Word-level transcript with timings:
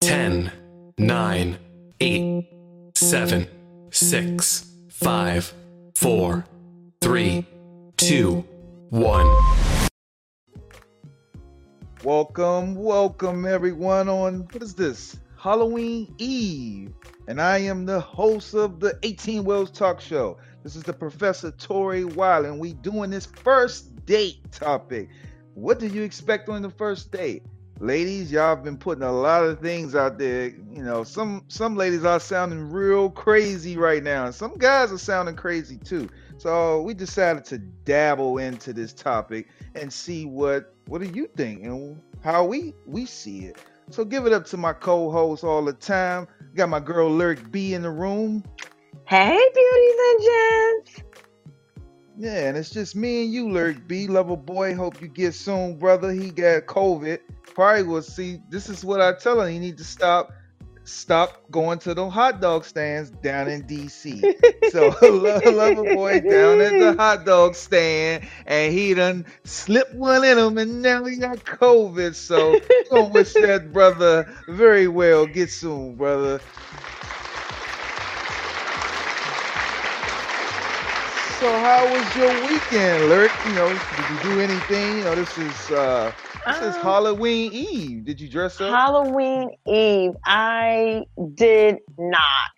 10, 0.00 0.50
9, 0.96 1.58
8, 2.00 2.44
7, 2.94 3.48
6, 3.90 4.66
5, 4.88 5.54
4, 5.94 6.44
3, 7.02 7.46
2, 7.98 8.44
1. 8.88 9.36
Welcome, 12.02 12.74
welcome 12.76 13.44
everyone 13.44 14.08
on 14.08 14.48
what 14.50 14.62
is 14.62 14.74
this? 14.74 15.18
Halloween 15.36 16.14
Eve. 16.16 16.94
And 17.28 17.38
I 17.38 17.58
am 17.58 17.84
the 17.84 18.00
host 18.00 18.54
of 18.54 18.80
the 18.80 18.98
18 19.02 19.44
Wheels 19.44 19.70
Talk 19.70 20.00
Show. 20.00 20.38
This 20.62 20.76
is 20.76 20.82
the 20.82 20.94
Professor 20.94 21.50
Tori 21.50 22.04
Wiley, 22.04 22.48
and 22.48 22.58
we 22.58 22.72
doing 22.72 23.10
this 23.10 23.26
first 23.26 24.06
date 24.06 24.50
topic. 24.50 25.10
What 25.52 25.78
do 25.78 25.86
you 25.86 26.02
expect 26.02 26.48
on 26.48 26.62
the 26.62 26.70
first 26.70 27.12
date? 27.12 27.42
Ladies, 27.82 28.30
y'all 28.30 28.54
have 28.54 28.62
been 28.62 28.76
putting 28.76 29.02
a 29.04 29.10
lot 29.10 29.42
of 29.42 29.60
things 29.60 29.94
out 29.94 30.18
there. 30.18 30.48
You 30.48 30.82
know, 30.82 31.02
some 31.02 31.44
some 31.48 31.76
ladies 31.76 32.04
are 32.04 32.20
sounding 32.20 32.70
real 32.70 33.08
crazy 33.08 33.78
right 33.78 34.02
now, 34.02 34.30
some 34.32 34.58
guys 34.58 34.92
are 34.92 34.98
sounding 34.98 35.34
crazy 35.34 35.78
too. 35.78 36.10
So 36.36 36.82
we 36.82 36.92
decided 36.92 37.46
to 37.46 37.58
dabble 37.58 38.36
into 38.36 38.74
this 38.74 38.92
topic 38.92 39.48
and 39.74 39.90
see 39.90 40.26
what 40.26 40.74
what 40.88 41.00
do 41.00 41.08
you 41.08 41.26
think 41.38 41.64
and 41.64 41.98
how 42.22 42.44
we 42.44 42.74
we 42.84 43.06
see 43.06 43.46
it. 43.46 43.56
So 43.88 44.04
give 44.04 44.26
it 44.26 44.34
up 44.34 44.44
to 44.48 44.58
my 44.58 44.74
co-host 44.74 45.42
all 45.42 45.64
the 45.64 45.72
time. 45.72 46.28
Got 46.54 46.68
my 46.68 46.80
girl 46.80 47.08
Lyric 47.08 47.50
B 47.50 47.72
in 47.72 47.80
the 47.80 47.90
room. 47.90 48.44
Hey, 49.06 49.40
beauties 49.54 50.00
and 50.10 50.22
gents. 50.22 51.09
Yeah, 52.18 52.48
and 52.48 52.56
it's 52.56 52.70
just 52.70 52.94
me 52.96 53.24
and 53.24 53.32
you, 53.32 53.50
Lyric 53.50 53.86
B. 53.88 54.06
Lover 54.06 54.36
boy. 54.36 54.74
Hope 54.74 55.00
you 55.00 55.08
get 55.08 55.34
soon, 55.34 55.78
brother. 55.78 56.12
He 56.12 56.30
got 56.30 56.66
COVID. 56.66 57.18
Probably 57.54 57.82
will 57.82 58.02
see. 58.02 58.40
This 58.50 58.68
is 58.68 58.84
what 58.84 59.00
I 59.00 59.12
tell 59.14 59.40
him. 59.40 59.52
He 59.52 59.58
need 59.58 59.78
to 59.78 59.84
stop 59.84 60.32
stop 60.84 61.42
going 61.50 61.78
to 61.78 61.94
the 61.94 62.08
hot 62.08 62.40
dog 62.40 62.64
stands 62.64 63.10
down 63.10 63.48
in 63.48 63.62
DC. 63.62 64.20
so 64.70 64.88
lover 65.50 65.94
boy 65.94 66.20
down 66.20 66.60
at 66.60 66.78
the 66.78 66.94
hot 66.98 67.24
dog 67.24 67.54
stand, 67.54 68.26
and 68.46 68.72
he 68.72 68.94
done 68.94 69.24
slipped 69.44 69.94
one 69.94 70.24
in 70.24 70.38
him, 70.38 70.58
and 70.58 70.82
now 70.82 71.04
he 71.04 71.16
got 71.16 71.38
COVID. 71.38 72.14
So 72.14 72.58
gonna 72.90 73.08
wish 73.08 73.32
that 73.34 73.72
brother 73.72 74.32
very 74.48 74.88
well. 74.88 75.26
Get 75.26 75.50
soon, 75.50 75.94
brother. 75.96 76.40
So 81.40 81.60
how 81.60 81.88
was 81.88 82.16
your 82.16 82.32
weekend, 82.34 83.08
Lyric? 83.08 83.34
You 83.44 83.54
know, 83.54 83.80
did 83.94 84.10
you 84.10 84.18
do 84.18 84.40
anything? 84.40 84.98
You 84.98 85.04
know, 85.04 85.16
this 85.16 85.38
is 85.38 85.70
uh 85.70 86.12
this 86.46 86.62
is 86.62 86.76
Um, 86.76 86.78
Halloween 86.78 87.52
Eve. 87.54 88.04
Did 88.06 88.20
you 88.20 88.30
dress 88.30 88.60
up? 88.60 88.82
Halloween 88.82 89.50
Eve. 89.66 90.12
I 90.26 91.02
did 91.34 91.78
not, 91.98 92.50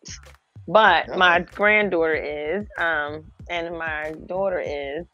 but 0.69 1.07
Oh. 1.09 1.15
my 1.15 1.47
granddaughter 1.57 2.15
is, 2.15 2.67
um, 2.81 3.33
and 3.51 3.79
my 3.79 4.15
daughter 4.29 4.61
is. 4.61 5.07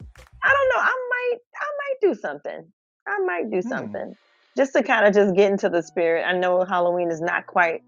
I 0.43 0.49
don't 0.53 0.69
know. 0.69 0.81
I 0.83 1.07
might, 1.09 1.37
I 1.61 1.67
might 1.79 1.95
do 2.01 2.15
something. 2.19 2.73
I 3.07 3.19
might 3.25 3.51
do 3.51 3.61
Hmm. 3.63 3.63
something 3.63 4.15
just 4.57 4.73
to 4.73 4.83
kind 4.83 5.07
of 5.07 5.13
just 5.15 5.35
get 5.35 5.51
into 5.51 5.69
the 5.69 5.83
spirit. 5.83 6.25
I 6.25 6.33
know 6.37 6.65
Halloween 6.65 7.11
is 7.11 7.21
not 7.21 7.45
quite 7.47 7.81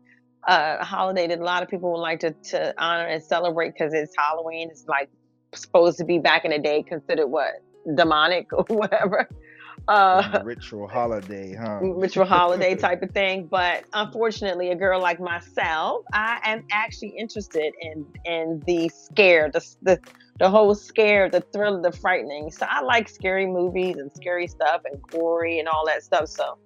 uh, 0.48 0.78
a 0.82 0.86
holiday 0.86 1.28
that 1.28 1.40
a 1.40 1.44
lot 1.46 1.64
of 1.64 1.70
people 1.70 1.94
would 1.94 2.02
like 2.02 2.22
to 2.22 2.36
to 2.52 2.74
honor 2.80 3.06
and 3.08 3.24
celebrate 3.24 3.74
because 3.78 3.94
it's 3.94 4.14
Halloween. 4.18 4.70
It's 4.72 4.86
like 4.88 5.10
supposed 5.54 5.98
to 5.98 6.06
be 6.06 6.20
back 6.20 6.46
in 6.46 6.52
the 6.52 6.60
day 6.60 6.84
considered 6.84 7.28
what 7.28 7.52
demonic 7.96 8.48
or 8.54 8.64
whatever. 8.68 9.30
Uh, 9.88 10.42
ritual 10.44 10.88
holiday, 10.88 11.56
huh? 11.56 11.80
ritual 11.82 12.26
holiday 12.26 12.76
type 12.88 13.02
of 13.02 13.12
thing. 13.12 13.48
But 13.48 13.86
unfortunately, 13.94 14.70
a 14.72 14.76
girl 14.76 15.02
like 15.02 15.20
myself, 15.20 16.04
I 16.14 16.40
am 16.44 16.64
actually 16.72 17.16
interested 17.18 17.74
in 17.82 18.06
in 18.26 18.64
the 18.68 18.90
scare, 18.90 19.50
the 19.52 19.66
the 19.82 20.00
the 20.40 20.50
whole 20.50 20.76
scare, 20.76 21.30
the 21.30 21.42
thrill, 21.54 21.82
the 21.82 21.92
frightening. 21.92 22.52
So 22.52 22.66
I 22.70 22.82
like 22.82 23.10
scary 23.10 23.46
movies 23.46 23.98
and 23.98 24.12
scary 24.14 24.48
stuff 24.48 24.82
and 24.92 25.02
gory 25.12 25.60
and 25.60 25.68
all 25.68 25.86
that 25.88 26.04
stuff. 26.04 26.28
So 26.28 26.58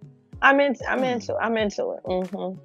I'm 0.41 0.59
into 0.59 0.83
I'm 0.89 0.99
Hmm. 0.99 1.05
into 1.05 1.35
I'm 1.35 1.57
into 1.57 1.91
it. 1.91 2.01
hmm 2.05 2.59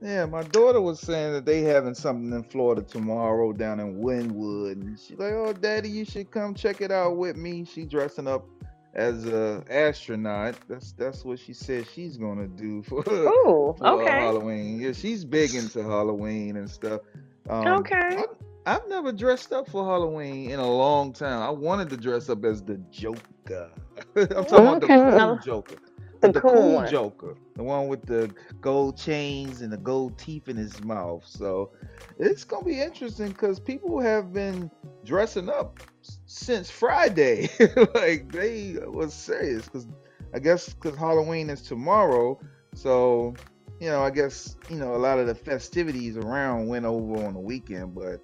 Yeah, 0.00 0.26
my 0.26 0.42
daughter 0.42 0.80
was 0.80 1.00
saying 1.00 1.32
that 1.32 1.46
they 1.46 1.62
having 1.62 1.94
something 1.94 2.32
in 2.32 2.42
Florida 2.44 2.82
tomorrow 2.82 3.52
down 3.52 3.80
in 3.80 3.96
Wynwood, 4.00 4.72
and 4.72 4.98
she's 4.98 5.18
like, 5.18 5.32
"Oh, 5.32 5.52
Daddy, 5.52 5.88
you 5.88 6.04
should 6.04 6.30
come 6.30 6.54
check 6.54 6.80
it 6.80 6.90
out 6.90 7.16
with 7.16 7.36
me." 7.36 7.64
She 7.64 7.84
dressing 7.86 8.26
up 8.28 8.46
as 8.94 9.26
a 9.26 9.64
astronaut. 9.70 10.56
That's 10.68 10.92
that's 10.92 11.24
what 11.24 11.38
she 11.38 11.52
said 11.54 11.86
she's 11.86 12.16
gonna 12.16 12.46
do 12.46 12.82
for, 12.84 13.02
Ooh, 13.08 13.74
for 13.76 13.84
okay, 13.84 14.18
Halloween. 14.18 14.80
Yeah, 14.80 14.92
she's 14.92 15.24
big 15.24 15.54
into 15.54 15.82
Halloween 15.82 16.56
and 16.56 16.70
stuff. 16.70 17.00
Um, 17.48 17.66
okay. 17.78 18.16
I, 18.16 18.24
I've 18.66 18.88
never 18.88 19.12
dressed 19.12 19.52
up 19.52 19.68
for 19.68 19.84
Halloween 19.84 20.50
in 20.50 20.58
a 20.60 20.68
long 20.68 21.12
time. 21.12 21.42
I 21.42 21.50
wanted 21.50 21.90
to 21.90 21.96
dress 21.96 22.28
up 22.28 22.44
as 22.44 22.62
the 22.62 22.78
Joker. 22.90 23.70
I'm 24.16 24.44
talking 24.44 24.66
about 24.66 24.80
the 24.80 24.88
cool 24.88 25.36
Joker. 25.36 25.76
The 26.20 26.30
the 26.32 26.42
cool 26.42 26.82
cool. 26.82 26.82
Joker, 26.82 27.36
the 27.56 27.62
one 27.62 27.88
with 27.88 28.04
the 28.04 28.32
gold 28.60 28.96
chains 28.96 29.62
and 29.62 29.72
the 29.72 29.78
gold 29.78 30.18
teeth 30.18 30.48
in 30.48 30.56
his 30.56 30.82
mouth. 30.82 31.24
So 31.26 31.72
it's 32.18 32.44
gonna 32.44 32.64
be 32.64 32.80
interesting 32.80 33.32
because 33.32 33.58
people 33.58 33.98
have 34.00 34.32
been 34.32 34.70
dressing 35.04 35.48
up 35.48 35.78
since 36.26 36.70
Friday. 36.70 37.48
like 37.94 38.30
they 38.30 38.76
was 38.86 39.14
serious 39.14 39.64
because 39.64 39.86
I 40.34 40.38
guess 40.38 40.68
because 40.68 40.96
Halloween 40.98 41.50
is 41.50 41.62
tomorrow. 41.62 42.38
So 42.74 43.34
you 43.80 43.88
know, 43.88 44.02
I 44.02 44.10
guess 44.10 44.56
you 44.68 44.76
know 44.76 44.94
a 44.94 44.98
lot 44.98 45.18
of 45.18 45.26
the 45.26 45.34
festivities 45.34 46.16
around 46.16 46.68
went 46.68 46.84
over 46.84 47.26
on 47.26 47.34
the 47.34 47.40
weekend. 47.40 47.94
But 47.94 48.20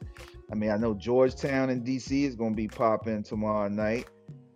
I 0.50 0.54
mean, 0.54 0.70
I 0.70 0.76
know 0.76 0.92
Georgetown 0.94 1.70
in 1.70 1.82
DC 1.82 2.24
is 2.24 2.36
gonna 2.36 2.54
be 2.54 2.68
popping 2.68 3.22
tomorrow 3.22 3.68
night. 3.68 4.08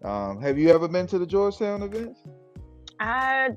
Um, 0.05 0.41
have 0.43 0.59
you 0.59 0.71
ever 0.71 0.87
been 0.87 1.07
to 1.09 1.19
the 1.19 1.27
Georgetown 1.27 1.83
events? 1.83 2.21
I 3.01 3.51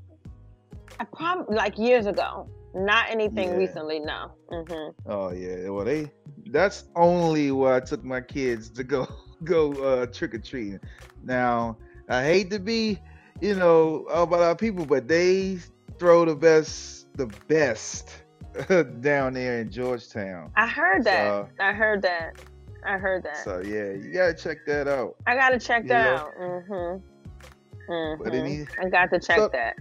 I 1.00 1.06
probably 1.06 1.56
like 1.56 1.78
years 1.78 2.06
ago. 2.06 2.48
Not 2.76 3.10
anything 3.10 3.50
Yeah. 3.50 3.56
recently. 3.58 4.00
No. 4.00 4.32
hmm 4.52 4.90
Oh 5.06 5.32
yeah, 5.32 5.70
well 5.70 5.86
they 5.86 6.12
that's 6.52 6.86
only 6.96 7.52
where 7.52 7.74
I 7.74 7.80
took 7.80 8.04
my 8.04 8.22
kids 8.22 8.70
to 8.72 8.84
go 8.84 9.08
go 9.44 9.72
uh 9.74 10.06
trick 10.08 10.34
or 10.34 10.40
treating. 10.40 10.80
Now 11.24 11.78
I 12.10 12.24
hate 12.24 12.50
to 12.52 12.60
be, 12.60 13.00
you 13.42 13.56
know, 13.56 14.06
about 14.12 14.42
our 14.42 14.56
people, 14.56 14.86
but 14.86 15.08
they 15.08 15.60
throw 15.98 16.26
the 16.26 16.36
best 16.36 17.08
the 17.18 17.28
best 17.48 18.24
down 19.02 19.34
there 19.34 19.60
in 19.62 19.70
Georgetown. 19.72 20.52
I 20.56 20.68
heard 20.68 21.04
that. 21.06 21.26
So- 21.26 21.50
I 21.60 21.74
heard 21.74 22.02
that. 22.04 22.40
I 22.86 22.98
heard 22.98 23.24
that. 23.24 23.38
So 23.38 23.62
yeah, 23.62 23.92
you 23.92 24.12
gotta 24.14 24.34
check 24.34 24.66
that 24.68 24.88
out. 24.88 25.16
I 25.28 25.36
gotta 25.36 25.60
check 25.60 25.84
You 25.84 25.90
that 25.90 26.04
know? 26.06 26.22
out. 26.24 26.34
Mm-hmm. 26.40 28.24
But 28.24 28.34
hmm 28.34 28.40
any 28.40 28.68
I 28.82 28.90
got 28.90 29.10
to 29.12 29.20
check 29.20 29.38
So- 29.38 29.50
that. 29.54 29.76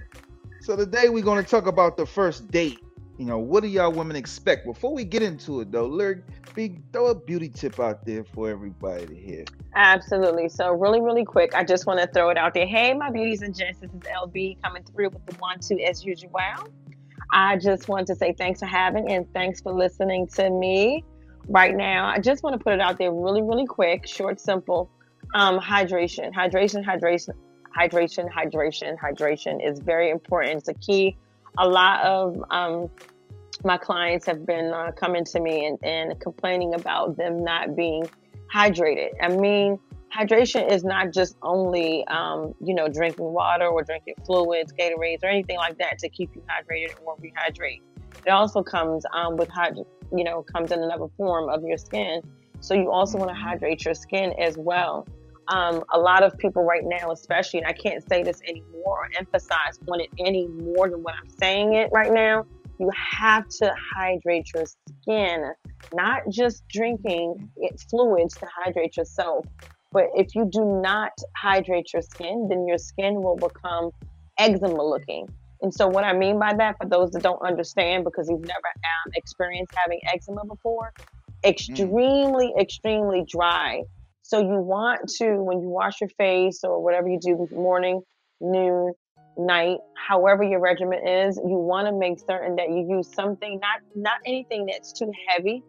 So 0.61 0.77
today 0.77 1.09
we're 1.09 1.23
gonna 1.23 1.43
talk 1.43 1.67
about 1.67 1.97
the 1.97 2.05
first 2.05 2.51
date. 2.51 2.81
You 3.17 3.25
know, 3.25 3.39
what 3.39 3.63
do 3.63 3.69
y'all 3.69 3.93
women 3.93 4.17
expect? 4.17 4.67
Before 4.67 4.93
we 4.93 5.05
get 5.05 5.23
into 5.23 5.61
it 5.61 5.73
though, 5.73 5.87
Lyric 5.87 6.25
B 6.55 6.79
throw 6.93 7.07
a 7.07 7.15
beauty 7.15 7.49
tip 7.49 7.79
out 7.79 8.05
there 8.05 8.25
for 8.25 8.51
everybody 8.51 9.07
to 9.07 9.15
hear. 9.15 9.45
Absolutely. 9.75 10.49
So 10.49 10.73
really, 10.73 11.01
really 11.01 11.25
quick, 11.25 11.55
I 11.55 11.65
just 11.65 11.87
want 11.87 12.01
to 12.01 12.07
throw 12.09 12.31
it 12.31 12.37
out 12.37 12.55
there. 12.55 12.67
Hey, 12.67 12.93
my 12.95 13.11
beauties 13.11 13.43
and 13.43 13.55
gents, 13.55 13.81
this 13.81 13.91
is 13.91 14.01
LB 14.01 14.61
coming 14.63 14.83
through 14.83 15.11
with 15.11 15.25
the 15.27 15.35
one, 15.37 15.59
two 15.61 15.79
as 15.79 16.05
usual. 16.05 16.33
I 17.33 17.57
just 17.57 17.89
want 17.89 18.07
to 18.09 18.15
say 18.15 18.33
thanks 18.33 18.61
for 18.61 18.67
having 18.67 19.11
and 19.11 19.33
thanks 19.33 19.61
for 19.61 19.73
listening 19.73 20.27
to 20.35 20.51
me 20.51 21.05
right 21.49 21.77
now. 21.77 22.07
I 22.07 22.19
just 22.19 22.43
want 22.43 22.59
to 22.59 22.63
put 22.63 22.73
it 22.73 22.81
out 22.81 22.99
there 22.99 23.13
really, 23.13 23.43
really 23.43 23.67
quick, 23.67 24.07
short, 24.07 24.41
simple. 24.41 24.91
Um, 25.35 25.59
hydration, 25.61 26.33
hydration, 26.33 26.85
hydration, 26.85 27.35
hydration, 27.77 28.31
hydration, 28.31 28.97
hydration 28.99 29.67
is 29.67 29.79
very 29.79 30.11
important. 30.11 30.59
It's 30.59 30.69
a 30.69 30.75
key. 30.75 31.17
A 31.59 31.69
lot 31.69 32.05
of 32.05 32.43
um, 32.51 32.89
my 33.65 33.77
clients 33.77 34.27
have 34.27 34.47
been 34.47 34.73
uh, 34.73 34.93
coming 34.93 35.25
to 35.25 35.41
me 35.41 35.67
and, 35.67 35.79
and 35.83 36.21
complaining 36.21 36.75
about 36.75 37.17
them 37.17 37.43
not 37.43 37.75
being 37.75 38.09
hydrated. 38.55 39.11
I 39.21 39.29
mean, 39.29 39.79
hydration 40.17 40.71
is 40.71 40.85
not 40.85 41.13
just 41.13 41.37
only, 41.43 42.07
um, 42.07 42.55
you 42.61 42.75
know, 42.75 42.89
drinking 42.89 43.25
water 43.25 43.67
or 43.67 43.83
drinking 43.83 44.15
fluids, 44.25 44.73
Gatorades, 44.73 45.23
or 45.23 45.27
anything 45.27 45.57
like 45.57 45.79
that 45.79 45.99
to 45.99 46.09
keep 46.09 46.35
you 46.35 46.43
hydrated 46.43 46.95
or 47.05 47.17
rehydrate. 47.17 47.81
It 48.27 48.31
also 48.31 48.63
comes 48.63 49.05
um, 49.13 49.37
with, 49.37 49.49
hyd- 49.49 49.85
you 50.17 50.25
know, 50.25 50.43
comes 50.43 50.73
in 50.73 50.83
another 50.83 51.09
form 51.17 51.49
of 51.49 51.63
your 51.65 51.79
skin. 51.79 52.23
So 52.61 52.75
you 52.75 52.91
also 52.91 53.19
want 53.19 53.31
to 53.31 53.35
hydrate 53.35 53.85
your 53.85 53.95
skin 53.95 54.35
as 54.39 54.57
well. 54.57 55.07
Um, 55.49 55.83
a 55.93 55.99
lot 55.99 56.23
of 56.23 56.37
people 56.39 56.65
right 56.65 56.85
now, 56.85 57.11
especially, 57.11 57.61
and 57.61 57.69
I 57.69 57.73
can't 57.73 58.07
say 58.09 58.23
this 58.23 58.41
anymore 58.47 59.05
or 59.05 59.09
emphasize 59.19 59.79
on 59.91 60.01
it 60.01 60.11
any 60.19 60.47
more 60.47 60.91
than 60.91 61.03
what 61.03 61.15
I'm 61.15 61.31
saying 61.31 61.75
it 61.75 61.91
right 61.93 62.13
now. 62.13 62.45
You 62.79 62.91
have 62.95 63.49
to 63.61 63.75
hydrate 63.97 64.53
your 64.55 64.65
skin, 64.67 65.51
not 65.95 66.23
just 66.31 66.63
drinking 66.69 67.51
it, 67.57 67.81
fluids 67.91 68.35
to 68.37 68.47
hydrate 68.55 68.97
yourself. 68.97 69.47
But 69.91 70.05
if 70.15 70.35
you 70.35 70.49
do 70.51 70.81
not 70.83 71.13
hydrate 71.37 71.93
your 71.93 72.03
skin, 72.03 72.47
then 72.49 72.67
your 72.67 72.79
skin 72.79 73.23
will 73.23 73.37
become 73.37 73.91
eczema 74.39 74.83
looking. 74.83 75.27
And 75.61 75.75
so, 75.75 75.89
what 75.89 76.05
I 76.05 76.13
mean 76.13 76.39
by 76.39 76.55
that, 76.55 76.77
for 76.81 76.89
those 76.89 77.11
that 77.13 77.23
don't 77.23 77.43
understand, 77.43 78.05
because 78.05 78.29
you've 78.29 78.41
never 78.41 78.69
um, 78.69 79.13
experienced 79.15 79.73
having 79.75 80.01
eczema 80.13 80.45
before, 80.45 80.93
extremely, 81.45 82.53
mm. 82.57 82.61
extremely 82.61 83.25
dry. 83.29 83.83
So, 84.29 84.41
you 84.41 84.59
want 84.61 85.09
to, 85.21 85.43
when 85.43 85.63
you 85.63 85.71
wash 85.71 86.03
your 86.03 86.11
face 86.19 86.61
or 86.63 86.85
whatever 86.85 87.09
you 87.09 87.19
do 87.19 87.49
morning, 87.51 88.03
noon, 88.43 88.93
night, 89.39 89.79
however 89.97 90.43
your 90.43 90.61
regimen 90.61 91.01
is, 91.09 91.37
you 91.37 91.57
want 91.57 91.87
to 91.87 91.95
make 91.97 92.19
certain 92.29 92.57
that 92.57 92.69
you 92.69 92.87
use 92.91 93.09
something, 93.15 93.59
not 93.59 93.81
not 93.95 94.19
anything 94.27 94.67
that's 94.67 94.93
too 94.93 95.11
heavy 95.29 95.63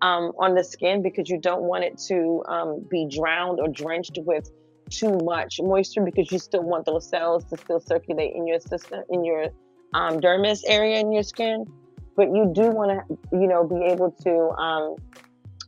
um, 0.00 0.32
on 0.38 0.54
the 0.54 0.64
skin, 0.64 1.02
because 1.02 1.28
you 1.28 1.38
don't 1.38 1.64
want 1.64 1.84
it 1.84 1.98
to 2.08 2.42
um, 2.48 2.86
be 2.90 3.06
drowned 3.06 3.60
or 3.60 3.68
drenched 3.68 4.18
with 4.24 4.48
too 4.88 5.18
much 5.18 5.60
moisture, 5.62 6.02
because 6.02 6.32
you 6.32 6.38
still 6.38 6.62
want 6.62 6.86
those 6.86 7.06
cells 7.10 7.44
to 7.50 7.58
still 7.58 7.80
circulate 7.80 8.32
in 8.34 8.46
your 8.46 8.60
system, 8.60 9.02
in 9.10 9.26
your 9.26 9.48
um, 9.92 10.20
dermis 10.20 10.60
area 10.66 11.00
in 11.00 11.12
your 11.12 11.22
skin. 11.22 11.66
But 12.16 12.28
you 12.28 12.50
do 12.54 12.70
want 12.70 12.90
to, 12.92 13.18
you 13.32 13.46
know, 13.46 13.62
be 13.66 13.84
able 13.92 14.10
to 14.22 14.32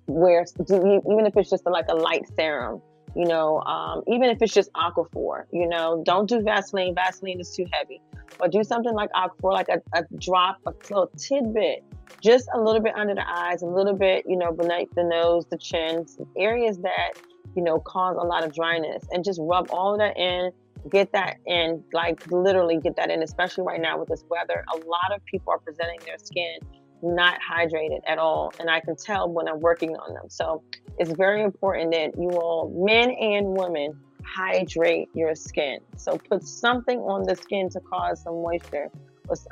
wear, 0.09 0.45
even 0.61 1.27
if 1.27 1.37
it's 1.37 1.51
just 1.51 1.65
like 1.67 1.87
a 1.89 1.95
light 1.95 2.25
serum 2.37 2.83
you 3.15 3.25
know, 3.25 3.61
um, 3.63 4.03
even 4.07 4.31
if 4.31 4.41
it's 4.43 4.55
just 4.55 4.73
Aquaphor, 4.75 5.45
you 5.53 5.69
know, 5.69 6.03
don't 6.05 6.29
do 6.29 6.41
Vaseline. 6.41 6.95
Vaseline 6.95 7.41
is 7.41 7.55
too 7.55 7.67
heavy. 7.73 8.01
But 8.39 8.53
do 8.53 8.63
something 8.63 8.95
like 8.95 9.11
Aquaphor, 9.13 9.53
like 9.53 9.69
a, 9.69 9.81
a 9.93 10.05
drop, 10.19 10.59
a 10.67 10.73
little 10.91 11.11
tidbit, 11.17 11.83
just 12.23 12.49
a 12.55 12.61
little 12.61 12.81
bit 12.81 12.95
under 12.95 13.15
the 13.15 13.29
eyes, 13.29 13.63
a 13.63 13.67
little 13.67 13.95
bit, 13.95 14.25
you 14.29 14.37
know, 14.37 14.53
beneath 14.53 14.95
the 14.95 15.03
nose, 15.03 15.47
the 15.51 15.59
chin, 15.59 16.07
areas 16.37 16.79
that, 16.79 17.15
you 17.57 17.63
know, 17.63 17.81
cause 17.81 18.17
a 18.21 18.25
lot 18.25 18.45
of 18.45 18.55
dryness. 18.55 19.05
And 19.11 19.25
just 19.25 19.41
rub 19.43 19.69
all 19.71 19.99
that 19.99 20.17
in, 20.17 20.53
get 20.91 21.11
that 21.13 21.39
in, 21.47 21.83
like 21.93 22.25
literally 22.31 22.79
get 22.79 22.95
that 22.97 23.11
in, 23.11 23.23
especially 23.23 23.65
right 23.65 23.81
now 23.81 23.99
with 23.99 24.09
this 24.09 24.25
weather. 24.29 24.65
A 24.73 24.77
lot 24.77 25.13
of 25.13 25.25
people 25.25 25.53
are 25.53 25.59
presenting 25.59 25.99
their 26.07 26.19
skin 26.19 26.61
not 27.03 27.39
hydrated 27.41 28.01
at 28.07 28.19
all. 28.19 28.53
And 28.59 28.71
I 28.71 28.81
can 28.81 28.97
tell 28.97 29.29
when 29.29 29.49
I'm 29.49 29.61
working 29.61 29.97
on 29.97 30.15
them. 30.15 30.25
So 30.29 30.63
it's 30.99 31.13
very 31.13 31.43
important 31.43 31.93
that 31.93 32.13
you 32.19 32.31
all, 32.31 32.73
men 32.87 33.11
and 33.11 33.57
women, 33.57 33.99
hydrate 34.25 35.09
your 35.15 35.35
skin. 35.35 35.79
So 35.97 36.19
put 36.19 36.43
something 36.43 36.99
on 37.01 37.25
the 37.25 37.37
skin 37.37 37.69
to 37.71 37.81
cause 37.81 38.23
some 38.23 38.43
moisture 38.43 38.91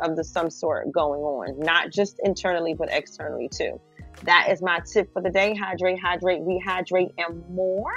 of 0.00 0.16
the 0.16 0.24
some 0.24 0.50
sort 0.50 0.90
going 0.92 1.20
on, 1.20 1.58
not 1.58 1.90
just 1.90 2.18
internally, 2.24 2.74
but 2.74 2.88
externally 2.90 3.48
too. 3.48 3.80
That 4.22 4.48
is 4.50 4.62
my 4.62 4.80
tip 4.80 5.12
for 5.12 5.20
the 5.20 5.30
day. 5.30 5.54
Hydrate, 5.54 5.98
hydrate, 6.00 6.40
rehydrate, 6.40 7.12
and 7.18 7.42
more 7.50 7.94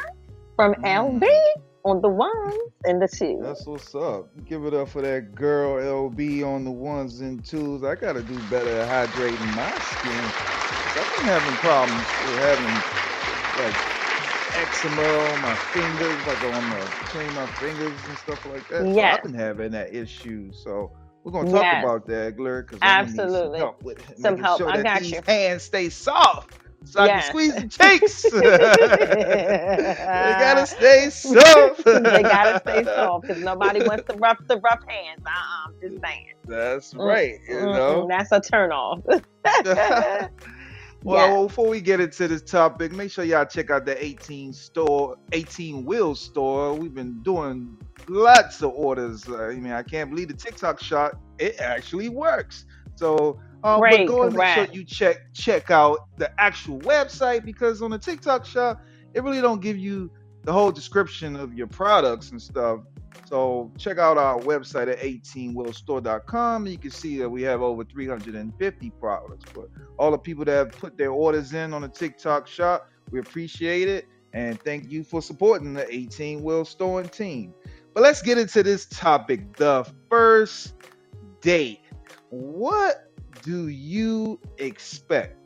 from 0.56 0.74
mm. 0.76 1.20
LB 1.20 1.30
on 1.86 2.02
the 2.02 2.10
ones 2.10 2.54
and 2.86 3.02
the 3.02 3.08
twos. 3.08 3.42
That's 3.42 3.66
what's 3.66 3.96
up. 3.96 4.30
Give 4.46 4.66
it 4.66 4.74
up 4.74 4.90
for 4.90 5.02
that 5.02 5.36
girl 5.36 6.10
LB 6.10 6.44
on 6.46 6.66
the 6.66 6.72
ones 6.72 7.22
and 7.22 7.44
twos. 7.44 7.84
I 7.84 7.96
gotta 7.96 8.22
do 8.22 8.38
better 8.50 8.70
at 8.70 9.10
hydrating 9.10 9.56
my 9.56 9.72
skin. 9.80 10.24
I've 10.96 11.18
been 11.18 11.26
having 11.26 11.56
problems 11.56 12.06
with 12.26 12.40
having 12.40 13.00
like 13.64 14.00
eczema 14.56 15.02
on 15.02 15.42
my 15.42 15.56
fingers, 15.56 16.28
like 16.28 16.44
I 16.44 16.50
want 16.50 16.66
to 16.72 16.88
clean 17.06 17.34
my 17.34 17.46
fingers 17.46 18.00
and 18.08 18.18
stuff 18.18 18.46
like 18.46 18.68
that. 18.70 18.84
So 18.84 19.00
I've 19.00 19.24
been 19.24 19.34
having 19.34 19.72
that 19.72 19.94
issue. 19.94 20.52
So 20.52 20.92
we're 21.24 21.32
gonna 21.32 21.52
talk 21.52 21.62
yes. 21.62 21.84
about 21.84 22.06
that, 22.08 22.38
Glur, 22.38 22.64
because 22.64 22.80
absolutely 22.82 23.60
some 23.60 23.68
help 23.68 23.84
with 23.84 24.20
some 24.20 24.38
help. 24.38 24.58
Sure 24.60 24.70
I 24.70 24.82
got 24.82 25.06
you. 25.06 25.22
Hands 25.26 25.62
stay 25.62 25.90
soft 25.90 26.58
so. 26.86 27.02
I 27.02 27.08
can 27.08 27.24
squeeze 27.24 27.56
the 27.56 27.68
cheeks. 27.68 28.24
they 28.32 28.40
gotta 30.40 30.66
stay 30.66 31.10
soft. 31.10 31.84
they 31.86 32.22
gotta 32.22 32.60
stay 32.60 32.84
soft 32.84 33.28
because 33.28 33.44
nobody 33.44 33.84
wants 33.84 34.06
to 34.10 34.18
rough 34.18 34.40
the 34.48 34.58
rough 34.58 34.84
hands. 34.88 35.22
Uh-uh, 35.26 35.68
I'm 35.68 35.74
just 35.82 36.02
saying. 36.02 36.34
That's 36.46 36.94
mm, 36.94 37.06
right. 37.06 37.40
Mm-hmm. 37.50 37.68
You 37.68 37.74
know, 37.74 38.08
that's 38.10 38.32
a 38.32 38.42
turn 38.42 38.72
off. 38.72 39.02
Well, 41.04 41.42
yeah. 41.42 41.48
before 41.48 41.70
we 41.70 41.80
get 41.80 42.02
into 42.02 42.28
this 42.28 42.42
topic, 42.42 42.92
make 42.92 43.10
sure 43.10 43.24
y'all 43.24 43.46
check 43.46 43.70
out 43.70 43.86
the 43.86 44.04
18 44.04 44.52
store, 44.52 45.16
18 45.32 45.86
wheel 45.86 46.14
store. 46.14 46.74
We've 46.74 46.94
been 46.94 47.24
doing 47.24 47.78
lots 48.10 48.62
of 48.62 48.74
orders. 48.74 49.28
Uh, 49.28 49.46
I 49.46 49.56
mean, 49.56 49.72
I 49.72 49.82
can't 49.82 50.10
believe 50.10 50.28
the 50.28 50.34
TikTok 50.34 50.82
shop. 50.82 51.14
It 51.38 51.60
actually 51.62 52.10
works. 52.10 52.66
So 52.96 53.40
um, 53.64 53.80
Great, 53.80 54.08
but 54.08 54.14
go 54.14 54.24
and 54.24 54.36
make 54.36 54.56
sure 54.56 54.68
you 54.74 54.84
check 54.84 55.34
check 55.34 55.72
out 55.72 56.08
the 56.18 56.32
actual 56.40 56.80
website 56.82 57.44
because 57.44 57.82
on 57.82 57.92
the 57.92 58.00
TikTok 58.00 58.46
shop, 58.46 58.82
it 59.14 59.24
really 59.24 59.42
don't 59.42 59.62
give 59.62 59.78
you 59.78 60.12
the 60.44 60.54
whole 60.54 60.72
description 60.72 61.36
of 61.36 61.54
your 61.54 61.68
products 61.68 62.32
and 62.32 62.42
stuff. 62.42 62.82
So 63.28 63.72
check 63.78 63.98
out 63.98 64.18
our 64.18 64.40
website 64.40 64.92
at 64.92 65.00
18wheelstore.com. 65.00 66.68
You 66.68 66.78
can 66.78 66.92
see 66.92 67.18
that 67.20 67.30
we 67.30 67.42
have 67.44 67.62
over 67.62 67.84
350 67.84 68.90
products. 68.92 69.52
But 69.54 69.70
all 69.98 70.12
the 70.12 70.18
people 70.18 70.46
that 70.46 70.56
have 70.56 70.72
put 70.72 70.98
their 70.98 71.12
orders 71.12 71.54
in 71.54 71.74
on 71.74 71.82
the 71.82 71.90
TikTok 71.90 72.48
shop, 72.48 72.90
we 73.12 73.20
appreciate 73.20 73.88
it. 73.88 74.08
And 74.34 74.60
thank 74.62 74.92
you 74.92 75.04
for 75.04 75.22
supporting 75.22 75.74
the 75.74 75.92
18 75.94 76.44
Wheel 76.44 76.66
Store 76.66 77.04
team. 77.04 77.54
But 77.94 78.04
let's 78.04 78.22
get 78.22 78.38
into 78.38 78.64
this 78.64 78.86
topic 78.86 79.58
the 79.58 79.88
first 80.10 80.74
date. 81.42 81.82
What 82.30 83.09
do 83.42 83.68
you 83.68 84.40
expect? 84.58 85.38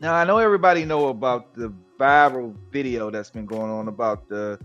Now 0.00 0.14
I 0.14 0.24
know 0.24 0.38
everybody 0.38 0.84
know 0.84 1.08
about 1.08 1.54
the 1.54 1.72
viral 1.98 2.54
video 2.70 3.10
that's 3.10 3.30
been 3.30 3.46
going 3.46 3.70
on 3.70 3.88
about 3.88 4.28
the 4.28 4.58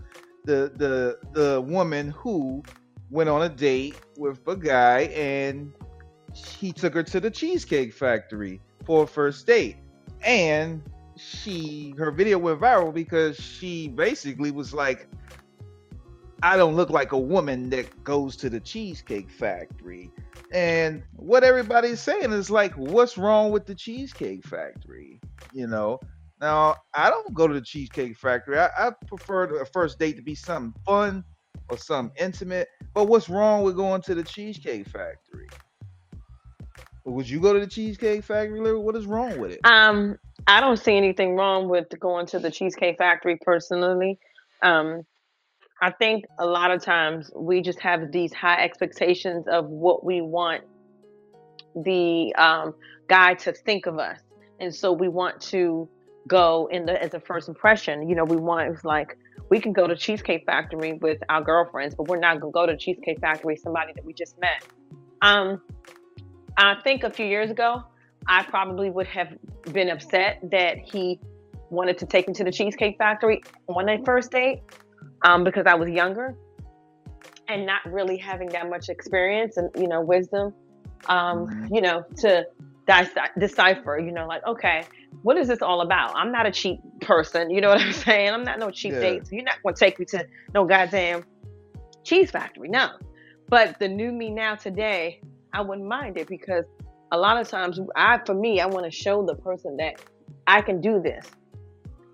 the 0.44 0.72
the 0.76 1.18
the 1.32 1.60
woman 1.60 2.10
who 2.10 2.62
went 3.10 3.28
on 3.28 3.42
a 3.42 3.48
date 3.48 3.96
with 4.16 4.46
a 4.46 4.56
guy 4.56 5.00
and 5.14 5.72
he 6.34 6.72
took 6.72 6.94
her 6.94 7.02
to 7.02 7.20
the 7.20 7.30
cheesecake 7.30 7.92
factory 7.92 8.60
for 8.84 9.04
a 9.04 9.06
first 9.06 9.46
date 9.46 9.76
and 10.22 10.82
she 11.16 11.94
her 11.98 12.10
video 12.10 12.38
went 12.38 12.60
viral 12.60 12.92
because 12.92 13.36
she 13.38 13.88
basically 13.88 14.50
was 14.50 14.72
like 14.72 15.08
I 16.42 16.56
don't 16.56 16.76
look 16.76 16.90
like 16.90 17.12
a 17.12 17.18
woman 17.18 17.70
that 17.70 18.04
goes 18.04 18.36
to 18.36 18.50
the 18.50 18.60
cheesecake 18.60 19.30
factory 19.30 20.10
and 20.52 21.02
what 21.14 21.44
everybody's 21.44 22.00
saying 22.00 22.32
is 22.32 22.50
like, 22.50 22.74
what's 22.74 23.16
wrong 23.16 23.52
with 23.52 23.66
the 23.66 23.74
Cheesecake 23.74 24.44
Factory? 24.44 25.20
You 25.52 25.68
know, 25.68 26.00
now 26.40 26.76
I 26.92 27.08
don't 27.10 27.32
go 27.34 27.46
to 27.46 27.54
the 27.54 27.60
Cheesecake 27.60 28.16
Factory. 28.16 28.58
I, 28.58 28.68
I 28.76 28.90
prefer 29.06 29.60
a 29.60 29.66
first 29.66 29.98
date 29.98 30.16
to 30.16 30.22
be 30.22 30.34
something 30.34 30.74
fun 30.84 31.24
or 31.68 31.78
something 31.78 32.16
intimate. 32.20 32.68
But 32.94 33.04
what's 33.04 33.28
wrong 33.28 33.62
with 33.62 33.76
going 33.76 34.02
to 34.02 34.14
the 34.14 34.24
Cheesecake 34.24 34.88
Factory? 34.88 35.48
Would 37.04 37.28
you 37.28 37.40
go 37.40 37.52
to 37.52 37.60
the 37.60 37.66
Cheesecake 37.66 38.24
Factory? 38.24 38.76
What 38.76 38.96
is 38.96 39.06
wrong 39.06 39.38
with 39.38 39.52
it? 39.52 39.60
Um, 39.64 40.18
I 40.48 40.60
don't 40.60 40.78
see 40.78 40.96
anything 40.96 41.36
wrong 41.36 41.68
with 41.68 41.88
going 42.00 42.26
to 42.26 42.40
the 42.40 42.50
Cheesecake 42.50 42.98
Factory 42.98 43.38
personally. 43.40 44.18
Um, 44.62 45.04
I 45.82 45.90
think 45.90 46.26
a 46.38 46.46
lot 46.46 46.70
of 46.70 46.82
times 46.82 47.30
we 47.34 47.62
just 47.62 47.80
have 47.80 48.12
these 48.12 48.32
high 48.34 48.62
expectations 48.62 49.46
of 49.48 49.66
what 49.66 50.04
we 50.04 50.20
want 50.20 50.62
the 51.74 52.34
um, 52.36 52.74
guy 53.08 53.34
to 53.34 53.52
think 53.52 53.86
of 53.86 53.98
us, 53.98 54.20
and 54.58 54.74
so 54.74 54.92
we 54.92 55.08
want 55.08 55.40
to 55.42 55.88
go 56.28 56.68
in 56.70 56.84
the 56.84 57.02
as 57.02 57.14
a 57.14 57.20
first 57.20 57.48
impression. 57.48 58.08
You 58.08 58.14
know, 58.14 58.24
we 58.24 58.36
want 58.36 58.70
it's 58.70 58.84
like 58.84 59.16
we 59.48 59.60
can 59.60 59.72
go 59.72 59.86
to 59.86 59.96
Cheesecake 59.96 60.44
Factory 60.44 60.94
with 60.94 61.22
our 61.28 61.42
girlfriends, 61.42 61.94
but 61.94 62.08
we're 62.08 62.18
not 62.18 62.40
gonna 62.40 62.52
go 62.52 62.66
to 62.66 62.76
Cheesecake 62.76 63.20
Factory 63.20 63.54
with 63.54 63.62
somebody 63.62 63.92
that 63.94 64.04
we 64.04 64.12
just 64.12 64.38
met. 64.38 64.64
Um, 65.22 65.62
I 66.58 66.76
think 66.82 67.04
a 67.04 67.10
few 67.10 67.26
years 67.26 67.50
ago, 67.50 67.82
I 68.26 68.42
probably 68.44 68.90
would 68.90 69.06
have 69.06 69.28
been 69.72 69.88
upset 69.88 70.40
that 70.50 70.78
he 70.78 71.18
wanted 71.70 71.96
to 71.98 72.06
take 72.06 72.28
me 72.28 72.34
to 72.34 72.44
the 72.44 72.52
Cheesecake 72.52 72.98
Factory 72.98 73.42
on 73.68 73.88
a 73.88 74.04
first 74.04 74.30
date 74.30 74.60
um, 75.22 75.44
because 75.44 75.66
I 75.66 75.74
was 75.74 75.90
younger 75.90 76.36
and 77.48 77.66
not 77.66 77.80
really 77.86 78.16
having 78.16 78.48
that 78.50 78.70
much 78.70 78.88
experience 78.88 79.56
and 79.56 79.70
you 79.74 79.88
know 79.88 80.00
wisdom, 80.00 80.54
um, 81.06 81.46
mm-hmm. 81.46 81.74
you 81.74 81.80
know, 81.80 82.04
to 82.18 82.46
decipher. 83.38 83.98
You 83.98 84.12
know, 84.12 84.26
like 84.26 84.46
okay, 84.46 84.84
what 85.22 85.36
is 85.36 85.48
this 85.48 85.62
all 85.62 85.80
about? 85.80 86.14
I'm 86.14 86.32
not 86.32 86.46
a 86.46 86.50
cheap 86.50 86.80
person. 87.00 87.50
You 87.50 87.60
know 87.60 87.68
what 87.68 87.80
I'm 87.80 87.92
saying? 88.06 88.30
I'm 88.30 88.44
not 88.44 88.58
no 88.58 88.70
cheap 88.70 88.92
yeah. 88.92 89.00
date. 89.00 89.26
So 89.26 89.36
you're 89.36 89.44
not 89.44 89.62
going 89.62 89.74
to 89.74 89.78
take 89.78 89.98
me 89.98 90.04
to 90.06 90.26
no 90.54 90.64
goddamn 90.64 91.24
cheese 92.04 92.30
factory. 92.30 92.68
No. 92.68 92.90
But 93.48 93.78
the 93.80 93.88
new 93.88 94.12
me 94.12 94.30
now 94.30 94.54
today, 94.54 95.20
I 95.52 95.60
wouldn't 95.60 95.88
mind 95.88 96.16
it 96.16 96.28
because 96.28 96.64
a 97.10 97.18
lot 97.18 97.36
of 97.36 97.48
times, 97.48 97.80
I 97.96 98.20
for 98.24 98.34
me, 98.34 98.60
I 98.60 98.66
want 98.66 98.84
to 98.84 98.90
show 98.90 99.26
the 99.26 99.34
person 99.34 99.76
that 99.78 100.00
I 100.46 100.62
can 100.62 100.80
do 100.80 101.02
this. 101.02 101.26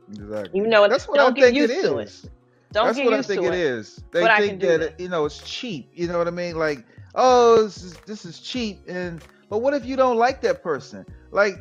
Exactly. 0.09 0.59
You 0.59 0.67
know, 0.67 0.89
that's 0.89 1.07
what 1.07 1.17
don't 1.17 1.37
I 1.37 1.41
get 1.41 1.55
used 1.55 1.75
to 1.75 1.99
it. 1.99 2.31
Don't 2.73 2.87
That's 2.87 2.99
what 2.99 3.15
I 3.15 3.23
think 3.23 3.43
it, 3.43 3.49
it 3.49 3.55
is. 3.55 4.03
They 4.11 4.27
think 4.39 4.61
that 4.63 4.81
it, 4.81 5.01
you 5.01 5.09
know 5.09 5.25
it's 5.25 5.39
cheap. 5.39 5.91
You 5.95 6.09
know 6.09 6.19
what 6.19 6.29
I 6.29 6.33
mean? 6.33 6.57
Like, 6.57 6.85
oh, 7.15 7.63
this 7.65 7.83
is 7.83 7.97
this 8.07 8.25
is 8.25 8.41
cheap. 8.41 8.81
And 8.89 9.23
but 9.49 9.59
what 9.59 9.75
if 9.75 9.85
you 9.87 9.97
don't 9.97 10.17
like 10.17 10.41
that 10.43 10.63
person? 10.63 11.07
Like, 11.31 11.57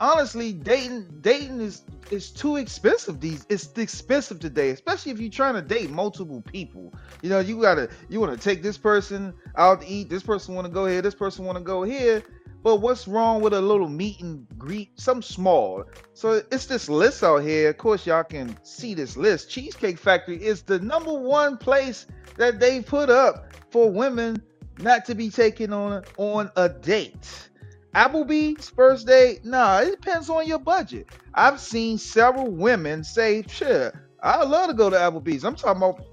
honestly, 0.00 0.52
dating 0.52 1.18
dating 1.20 1.60
is 1.60 1.82
is 2.10 2.30
too 2.30 2.56
expensive. 2.56 3.20
These 3.20 3.46
it's 3.48 3.68
expensive 3.76 4.40
today, 4.40 4.70
especially 4.70 5.12
if 5.12 5.20
you're 5.20 5.30
trying 5.30 5.54
to 5.54 5.62
date 5.62 5.90
multiple 5.90 6.40
people. 6.42 6.94
You 7.22 7.30
know, 7.30 7.40
you 7.40 7.60
gotta 7.60 7.88
you 8.08 8.20
want 8.20 8.32
to 8.32 8.42
take 8.42 8.62
this 8.62 8.78
person 8.78 9.34
out 9.56 9.82
to 9.82 9.88
eat. 9.88 10.08
This 10.08 10.22
person 10.22 10.54
want 10.54 10.66
to 10.66 10.72
go 10.72 10.86
here. 10.86 11.02
This 11.02 11.14
person 11.14 11.44
want 11.44 11.58
to 11.58 11.64
go 11.64 11.82
here. 11.82 12.22
But 12.62 12.76
what's 12.76 13.06
wrong 13.06 13.40
with 13.42 13.52
a 13.52 13.60
little 13.60 13.88
meet 13.88 14.20
and 14.20 14.46
greet, 14.58 14.98
something 14.98 15.22
small? 15.22 15.84
So 16.14 16.42
it's 16.50 16.66
this 16.66 16.88
list 16.88 17.22
out 17.22 17.42
here. 17.42 17.70
Of 17.70 17.78
course, 17.78 18.06
y'all 18.06 18.24
can 18.24 18.56
see 18.64 18.94
this 18.94 19.16
list. 19.16 19.50
Cheesecake 19.50 19.98
Factory 19.98 20.42
is 20.42 20.62
the 20.62 20.78
number 20.80 21.12
one 21.12 21.58
place 21.58 22.06
that 22.36 22.58
they 22.58 22.82
put 22.82 23.08
up 23.08 23.52
for 23.70 23.90
women 23.90 24.42
not 24.78 25.04
to 25.06 25.14
be 25.14 25.30
taken 25.30 25.72
on 25.72 26.04
on 26.16 26.50
a 26.56 26.68
date. 26.68 27.48
Applebee's 27.94 28.68
first 28.68 29.06
date? 29.06 29.44
Nah, 29.44 29.78
it 29.78 30.02
depends 30.02 30.28
on 30.28 30.46
your 30.46 30.58
budget. 30.58 31.08
I've 31.34 31.60
seen 31.60 31.96
several 31.96 32.50
women 32.50 33.04
say, 33.04 33.44
"Sure, 33.48 33.92
I 34.22 34.44
love 34.44 34.68
to 34.68 34.74
go 34.74 34.90
to 34.90 34.96
Applebee's." 34.96 35.44
I'm 35.44 35.54
talking 35.54 35.82
about 35.82 36.04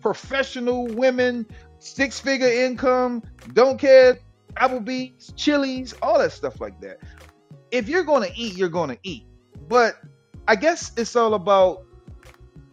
professional 0.00 0.86
women, 0.86 1.46
six 1.78 2.20
figure 2.20 2.46
income, 2.46 3.22
don't 3.54 3.78
care 3.78 4.18
Applebee's, 4.56 5.32
Chili's, 5.36 5.94
all 6.02 6.18
that 6.18 6.32
stuff 6.32 6.60
like 6.60 6.80
that. 6.80 6.98
If 7.70 7.88
you're 7.88 8.04
going 8.04 8.28
to 8.30 8.38
eat, 8.38 8.56
you're 8.56 8.68
going 8.68 8.90
to 8.90 8.98
eat. 9.02 9.24
But 9.68 9.96
I 10.48 10.56
guess 10.56 10.92
it's 10.96 11.16
all 11.16 11.34
about 11.34 11.84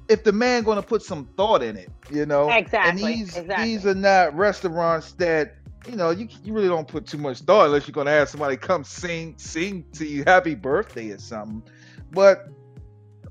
if 0.10 0.24
the 0.24 0.32
man 0.32 0.64
going 0.64 0.78
to 0.78 0.82
put 0.82 1.02
some 1.04 1.30
thought 1.38 1.62
in 1.64 1.78
it, 1.78 1.90
you 2.12 2.26
know. 2.26 2.50
Exactly. 2.50 2.90
And 2.90 3.00
these 3.00 3.38
exactly. 3.38 3.66
these 3.66 3.86
are 3.86 3.96
not 3.96 4.36
restaurants 4.36 5.14
that 5.14 5.56
you 5.88 5.96
know 5.96 6.10
you 6.10 6.28
you 6.44 6.52
really 6.52 6.68
don't 6.68 6.88
put 6.88 7.06
too 7.06 7.18
much 7.18 7.40
thought 7.40 7.68
unless 7.68 7.88
you're 7.88 7.94
going 7.94 8.08
to 8.08 8.12
have 8.12 8.28
somebody 8.28 8.58
come 8.58 8.84
sing 8.84 9.36
sing 9.38 9.86
to 9.94 10.06
you 10.06 10.24
happy 10.26 10.56
birthday 10.56 11.12
or 11.12 11.20
something. 11.20 11.64
But 12.12 12.48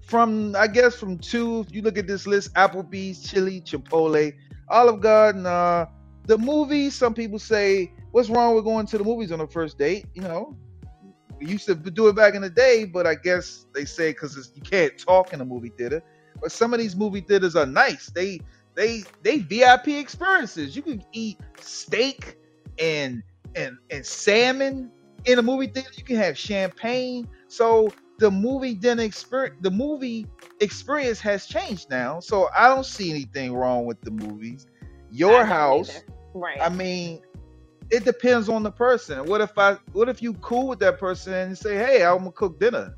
from 0.01 0.55
I 0.57 0.69
guess 0.69 0.95
from 0.95 1.19
two, 1.19 1.61
if 1.61 1.75
you 1.75 1.83
look 1.83 1.99
at 1.99 2.07
this 2.07 2.27
list: 2.27 2.55
Applebee's, 2.55 3.29
Chili, 3.29 3.61
Chipotle, 3.61 4.33
Olive 4.69 5.01
Garden. 5.01 5.45
Uh, 5.45 5.87
the 6.29 6.39
movies. 6.39 6.95
Some 6.95 7.15
people 7.15 7.41
say 7.41 7.93
what's 8.11 8.29
wrong 8.31 8.55
with 8.55 8.65
going 8.65 8.87
to 8.87 8.99
the 8.99 9.05
movies 9.05 9.33
on 9.33 9.39
the 9.39 9.47
first 9.47 9.79
date? 9.79 10.07
You 10.15 10.23
know, 10.23 10.57
we 11.39 11.47
used 11.47 11.67
to 11.67 11.75
do 11.75 12.09
it 12.09 12.17
back 12.17 12.35
in 12.35 12.43
the 12.43 12.51
day, 12.51 12.85
but 12.85 13.07
I 13.07 13.15
guess 13.15 13.67
they 13.75 13.85
say 13.85 14.11
because 14.11 14.51
you 14.55 14.63
can't 14.63 14.93
talk 14.99 15.33
in 15.33 15.41
a 15.41 15.45
movie 15.45 15.73
theater. 15.77 16.03
But 16.41 16.53
some 16.53 16.73
of 16.73 16.81
these 16.81 16.97
movie 16.97 17.21
theaters 17.21 17.57
are 17.57 17.67
nice. 17.67 18.11
They 18.11 18.41
they 18.75 19.05
they 19.23 19.39
VIP 19.39 19.89
experiences. 19.89 20.77
You 20.77 20.83
can 20.83 21.03
eat 21.13 21.39
steak 21.61 22.37
and 22.79 23.23
and 23.55 23.77
and 23.91 24.05
salmon 24.05 24.91
in 25.25 25.39
a 25.39 25.43
movie 25.43 25.67
theater. 25.67 25.91
You 25.97 26.05
can 26.05 26.17
have 26.17 26.37
champagne. 26.39 27.29
So 27.49 27.95
the 28.19 28.31
movie 28.31 28.75
dinner 28.75 29.03
experience, 29.03 29.57
the 29.61 29.71
movie 29.71 30.27
experience 30.61 31.21
has 31.21 31.47
changed 31.47 31.91
now. 31.91 32.21
So 32.21 32.49
I 32.57 32.69
don't 32.69 32.87
see 32.87 33.11
anything 33.11 33.55
wrong 33.55 33.87
with 33.87 34.01
the 34.03 34.11
movies. 34.11 34.67
Your 35.11 35.45
house, 35.45 36.05
either. 36.05 36.07
right? 36.35 36.59
I 36.61 36.69
mean, 36.69 37.23
it 37.91 38.05
depends 38.05 38.49
on 38.49 38.63
the 38.63 38.71
person. 38.71 39.27
What 39.27 39.41
if 39.41 39.57
I 39.59 39.75
what 39.93 40.09
if 40.09 40.23
you 40.23 40.35
cool 40.35 40.69
with 40.69 40.79
that 40.81 40.99
person 40.99 41.33
and 41.33 41.57
say, 41.59 41.77
Hey, 41.77 42.05
I'm 42.05 42.19
gonna 42.19 42.33
cook 42.33 42.61
dinner. 42.61 42.95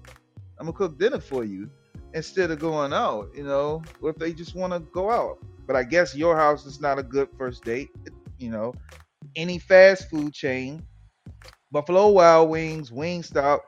I'm 0.58 0.66
gonna 0.66 0.72
cook 0.76 0.98
dinner 0.98 1.20
for 1.20 1.44
you 1.44 1.70
instead 2.12 2.50
of 2.50 2.58
going 2.58 2.92
out, 2.92 3.28
you 3.34 3.44
know? 3.44 3.82
What 4.00 4.10
if 4.10 4.16
they 4.16 4.32
just 4.32 4.54
wanna 4.54 4.80
go 4.80 5.10
out? 5.10 5.38
But 5.66 5.76
I 5.76 5.84
guess 5.84 6.14
your 6.16 6.36
house 6.36 6.66
is 6.66 6.80
not 6.80 6.98
a 6.98 7.02
good 7.02 7.28
first 7.38 7.64
date, 7.64 7.90
you 8.38 8.50
know. 8.50 8.74
Any 9.36 9.58
fast 9.58 10.10
food 10.10 10.32
chain, 10.32 10.82
Buffalo 11.70 12.08
Wild 12.08 12.50
Wings, 12.50 12.90
Wingstop, 12.90 13.60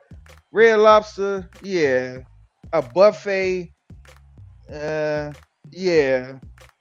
Red 0.51 0.81
Lobster, 0.81 1.49
yeah. 1.63 2.19
A 2.73 2.83
buffet, 2.83 3.73
uh 4.73 5.33
yeah. 5.71 6.39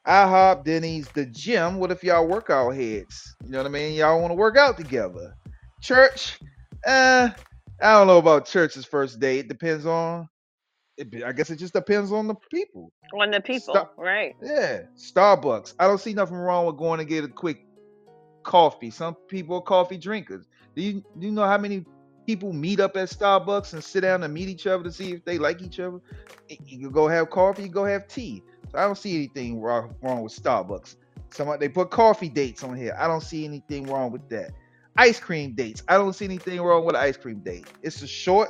IHOP, 0.08 0.64
Denny's, 0.64 1.08
the 1.10 1.26
gym. 1.26 1.78
What 1.78 1.92
if 1.92 2.04
y'all 2.04 2.28
workout 2.28 2.76
heads? 2.76 3.36
You 3.44 3.52
know 3.52 3.60
what 3.60 3.68
I 3.68 3.70
mean? 3.70 3.94
Y'all 3.94 4.20
want 4.20 4.32
to 4.32 4.36
work 4.36 4.58
out 4.58 4.78
together. 4.78 5.36
Church, 5.82 6.40
uh, 6.88 7.30
I 7.82 7.94
don't 7.94 8.08
know 8.08 8.18
about 8.18 8.46
church's 8.46 8.86
first 8.86 9.20
date. 9.20 9.48
Depends 9.48 9.86
on. 9.86 10.28
It, 10.98 11.24
I 11.24 11.32
guess 11.32 11.50
it 11.50 11.58
just 11.58 11.74
depends 11.74 12.12
on 12.12 12.28
the 12.28 12.36
people. 12.52 12.92
On 13.20 13.32
the 13.32 13.42
people, 13.42 13.74
Stop. 13.74 13.94
right? 13.98 14.36
Yeah, 14.42 14.82
Starbucks. 14.96 15.74
I 15.80 15.88
don't 15.88 16.00
see 16.00 16.14
nothing 16.14 16.38
wrong 16.38 16.66
with 16.66 16.78
going 16.78 17.00
to 17.00 17.06
get 17.06 17.24
a 17.24 17.28
quick 17.28 17.66
coffee. 18.44 18.90
Some 18.90 19.16
people 19.28 19.58
are 19.58 19.62
coffee 19.62 19.98
drinkers. 19.98 20.48
Do 20.76 20.82
you 20.82 21.04
do 21.20 21.28
you 21.28 21.32
know 21.32 21.46
how 21.46 21.58
many 21.58 21.86
people 22.26 22.54
meet 22.54 22.80
up 22.80 22.98
at 22.98 23.10
Starbucks 23.10 23.74
and 23.74 23.84
sit 23.84 24.02
down 24.02 24.24
and 24.24 24.34
meet 24.34 24.50
each 24.50 24.68
other 24.68 24.84
to 24.84 24.92
see 24.92 25.12
if 25.14 25.26
they 25.26 25.38
like 25.38 25.62
each 25.62 25.80
other? 25.80 26.00
You 26.50 26.80
can 26.80 26.92
go 26.92 27.08
have 27.08 27.30
coffee, 27.30 27.64
you 27.64 27.70
go 27.70 27.86
have 27.86 28.08
tea. 28.08 28.44
So 28.72 28.78
I 28.78 28.86
don't 28.86 28.98
see 28.98 29.16
anything 29.16 29.60
wrong, 29.60 29.94
wrong 30.02 30.22
with 30.22 30.34
Starbucks. 30.34 30.96
Somebody 31.32 31.68
they 31.68 31.70
put 31.70 31.92
coffee 31.92 32.30
dates 32.30 32.64
on 32.64 32.76
here. 32.76 32.96
I 32.98 33.08
don't 33.08 33.22
see 33.22 33.46
anything 33.46 33.86
wrong 33.86 34.12
with 34.12 34.28
that. 34.30 34.52
Ice 34.98 35.20
cream 35.20 35.54
dates. 35.54 35.84
I 35.88 35.96
don't 35.96 36.14
see 36.14 36.26
anything 36.26 36.60
wrong 36.62 36.86
with 36.86 36.96
ice 36.96 37.18
cream 37.18 37.40
date. 37.40 37.68
It's 37.82 38.02
a 38.02 38.08
short, 38.08 38.50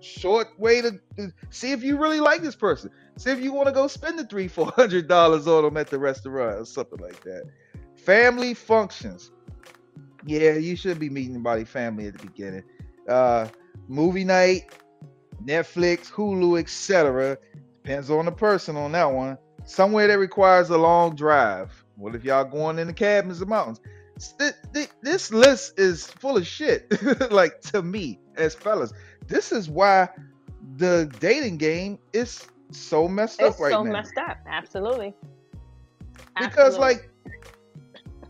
short 0.00 0.48
way 0.58 0.80
to, 0.80 0.92
to 1.16 1.32
see 1.50 1.72
if 1.72 1.82
you 1.82 1.96
really 1.96 2.20
like 2.20 2.42
this 2.42 2.56
person. 2.56 2.90
See 3.16 3.30
if 3.30 3.40
you 3.40 3.52
want 3.52 3.68
to 3.68 3.72
go 3.72 3.86
spend 3.86 4.18
the 4.18 4.24
three, 4.24 4.48
four 4.48 4.72
hundred 4.76 5.08
dollars 5.08 5.46
on 5.46 5.62
them 5.64 5.76
at 5.76 5.88
the 5.88 5.98
restaurant 5.98 6.60
or 6.60 6.64
something 6.64 6.98
like 6.98 7.22
that. 7.22 7.44
Family 7.96 8.54
functions. 8.54 9.30
Yeah, 10.26 10.52
you 10.54 10.74
should 10.74 10.98
be 10.98 11.10
meeting 11.10 11.34
somebody 11.34 11.64
family 11.64 12.06
at 12.06 12.18
the 12.18 12.26
beginning. 12.26 12.64
Uh, 13.08 13.48
movie 13.88 14.24
night, 14.24 14.72
Netflix, 15.44 16.10
Hulu, 16.10 16.58
etc. 16.58 17.36
Depends 17.84 18.08
on 18.10 18.24
the 18.24 18.32
person 18.32 18.76
on 18.76 18.92
that 18.92 19.04
one. 19.12 19.36
Somewhere 19.66 20.06
that 20.08 20.18
requires 20.18 20.70
a 20.70 20.78
long 20.78 21.14
drive. 21.14 21.84
What 21.96 22.14
if 22.14 22.24
y'all 22.24 22.44
going 22.44 22.78
in 22.78 22.86
the 22.86 22.92
cabins 22.94 23.40
of 23.42 23.48
mountains? 23.48 23.80
Th- 24.38 24.54
th- 24.72 24.88
This 25.02 25.30
list 25.30 25.78
is 25.78 26.06
full 26.06 26.36
of 26.38 26.46
shit. 26.46 26.90
like 27.30 27.60
to 27.72 27.82
me, 27.82 28.18
as 28.36 28.54
fellas, 28.54 28.92
this 29.26 29.52
is 29.52 29.68
why 29.68 30.08
the 30.76 31.12
dating 31.20 31.58
game 31.58 31.98
is 32.14 32.46
so 32.70 33.06
messed 33.06 33.40
It's 33.42 33.56
up 33.56 33.60
right 33.60 33.72
so 33.72 33.82
now. 33.82 33.92
messed 33.92 34.16
up. 34.16 34.38
Absolutely. 34.46 35.14
because 36.38 36.78
Absolutely. 36.78 36.78
like 36.80 37.10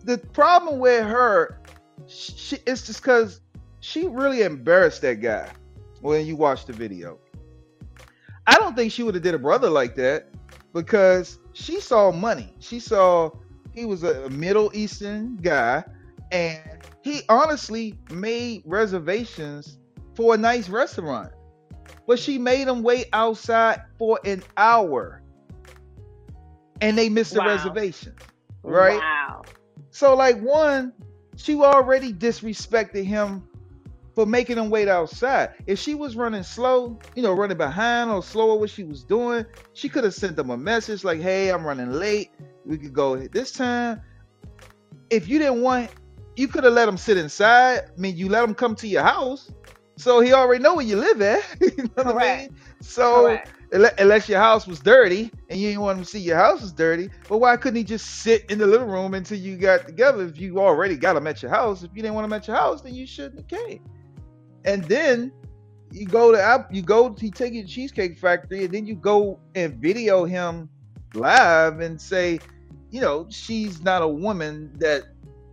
the 0.05 0.19
problem 0.19 0.79
with 0.81 1.05
her 1.05 1.61
she 2.07 2.59
it's 2.67 2.85
just 2.87 3.01
because 3.01 3.41
she 3.81 4.07
really 4.09 4.43
embarrassed 4.43 5.01
that 5.03 5.21
guy 5.23 5.49
when 6.01 6.27
you 6.27 6.37
watch 6.37 6.67
the 6.67 6.73
video 6.73 7.19
i 8.47 8.57
don't 8.59 8.75
think 8.77 8.93
she 8.93 9.03
would 9.03 9.15
have 9.15 9.23
did 9.23 9.35
a 9.35 9.39
brother 9.39 9.69
like 9.71 9.95
that 9.95 10.29
because 10.73 11.39
she 11.53 11.81
saw 11.81 12.11
money 12.11 12.55
she 12.61 12.79
saw 12.81 13.31
he 13.73 13.85
was 13.85 14.03
a 14.03 14.29
middle 14.31 14.71
eastern 14.75 15.37
guy 15.37 15.83
and 16.31 16.61
he 17.03 17.23
honestly 17.29 17.99
made 18.09 18.63
reservations 18.65 19.79
for 20.15 20.35
a 20.35 20.39
nice 20.39 20.69
restaurant 20.69 21.33
but 22.07 22.19
she 22.19 22.39
made 22.39 22.67
him 22.69 22.83
wait 22.83 23.07
outside 23.13 23.81
for 23.99 24.19
an 24.25 24.43
hour 24.57 25.23
and 26.81 26.97
they 26.99 27.09
missed 27.09 27.35
the 27.35 27.41
Wow. 27.41 27.43
reservation 27.43 28.15
right 28.63 29.03
Wow. 29.03 29.47
so 29.91 30.15
like 30.15 30.41
one, 30.41 30.93
she 31.37 31.55
already 31.57 32.13
disrespected 32.13 33.05
him 33.05 33.49
for 34.15 34.27
making 34.27 34.57
them 34.57 34.71
wait 34.71 34.89
outside. 34.89 35.51
If 35.67 35.79
she 35.79 35.95
was 35.95 36.17
running 36.17 36.43
slow, 36.43 36.99
you 37.15 37.23
know, 37.23 37.33
running 37.33 37.57
behind 37.57 38.11
or 38.11 38.23
slower 38.23 38.57
what 38.59 38.71
she 38.71 38.85
was 38.85 39.05
doing, 39.05 39.45
she 39.73 39.89
could 39.89 40.05
have 40.05 40.15
sent 40.15 40.37
them 40.37 40.51
a 40.51 40.57
message 40.57 41.05
like, 41.05 41.21
"Hey, 41.21 41.51
I'm 41.51 41.67
running 41.67 41.93
late. 41.93 42.31
We 42.65 42.79
could 42.79 42.93
go 42.93 43.17
this 43.17 43.53
time." 43.53 44.01
If 45.11 45.29
you 45.29 45.39
didn't 45.39 45.63
want, 45.63 45.91
you 46.37 46.49
could 46.49 46.65
have 46.65 46.73
let 46.73 46.87
them 46.87 46.97
sit 46.97 47.17
inside. 47.19 47.83
I 47.97 48.01
mean, 48.01 48.17
you 48.17 48.29
let 48.29 48.43
them 48.43 48.55
come 48.55 48.75
to 48.77 48.89
your 48.89 49.03
house, 49.03 49.51
so 49.97 50.21
he 50.21 50.33
already 50.33 50.63
know 50.63 50.77
where 50.77 50.85
you 50.85 50.97
live 50.97 51.21
at. 51.21 51.43
you 51.61 51.85
know 51.85 52.05
what 52.05 52.23
I 52.23 52.43
mean? 52.43 52.57
So 52.81 53.27
Correct. 53.27 53.51
Unless 53.75 54.29
your 54.29 54.39
house 54.39 54.69
was 54.69 54.79
dirty 54.79 55.33
and 55.51 55.59
you 55.59 55.69
didn't 55.69 55.81
want 55.81 55.99
him 55.99 56.05
to 56.05 56.11
see 56.11 56.21
your 56.21 56.37
house 56.37 56.61
was 56.63 56.73
dirty. 56.73 57.11
But 57.29 57.39
why 57.39 57.57
couldn't 57.57 57.77
he 57.77 57.83
just 57.83 58.07
sit 58.07 58.49
in 58.49 58.59
the 58.59 58.67
living 58.69 58.89
room 58.89 59.15
until 59.15 59.37
you 59.37 59.57
got 59.57 59.87
together? 59.87 60.23
If 60.23 60.39
you 60.39 60.61
already 60.61 60.97
got 60.97 61.17
him 61.17 61.27
at 61.27 61.43
your 61.43 61.51
house, 61.51 61.83
if 61.83 61.91
you 61.93 62.01
didn't 62.01 62.15
want 62.15 62.25
him 62.25 62.33
at 62.35 62.47
your 62.47 62.57
house, 62.57 62.83
then 62.83 62.95
you 62.95 63.05
shouldn't 63.05 63.37
have 63.37 63.49
came. 63.49 63.83
And 64.65 64.85
then 64.85 65.33
you 65.91 66.07
go 66.07 66.33
to 66.33 66.41
App, 66.43 66.73
you 66.75 66.83
go 66.83 67.11
to 67.11 67.31
take 67.31 67.53
you 67.53 67.63
to 67.63 67.69
Cheesecake 67.69 68.19
Factory, 68.19 68.65
and 68.65 68.73
then 68.75 68.87
you 68.87 68.95
go 68.95 69.39
and 69.55 69.75
video 69.75 70.25
him 70.25 70.69
live 71.15 71.81
and 71.81 72.01
say, 72.01 72.41
you 72.91 73.01
know, 73.01 73.27
she's 73.31 73.83
not 73.83 74.03
a 74.03 74.09
woman 74.09 74.73
that. 74.79 75.05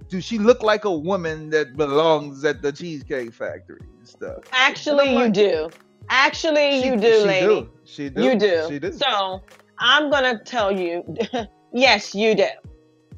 Do 0.09 0.19
she 0.19 0.37
look 0.37 0.61
like 0.61 0.83
a 0.83 0.91
woman 0.91 1.49
that 1.51 1.77
belongs 1.77 2.43
at 2.43 2.61
the 2.61 2.71
Cheesecake 2.71 3.33
Factory 3.33 3.79
and 3.97 4.07
stuff? 4.07 4.39
Actually, 4.51 5.15
you 5.17 5.29
do. 5.29 5.69
Actually, 6.09 6.81
She- 6.81 6.87
you 6.87 6.97
do, 6.97 7.21
she 7.21 7.27
lady. 7.27 7.45
Do. 7.45 7.69
She 7.85 8.09
do. 8.09 8.21
You 8.21 8.35
do. 8.35 8.65
She 8.67 8.79
do. 8.79 8.91
So 8.91 9.41
I'm 9.79 10.09
gonna 10.11 10.37
tell 10.43 10.71
you, 10.71 11.03
yes, 11.73 12.13
you 12.13 12.35
do. 12.35 12.47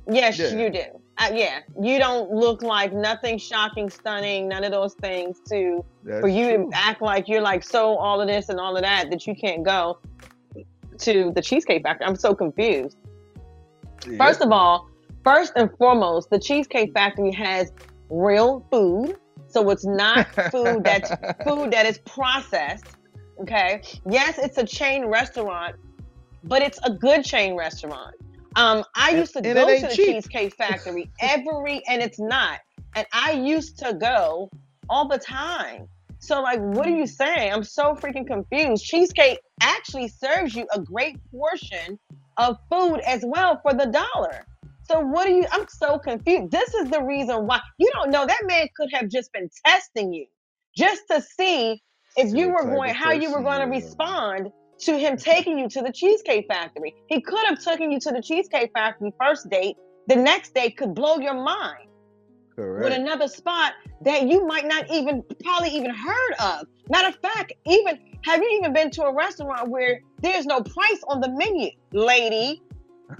Yes, 0.07 0.37
Yeah. 0.37 0.49
you 0.55 0.69
do. 0.69 0.83
Uh, 1.17 1.29
yeah, 1.33 1.59
you 1.79 1.99
don't 1.99 2.31
look 2.31 2.63
like 2.63 2.91
nothing 2.91 3.37
shocking, 3.37 3.89
stunning, 3.89 4.47
none 4.47 4.63
of 4.63 4.71
those 4.71 4.95
things 4.95 5.39
to 5.49 5.85
That's 6.03 6.21
for 6.21 6.27
you 6.27 6.55
true. 6.55 6.69
to 6.71 6.77
act 6.77 7.01
like 7.01 7.27
you're 7.27 7.41
like 7.41 7.63
so 7.63 7.95
all 7.97 8.19
of 8.19 8.27
this 8.27 8.49
and 8.49 8.59
all 8.59 8.75
of 8.75 8.81
that 8.81 9.11
that 9.11 9.27
you 9.27 9.35
can't 9.35 9.63
go 9.63 9.99
to 10.99 11.31
the 11.35 11.41
Cheesecake 11.41 11.83
Factory. 11.83 12.07
I'm 12.07 12.15
so 12.15 12.33
confused. 12.33 12.97
Yeah. 14.09 14.17
First 14.17 14.41
of 14.41 14.51
all, 14.51 14.89
first 15.23 15.53
and 15.55 15.69
foremost, 15.77 16.29
the 16.29 16.39
Cheesecake 16.39 16.93
Factory 16.93 17.31
has 17.31 17.71
real 18.09 18.65
food. 18.71 19.17
So 19.47 19.69
it's 19.69 19.85
not 19.85 20.27
food 20.51 20.83
that's 20.83 21.09
food 21.45 21.71
that 21.71 21.85
is 21.85 21.99
processed. 21.99 22.85
Okay. 23.39 23.81
Yes, 24.09 24.39
it's 24.39 24.57
a 24.57 24.65
chain 24.65 25.05
restaurant, 25.05 25.75
but 26.43 26.63
it's 26.63 26.79
a 26.83 26.89
good 26.89 27.23
chain 27.23 27.55
restaurant. 27.55 28.15
Um, 28.55 28.83
I 28.95 29.09
And- 29.09 29.19
used 29.19 29.33
to 29.33 29.41
go 29.41 29.53
to 29.53 29.81
the 29.81 29.93
cheap. 29.95 30.05
Cheesecake 30.15 30.55
Factory 30.55 31.11
every, 31.19 31.81
and 31.87 32.01
it's 32.01 32.19
not. 32.19 32.59
And 32.95 33.07
I 33.11 33.31
used 33.31 33.79
to 33.79 33.93
go 33.93 34.49
all 34.89 35.07
the 35.07 35.17
time. 35.17 35.87
So, 36.19 36.41
like, 36.41 36.59
what 36.59 36.85
are 36.85 36.95
you 36.95 37.07
saying? 37.07 37.51
I'm 37.51 37.63
so 37.63 37.95
freaking 37.95 38.25
confused. 38.27 38.85
Cheesecake 38.85 39.39
actually 39.61 40.07
serves 40.07 40.55
you 40.55 40.67
a 40.73 40.79
great 40.79 41.17
portion 41.31 41.99
of 42.37 42.57
food 42.71 42.99
as 43.05 43.23
well 43.25 43.59
for 43.61 43.73
the 43.73 43.87
dollar. 43.87 44.45
So, 44.83 44.99
what 44.99 45.27
are 45.27 45.31
you? 45.31 45.45
I'm 45.51 45.67
so 45.67 45.97
confused. 45.97 46.51
This 46.51 46.73
is 46.75 46.89
the 46.89 47.01
reason 47.01 47.47
why 47.47 47.59
you 47.77 47.89
don't 47.93 48.11
know 48.11 48.25
that 48.25 48.41
man 48.45 48.67
could 48.77 48.89
have 48.93 49.09
just 49.09 49.33
been 49.33 49.49
testing 49.65 50.13
you 50.13 50.25
just 50.77 51.03
to 51.09 51.21
see 51.21 51.81
if 52.15 52.33
you 52.33 52.49
were 52.49 52.63
going, 52.63 52.93
how 52.93 53.11
you 53.11 53.31
were 53.31 53.41
going 53.41 53.59
to 53.59 53.65
respond 53.67 54.51
to 54.79 54.97
him 54.97 55.17
taking 55.17 55.57
you 55.57 55.69
to 55.69 55.81
the 55.81 55.91
Cheesecake 55.91 56.47
Factory. 56.47 56.95
He 57.07 57.21
could 57.21 57.45
have 57.45 57.63
taken 57.63 57.91
you 57.91 57.99
to 58.01 58.11
the 58.11 58.21
Cheesecake 58.21 58.71
Factory 58.73 59.13
first 59.19 59.49
date. 59.49 59.77
The 60.07 60.15
next 60.15 60.53
day 60.53 60.71
could 60.71 60.93
blow 60.93 61.17
your 61.17 61.33
mind 61.33 61.87
Correct. 62.55 62.83
with 62.83 62.93
another 62.93 63.27
spot 63.27 63.73
that 64.01 64.27
you 64.27 64.45
might 64.45 64.65
not 64.65 64.91
even 64.91 65.23
probably 65.43 65.69
even 65.69 65.91
heard 65.91 66.33
of. 66.39 66.67
Matter 66.89 67.09
of 67.09 67.15
fact, 67.15 67.53
even 67.65 67.99
have 68.23 68.41
you 68.41 68.49
even 68.59 68.73
been 68.73 68.91
to 68.91 69.03
a 69.03 69.13
restaurant 69.13 69.69
where 69.69 70.01
there's 70.21 70.45
no 70.45 70.61
price 70.61 71.01
on 71.07 71.21
the 71.21 71.29
menu, 71.29 71.69
lady? 71.91 72.61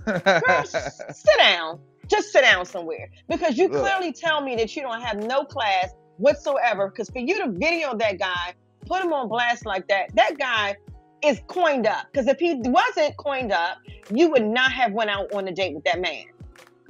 Girl, 0.05 0.63
sit 0.65 1.37
down. 1.37 1.79
Just 2.09 2.33
sit 2.33 2.41
down 2.41 2.65
somewhere 2.65 3.09
because 3.29 3.57
you 3.57 3.69
Look. 3.69 3.81
clearly 3.81 4.11
tell 4.11 4.41
me 4.41 4.55
that 4.57 4.75
you 4.75 4.81
don't 4.81 5.01
have 5.01 5.23
no 5.23 5.45
class 5.45 5.93
whatsoever. 6.17 6.89
Because 6.89 7.09
for 7.09 7.19
you 7.19 7.41
to 7.43 7.49
video 7.49 7.95
that 7.95 8.19
guy, 8.19 8.53
put 8.85 9.03
him 9.03 9.13
on 9.13 9.29
blast 9.29 9.65
like 9.65 9.87
that, 9.87 10.13
that 10.15 10.37
guy 10.37 10.75
is 11.23 11.41
coined 11.47 11.87
up. 11.87 12.07
Because 12.11 12.27
if 12.27 12.39
he 12.39 12.55
wasn't 12.55 13.15
coined 13.17 13.51
up, 13.51 13.77
you 14.13 14.29
would 14.29 14.45
not 14.45 14.71
have 14.71 14.91
went 14.93 15.09
out 15.09 15.33
on 15.33 15.47
a 15.47 15.51
date 15.51 15.73
with 15.75 15.83
that 15.85 15.99
man. 15.99 16.25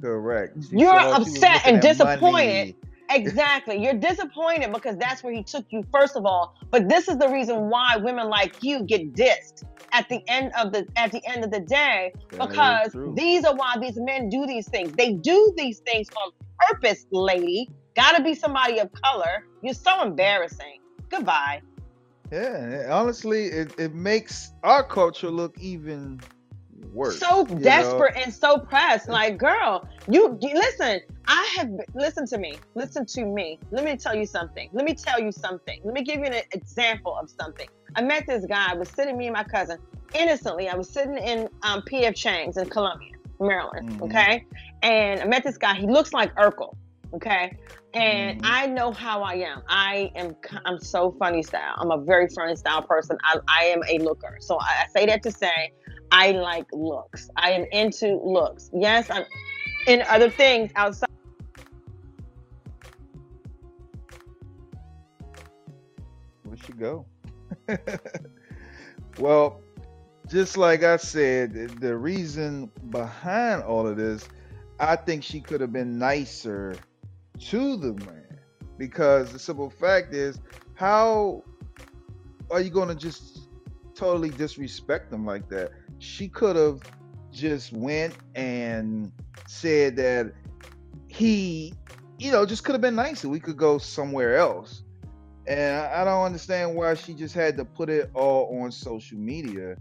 Correct. 0.00 0.56
She 0.70 0.78
You're 0.78 0.92
saw 0.92 1.14
she 1.14 1.18
was 1.20 1.36
upset 1.36 1.66
and 1.66 1.80
disappointed 1.80 2.20
money. 2.20 2.76
Exactly. 3.10 3.82
You're 3.82 3.94
disappointed 3.94 4.72
because 4.72 4.96
that's 4.96 5.22
where 5.22 5.32
he 5.32 5.42
took 5.42 5.64
you, 5.70 5.84
first 5.92 6.16
of 6.16 6.24
all. 6.24 6.56
But 6.70 6.88
this 6.88 7.08
is 7.08 7.18
the 7.18 7.28
reason 7.28 7.68
why 7.68 7.96
women 7.96 8.28
like 8.28 8.62
you 8.62 8.82
get 8.82 9.12
dissed 9.12 9.64
at 9.92 10.08
the 10.08 10.22
end 10.28 10.52
of 10.58 10.72
the 10.72 10.86
at 10.96 11.12
the 11.12 11.22
end 11.26 11.44
of 11.44 11.50
the 11.50 11.60
day 11.60 12.12
That 12.30 12.48
because 12.48 12.96
these 13.14 13.44
are 13.44 13.54
why 13.54 13.76
these 13.80 13.96
men 13.96 14.28
do 14.28 14.46
these 14.46 14.68
things. 14.68 14.92
They 14.92 15.12
do 15.12 15.52
these 15.56 15.80
things 15.80 16.08
on 16.16 16.32
purpose, 16.70 17.06
lady. 17.12 17.68
Gotta 17.94 18.22
be 18.22 18.34
somebody 18.34 18.78
of 18.80 18.90
color. 18.92 19.46
You're 19.62 19.74
so 19.74 20.02
embarrassing. 20.02 20.80
Goodbye. 21.10 21.60
Yeah, 22.32 22.88
honestly, 22.90 23.46
it, 23.46 23.78
it 23.78 23.94
makes 23.94 24.52
our 24.62 24.82
culture 24.82 25.30
look 25.30 25.56
even 25.60 26.20
worse. 26.92 27.18
so 27.18 27.46
you 27.46 27.54
know? 27.54 27.60
desperate 27.60 28.14
and 28.16 28.32
so 28.32 28.58
pressed. 28.58 29.08
Like, 29.08 29.38
girl, 29.38 29.86
you, 30.08 30.38
you 30.40 30.54
listen. 30.54 31.00
I 31.26 31.54
have 31.56 31.70
listen 31.94 32.26
to 32.26 32.38
me. 32.38 32.58
Listen 32.74 33.06
to 33.06 33.24
me. 33.24 33.58
Let 33.70 33.84
me 33.84 33.96
tell 33.96 34.14
you 34.14 34.26
something. 34.26 34.68
Let 34.72 34.84
me 34.84 34.94
tell 34.94 35.20
you 35.20 35.32
something. 35.32 35.80
Let 35.84 35.94
me 35.94 36.02
give 36.02 36.18
you 36.18 36.26
an 36.26 36.42
example 36.52 37.16
of 37.16 37.30
something. 37.30 37.68
I 37.96 38.02
met 38.02 38.26
this 38.26 38.44
guy. 38.46 38.72
I 38.72 38.74
was 38.74 38.88
sitting 38.88 39.16
me 39.16 39.26
and 39.26 39.34
my 39.34 39.44
cousin 39.44 39.78
innocently. 40.14 40.68
I 40.68 40.74
was 40.74 40.88
sitting 40.88 41.16
in 41.16 41.48
um, 41.62 41.82
PF 41.82 42.14
Chang's 42.14 42.56
in 42.56 42.68
Columbia, 42.68 43.12
Maryland. 43.40 43.88
Mhm. 43.90 44.02
Okay, 44.02 44.44
and 44.82 45.20
I 45.20 45.24
met 45.26 45.44
this 45.44 45.56
guy. 45.56 45.74
He 45.74 45.86
looks 45.86 46.12
like 46.12 46.34
Urkel. 46.34 46.74
Okay. 47.14 47.56
And 47.94 48.42
Mhm. 48.42 48.44
I 48.44 48.66
know 48.66 48.92
how 48.92 49.22
I 49.22 49.34
am. 49.34 49.62
I 49.68 50.10
am. 50.16 50.34
I'm 50.64 50.80
so 50.80 51.12
funny 51.12 51.42
style. 51.44 51.74
I'm 51.78 51.92
a 51.92 51.98
very 51.98 52.28
funny 52.28 52.56
style 52.56 52.82
person. 52.82 53.16
I, 53.22 53.38
I 53.48 53.64
am 53.66 53.82
a 53.88 53.98
looker. 53.98 54.36
So 54.40 54.58
I, 54.60 54.84
I 54.84 54.86
say 54.88 55.06
that 55.06 55.22
to 55.22 55.30
say 55.30 55.72
I 56.10 56.32
like 56.32 56.66
looks. 56.72 57.30
I 57.36 57.52
am 57.52 57.66
into 57.70 58.20
looks. 58.24 58.68
Yes, 58.72 59.10
I'm 59.10 59.24
in 59.86 60.02
other 60.08 60.28
things 60.28 60.72
outside. 60.74 61.08
Where'd 66.42 66.58
she 66.58 66.72
go? 66.72 67.06
well, 69.16 69.60
just 70.28 70.56
like 70.56 70.82
I 70.82 70.96
said, 70.96 71.80
the 71.80 71.96
reason 71.96 72.70
behind 72.90 73.62
all 73.62 73.86
of 73.86 73.96
this, 73.96 74.28
I 74.80 74.96
think 74.96 75.22
she 75.22 75.40
could 75.40 75.60
have 75.60 75.72
been 75.72 75.98
nicer 75.98 76.80
to 77.40 77.76
the 77.76 77.92
man 78.04 78.38
because 78.78 79.32
the 79.32 79.38
simple 79.38 79.70
fact 79.70 80.14
is, 80.14 80.40
how 80.74 81.42
are 82.50 82.60
you 82.60 82.70
going 82.70 82.88
to 82.88 82.94
just 82.94 83.48
totally 83.94 84.30
disrespect 84.30 85.12
him 85.12 85.24
like 85.24 85.48
that? 85.48 85.70
She 85.98 86.28
could 86.28 86.56
have 86.56 86.80
just 87.30 87.72
went 87.72 88.14
and 88.34 89.12
said 89.46 89.96
that 89.96 90.32
he, 91.08 91.74
you 92.18 92.32
know, 92.32 92.46
just 92.46 92.64
could 92.64 92.72
have 92.72 92.80
been 92.80 92.94
nicer. 92.94 93.28
We 93.28 93.40
could 93.40 93.56
go 93.56 93.78
somewhere 93.78 94.36
else. 94.36 94.82
And 95.46 95.76
I 95.76 96.04
don't 96.04 96.24
understand 96.24 96.74
why 96.74 96.94
she 96.94 97.12
just 97.12 97.34
had 97.34 97.56
to 97.58 97.64
put 97.64 97.90
it 97.90 98.10
all 98.14 98.62
on 98.62 98.72
social 98.72 99.18
media. 99.18 99.76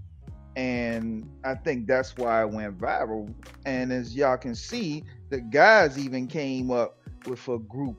And 0.56 1.28
I 1.44 1.56
think 1.56 1.88
that's 1.88 2.16
why 2.18 2.44
it 2.44 2.50
went 2.52 2.78
viral. 2.78 3.34
And 3.66 3.92
as 3.92 4.16
y'all 4.16 4.38
can 4.38 4.56
see, 4.56 5.04
the 5.30 5.40
guys 5.42 5.98
even 5.98 6.28
came 6.28 6.70
up 6.70 7.00
with 7.28 7.48
a 7.48 7.60
group, 7.60 7.98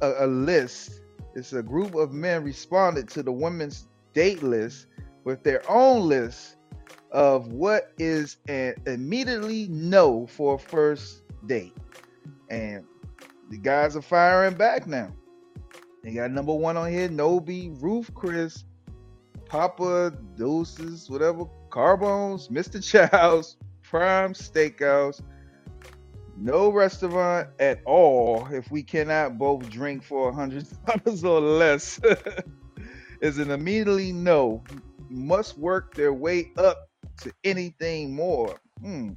a, 0.00 0.24
a 0.24 0.26
list. 0.26 1.00
It's 1.34 1.52
a 1.52 1.62
group 1.62 1.94
of 1.94 2.12
men 2.12 2.44
responded 2.44 3.08
to 3.10 3.22
the 3.22 3.32
women's 3.32 3.88
date 4.12 4.42
list 4.42 4.86
with 5.24 5.42
their 5.42 5.62
own 5.70 6.08
list 6.08 6.56
of 7.10 7.52
what 7.52 7.92
is 7.98 8.38
an 8.48 8.74
immediately 8.86 9.68
no 9.68 10.26
for 10.26 10.54
a 10.54 10.58
first 10.58 11.22
date. 11.46 11.76
And 12.50 12.84
the 13.50 13.56
guys 13.58 13.96
are 13.96 14.02
firing 14.02 14.54
back 14.54 14.86
now. 14.86 15.12
They 16.02 16.12
got 16.12 16.30
number 16.30 16.52
one 16.52 16.76
on 16.76 16.90
here, 16.90 17.08
Nobu, 17.08 17.80
Ruth's 17.80 18.10
Chris, 18.14 18.64
Papa, 19.46 20.12
Deuces, 20.36 21.08
whatever, 21.08 21.44
Carbones, 21.70 22.48
Mr. 22.48 22.82
Childs, 22.82 23.56
Prime 23.82 24.34
Steakhouse. 24.34 25.22
No 26.36 26.70
restaurant 26.70 27.48
at 27.60 27.80
all 27.86 28.46
if 28.50 28.70
we 28.70 28.82
cannot 28.82 29.38
both 29.38 29.68
drink 29.70 30.02
for 30.02 30.30
a 30.30 30.32
hundred 30.32 30.66
dollars 30.86 31.24
or 31.24 31.40
less 31.40 32.00
is 33.20 33.38
an 33.38 33.50
immediately 33.50 34.12
no. 34.12 34.62
Must 35.08 35.56
work 35.58 35.94
their 35.94 36.12
way 36.12 36.50
up 36.56 36.88
to 37.22 37.32
anything 37.44 38.14
more. 38.14 38.60
Hmm. 38.80 39.10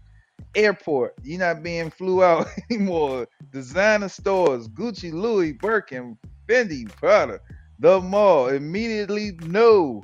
Airport, 0.56 1.16
you're 1.24 1.40
not 1.40 1.64
being 1.64 1.90
flew 1.90 2.24
out 2.24 2.48
anymore. 2.72 3.28
Designer 3.52 4.10
stores, 4.10 4.68
Gucci, 4.68 5.12
Louis, 5.12 5.54
Birkin, 5.54 6.18
Fendi, 6.48 6.88
Prada, 6.88 7.40
the 7.80 8.00
mall, 8.00 8.48
immediately 8.48 9.38
no. 9.42 10.04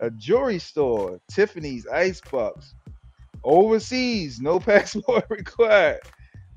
A 0.00 0.10
jewelry 0.10 0.58
store, 0.58 1.20
Tiffany's, 1.30 1.86
Icebox. 1.86 2.74
Overseas, 3.44 4.40
no 4.40 4.60
passport 4.60 5.26
required. 5.30 6.00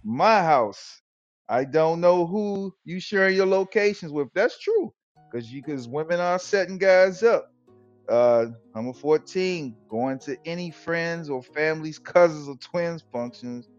My 0.03 0.41
house. 0.41 1.01
I 1.47 1.63
don't 1.63 2.01
know 2.01 2.25
who 2.25 2.73
you 2.85 2.99
sharing 2.99 3.35
your 3.35 3.45
locations 3.45 4.11
with. 4.11 4.29
That's 4.33 4.59
true. 4.59 4.93
Cause 5.31 5.51
you 5.51 5.61
cause 5.61 5.87
women 5.87 6.19
are 6.19 6.39
setting 6.39 6.77
guys 6.77 7.21
up. 7.23 7.51
Uh 8.07 8.47
number 8.75 8.93
14, 8.93 9.75
going 9.89 10.19
to 10.19 10.37
any 10.45 10.71
friends 10.71 11.29
or 11.29 11.41
families, 11.43 11.99
cousins 11.99 12.47
or 12.47 12.55
twins 12.57 13.03
functions, 13.11 13.69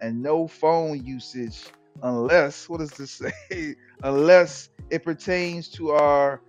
and 0.00 0.22
no 0.22 0.46
phone 0.46 1.04
usage 1.04 1.66
unless 2.02 2.68
what 2.68 2.80
does 2.80 2.90
this 2.90 3.10
say? 3.50 3.74
unless 4.02 4.70
it 4.90 5.04
pertains 5.04 5.68
to 5.68 5.90
our 5.90 6.40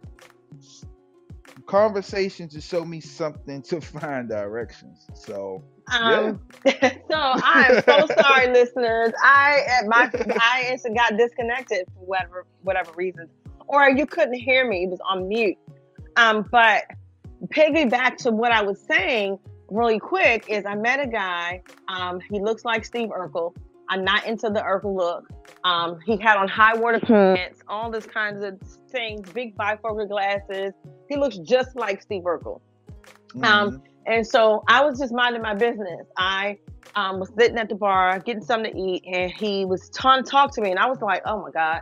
s- 1.67 1.67
conversation 1.67 2.47
to 2.49 2.61
show 2.61 2.85
me 2.85 2.99
something 3.01 3.61
to 3.63 3.81
find 3.81 4.29
directions. 4.29 5.07
So 5.13 5.63
Um, 5.91 6.39
so 6.65 7.15
I'm 7.17 7.81
so 7.83 8.07
sorry, 8.19 8.47
listeners. 8.53 9.11
I 9.23 9.81
my 9.87 10.09
I 10.41 10.67
instantly 10.71 10.97
got 10.99 11.17
disconnected 11.17 11.85
for 11.93 12.05
whatever 12.05 12.45
whatever 12.63 12.91
reason, 12.95 13.27
or 13.67 13.89
you 13.89 14.05
couldn't 14.05 14.35
hear 14.35 14.67
me. 14.67 14.83
It 14.83 14.89
was 14.89 14.99
on 15.09 15.27
mute. 15.27 15.57
Um, 16.17 16.45
but 16.51 16.83
piggyback 17.47 18.17
to 18.17 18.31
what 18.31 18.51
I 18.51 18.61
was 18.61 18.79
saying 18.81 19.39
really 19.69 19.99
quick 19.99 20.45
is 20.49 20.65
I 20.65 20.75
met 20.75 20.99
a 20.99 21.07
guy. 21.07 21.63
Um, 21.87 22.19
he 22.29 22.39
looks 22.39 22.65
like 22.65 22.85
Steve 22.85 23.09
Urkel. 23.09 23.55
I'm 23.91 24.05
not 24.05 24.25
into 24.25 24.49
the 24.49 24.61
Urkel 24.61 24.95
look. 24.95 25.29
Um, 25.65 25.99
he 26.05 26.15
had 26.15 26.37
on 26.37 26.47
high 26.47 26.75
water 26.75 26.99
pants, 27.01 27.59
all 27.67 27.91
this 27.91 28.05
kinds 28.05 28.41
of 28.41 28.57
things, 28.89 29.29
big 29.33 29.55
bifocal 29.57 30.07
glasses. 30.07 30.71
He 31.09 31.17
looks 31.17 31.37
just 31.39 31.75
like 31.75 32.01
Steve 32.01 32.23
Urkel. 32.23 32.61
Mhm. 33.33 33.45
Um, 33.45 33.83
and 34.05 34.25
so 34.25 34.63
I 34.69 34.83
was 34.83 34.97
just 34.97 35.13
minding 35.13 35.41
my 35.41 35.53
business. 35.53 36.07
I 36.17 36.57
um, 36.95 37.19
was 37.19 37.31
sitting 37.37 37.57
at 37.57 37.67
the 37.67 37.75
bar 37.75 38.17
getting 38.19 38.41
something 38.41 38.71
to 38.71 38.79
eat, 38.79 39.03
and 39.05 39.29
he 39.29 39.65
was 39.65 39.91
trying 39.93 40.23
to 40.23 40.29
talk 40.29 40.53
to 40.55 40.61
me, 40.61 40.71
and 40.71 40.79
I 40.79 40.87
was 40.87 41.01
like, 41.01 41.21
"Oh 41.25 41.41
my 41.41 41.51
god, 41.51 41.81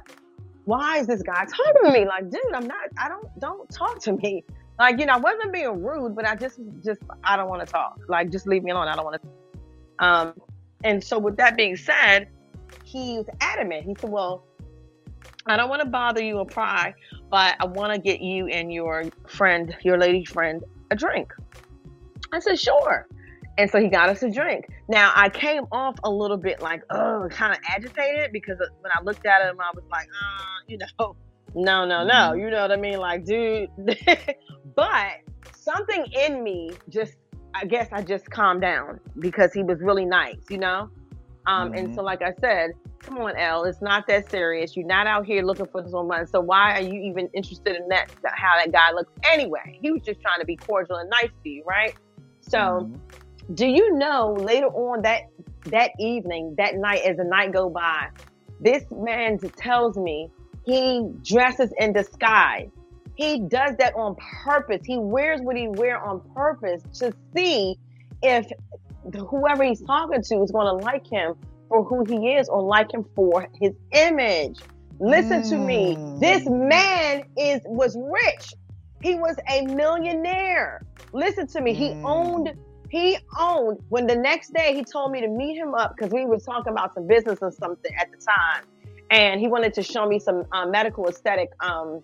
why 0.65 0.97
is 0.97 1.05
this 1.07 1.21
guy 1.21 1.45
talking 1.45 1.85
to 1.85 1.91
me? 1.91 2.05
Like, 2.05 2.29
dude, 2.29 2.41
I'm 2.53 2.67
not. 2.67 2.89
I 2.97 3.07
don't. 3.07 3.39
Don't 3.39 3.69
talk 3.69 3.99
to 4.03 4.13
me. 4.13 4.43
Like, 4.79 4.99
you 4.99 5.05
know, 5.05 5.13
I 5.13 5.17
wasn't 5.17 5.51
being 5.51 5.83
rude, 5.83 6.15
but 6.15 6.25
I 6.25 6.35
just, 6.35 6.57
just, 6.81 7.01
I 7.25 7.35
don't 7.35 7.49
want 7.49 7.65
to 7.65 7.71
talk. 7.71 7.99
Like, 8.07 8.31
just 8.31 8.47
leave 8.47 8.63
me 8.63 8.71
alone. 8.71 8.87
I 8.87 8.95
don't 8.95 9.03
want 9.03 9.21
to. 9.21 10.05
Um, 10.05 10.33
and 10.83 11.03
so 11.03 11.19
with 11.19 11.37
that 11.37 11.57
being 11.57 11.75
said, 11.75 12.29
he 12.83 13.17
was 13.17 13.27
adamant. 13.41 13.85
He 13.85 13.95
said, 13.95 14.09
"Well, 14.09 14.45
I 15.45 15.57
don't 15.57 15.69
want 15.69 15.81
to 15.81 15.87
bother 15.87 16.23
you 16.23 16.37
or 16.37 16.45
pry, 16.45 16.93
but 17.29 17.55
I 17.59 17.65
want 17.65 17.93
to 17.93 17.99
get 17.99 18.21
you 18.21 18.47
and 18.47 18.71
your 18.71 19.11
friend, 19.27 19.75
your 19.83 19.97
lady 19.97 20.25
friend, 20.25 20.63
a 20.91 20.95
drink." 20.95 21.31
I 22.31 22.39
said, 22.39 22.59
"Sure." 22.59 23.07
And 23.57 23.69
so 23.69 23.77
he 23.77 23.89
got 23.89 24.07
us 24.07 24.23
a 24.23 24.31
drink. 24.31 24.69
Now 24.87 25.11
I 25.13 25.27
came 25.27 25.65
off 25.73 25.95
a 26.05 26.09
little 26.09 26.37
bit 26.37 26.61
like, 26.61 26.81
oh, 26.91 27.27
kind 27.29 27.51
of 27.51 27.59
agitated 27.67 28.31
because 28.31 28.57
when 28.79 28.91
I 28.95 29.01
looked 29.03 29.25
at 29.25 29.41
him, 29.41 29.59
I 29.59 29.71
was 29.75 29.83
like, 29.91 30.07
uh, 30.07 30.63
you 30.67 30.77
know, 30.77 31.15
no, 31.55 31.85
no, 31.85 32.05
no. 32.05 32.13
Mhm. 32.13 32.39
You 32.39 32.49
know 32.51 32.61
what 32.61 32.71
I 32.71 32.77
mean? 32.77 32.99
Like, 32.99 33.25
dude. 33.25 33.69
but 34.75 35.11
something 35.51 36.05
in 36.13 36.41
me 36.41 36.77
just, 36.87 37.15
I 37.55 37.65
guess 37.65 37.89
I 37.91 38.01
just 38.01 38.29
calmed 38.29 38.61
down 38.61 38.99
because 39.19 39.53
he 39.53 39.63
was 39.63 39.81
really 39.81 40.05
nice, 40.05 40.39
you 40.49 40.57
know? 40.59 40.89
Um, 41.47 41.71
And 41.73 41.89
Mhm. 41.89 41.95
so, 41.95 42.03
like 42.03 42.21
I 42.21 42.33
said, 42.39 42.71
come 43.03 43.17
on, 43.17 43.35
L, 43.37 43.63
it's 43.63 43.81
not 43.81 44.05
that 44.07 44.29
serious. 44.29 44.75
You're 44.75 44.85
not 44.85 45.07
out 45.07 45.25
here 45.25 45.41
looking 45.43 45.67
for 45.71 45.83
some 45.87 46.07
money. 46.07 46.25
So 46.27 46.41
why 46.41 46.73
are 46.77 46.81
you 46.81 46.99
even 47.01 47.29
interested 47.33 47.75
in 47.75 47.87
that, 47.89 48.07
how 48.25 48.57
that 48.57 48.71
guy 48.71 48.91
looks 48.91 49.11
anyway? 49.31 49.79
He 49.81 49.91
was 49.91 50.01
just 50.03 50.21
trying 50.21 50.39
to 50.39 50.45
be 50.45 50.57
cordial 50.57 50.97
and 50.97 51.09
nice 51.09 51.31
to 51.43 51.49
you, 51.49 51.63
right? 51.65 51.95
So, 52.41 52.59
Mhm. 52.59 52.99
do 53.55 53.65
you 53.67 53.95
know 53.95 54.35
later 54.39 54.67
on 54.67 55.01
that 55.03 55.23
that 55.65 55.91
evening, 55.99 56.55
that 56.57 56.75
night, 56.75 57.01
as 57.03 57.17
the 57.17 57.23
night 57.23 57.51
go 57.51 57.69
by, 57.69 58.07
this 58.59 58.83
man 58.91 59.37
tells 59.57 59.97
me 59.97 60.29
he 60.65 61.07
dresses 61.23 61.71
in 61.79 61.93
disguise. 61.93 62.69
He 63.19 63.41
does 63.41 63.75
that 63.79 63.95
on 63.95 64.15
purpose. 64.45 64.79
He 64.85 64.97
wears 64.97 65.41
what 65.41 65.57
he 65.57 65.67
wear 65.67 66.01
on 66.01 66.21
purpose 66.33 66.81
to 66.99 67.13
see 67.35 67.77
if 68.23 68.47
whoever 69.29 69.65
he's 69.65 69.81
talking 69.81 70.21
to 70.21 70.41
is 70.41 70.51
going 70.51 70.67
to 70.67 70.71
like 70.73 71.05
him 71.11 71.35
for 71.67 71.83
who 71.83 72.05
he 72.05 72.35
is 72.35 72.47
or 72.47 72.61
like 72.61 72.93
him 72.93 73.03
for 73.17 73.45
his 73.59 73.73
image. 73.91 74.57
Listen 75.01 75.41
to 75.49 75.59
me. 75.59 75.97
This 76.21 76.45
Mm. 76.45 76.69
man 76.69 77.23
is 77.37 77.59
was 77.65 77.97
rich. 77.97 78.53
He 79.01 79.15
was 79.15 79.35
a 79.49 79.65
millionaire. 79.65 80.81
Listen 81.11 81.45
to 81.47 81.59
me. 81.59 81.73
He 81.73 81.89
Mm. 81.89 81.95
owned 82.05 82.53
he 82.89 83.17
owned 83.37 83.79
when 83.89 84.07
the 84.07 84.15
next 84.15 84.53
day 84.53 84.73
he 84.73 84.85
told 84.85 85.11
me 85.11 85.19
to 85.19 85.27
meet 85.27 85.57
him 85.57 85.75
up 85.75 85.93
because 85.93 86.09
we 86.13 86.25
were 86.25 86.39
talking 86.39 86.71
about 86.71 86.93
some 86.93 87.05
business 87.05 87.39
or 87.41 87.51
something 87.51 87.91
at 87.99 88.07
the 88.11 88.17
time 88.17 88.63
and 89.11 89.41
he 89.41 89.47
wanted 89.49 89.73
to 89.73 89.83
show 89.83 90.07
me 90.07 90.19
some 90.19 90.45
uh, 90.53 90.65
medical 90.65 91.07
aesthetic 91.09 91.49
um, 91.59 92.01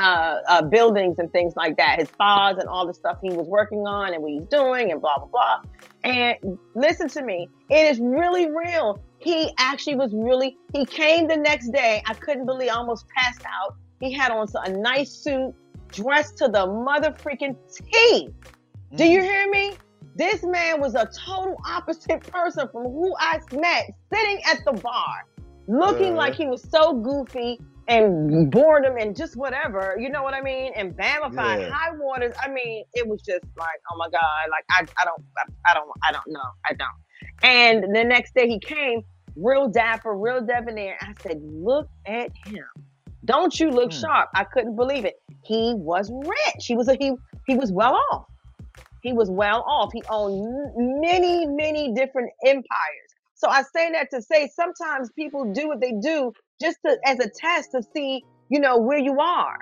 uh, 0.00 0.40
uh, 0.48 0.62
buildings 0.62 1.18
and 1.18 1.30
things 1.32 1.54
like 1.56 1.76
that. 1.76 1.98
His 2.00 2.08
spas 2.08 2.56
and 2.58 2.68
all 2.68 2.86
the 2.86 2.94
stuff 2.94 3.18
he 3.22 3.30
was 3.30 3.46
working 3.46 3.80
on 3.80 4.14
and 4.14 4.22
what 4.22 4.32
he's 4.32 4.46
doing 4.46 4.90
and 4.92 5.00
blah 5.00 5.18
blah 5.18 5.26
blah. 5.26 5.62
And 6.04 6.58
listen 6.74 7.08
to 7.10 7.22
me 7.22 7.48
it 7.68 7.90
is 7.90 8.00
really 8.00 8.48
real. 8.50 8.98
He 9.18 9.52
actually 9.58 9.96
was 9.96 10.12
really 10.14 10.56
he 10.72 10.86
came 10.86 11.28
the 11.28 11.36
next 11.36 11.70
day. 11.72 12.02
I 12.06 12.14
couldn't 12.14 12.46
believe 12.46 12.70
I 12.70 12.74
almost 12.74 13.06
passed 13.16 13.42
out. 13.44 13.76
He 14.00 14.12
had 14.12 14.32
on 14.32 14.48
a 14.64 14.70
nice 14.70 15.10
suit 15.12 15.54
dressed 15.92 16.38
to 16.38 16.48
the 16.48 16.66
mother 16.66 17.10
freaking 17.12 17.54
t. 17.92 18.28
Do 18.94 19.04
you 19.04 19.20
hear 19.20 19.48
me? 19.50 19.74
This 20.16 20.42
man 20.42 20.80
was 20.80 20.94
a 20.94 21.08
total 21.26 21.56
opposite 21.68 22.20
person 22.22 22.68
from 22.72 22.84
who 22.84 23.14
I 23.18 23.38
met 23.52 23.90
sitting 24.12 24.40
at 24.50 24.58
the 24.64 24.72
bar, 24.72 25.26
looking 25.68 26.14
Uh. 26.14 26.16
like 26.16 26.34
he 26.34 26.46
was 26.46 26.62
so 26.68 26.94
goofy 26.94 27.60
and 27.90 28.52
boredom 28.52 28.96
and 28.98 29.16
just 29.16 29.36
whatever. 29.36 29.96
You 30.00 30.10
know 30.10 30.24
what 30.24 30.34
I 30.34 30.42
mean? 30.42 30.72
And 30.76 30.94
Bamified, 30.96 31.34
Yeah. 31.36 31.70
high 31.70 31.92
waters. 32.00 32.34
I 32.44 32.50
mean, 32.50 32.84
it 32.94 33.08
was 33.08 33.22
just 33.22 33.46
like, 33.58 33.80
oh 33.92 33.98
my 33.98 34.08
God, 34.10 34.50
like 34.52 34.64
I, 34.72 34.82
I 35.02 35.06
don't, 35.06 35.22
I, 35.38 35.72
I 35.72 35.74
don't, 35.74 35.90
I 36.08 36.12
don't 36.12 36.28
know. 36.28 36.50
I 36.68 36.74
don't. 36.74 36.88
And 37.42 37.96
the 37.96 38.04
next 38.04 38.34
day 38.34 38.48
he 38.48 38.60
came, 38.60 39.02
real 39.36 39.68
dapper, 39.70 40.16
real 40.16 40.46
debonair. 40.46 40.96
I 41.02 41.14
said, 41.26 41.38
look 41.44 41.88
at 42.06 42.30
him. 42.46 42.64
Don't 43.26 43.58
you 43.60 43.72
look 43.72 43.92
Hmm. 43.92 43.92
sharp? 43.92 44.30
I 44.36 44.44
couldn't 44.52 44.76
believe 44.76 45.06
it. 45.06 45.16
He 45.44 45.74
was 45.76 46.10
rich. 46.12 46.66
He 46.66 46.76
was 46.76 46.88
a, 46.88 46.96
he 47.00 47.14
he 47.46 47.56
was 47.56 47.72
well 47.72 48.00
off. 48.12 48.24
He 49.02 49.12
was 49.14 49.30
well 49.30 49.62
off. 49.68 49.90
He 49.94 50.04
owned 50.10 51.00
many, 51.02 51.46
many 51.46 51.94
different 51.94 52.30
empires. 52.46 53.09
So 53.40 53.48
I 53.48 53.62
say 53.74 53.90
that 53.92 54.08
to 54.12 54.20
say 54.20 54.50
sometimes 54.54 55.10
people 55.12 55.50
do 55.52 55.68
what 55.68 55.80
they 55.80 55.92
do 56.02 56.30
just 56.60 56.76
to, 56.84 56.98
as 57.06 57.18
a 57.20 57.30
test 57.40 57.70
to 57.72 57.82
see, 57.94 58.22
you 58.50 58.60
know, 58.60 58.76
where 58.76 58.98
you 58.98 59.18
are. 59.18 59.56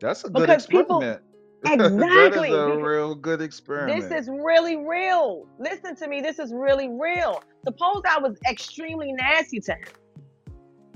That's 0.00 0.24
a 0.24 0.30
good 0.30 0.40
Because 0.46 0.66
people- 0.66 0.98
experiment. 1.02 1.20
Exactly, 1.66 1.98
that 2.50 2.68
is 2.70 2.76
a 2.76 2.76
real 2.78 3.14
good 3.14 3.40
experiment. 3.40 4.02
This 4.08 4.22
is 4.22 4.28
really 4.28 4.76
real. 4.76 5.46
Listen 5.58 5.96
to 5.96 6.08
me. 6.08 6.20
This 6.20 6.38
is 6.38 6.52
really 6.54 6.88
real. 6.90 7.42
Suppose 7.64 8.02
I 8.06 8.18
was 8.18 8.36
extremely 8.50 9.12
nasty 9.12 9.60
to 9.60 9.72
him. 9.72 9.78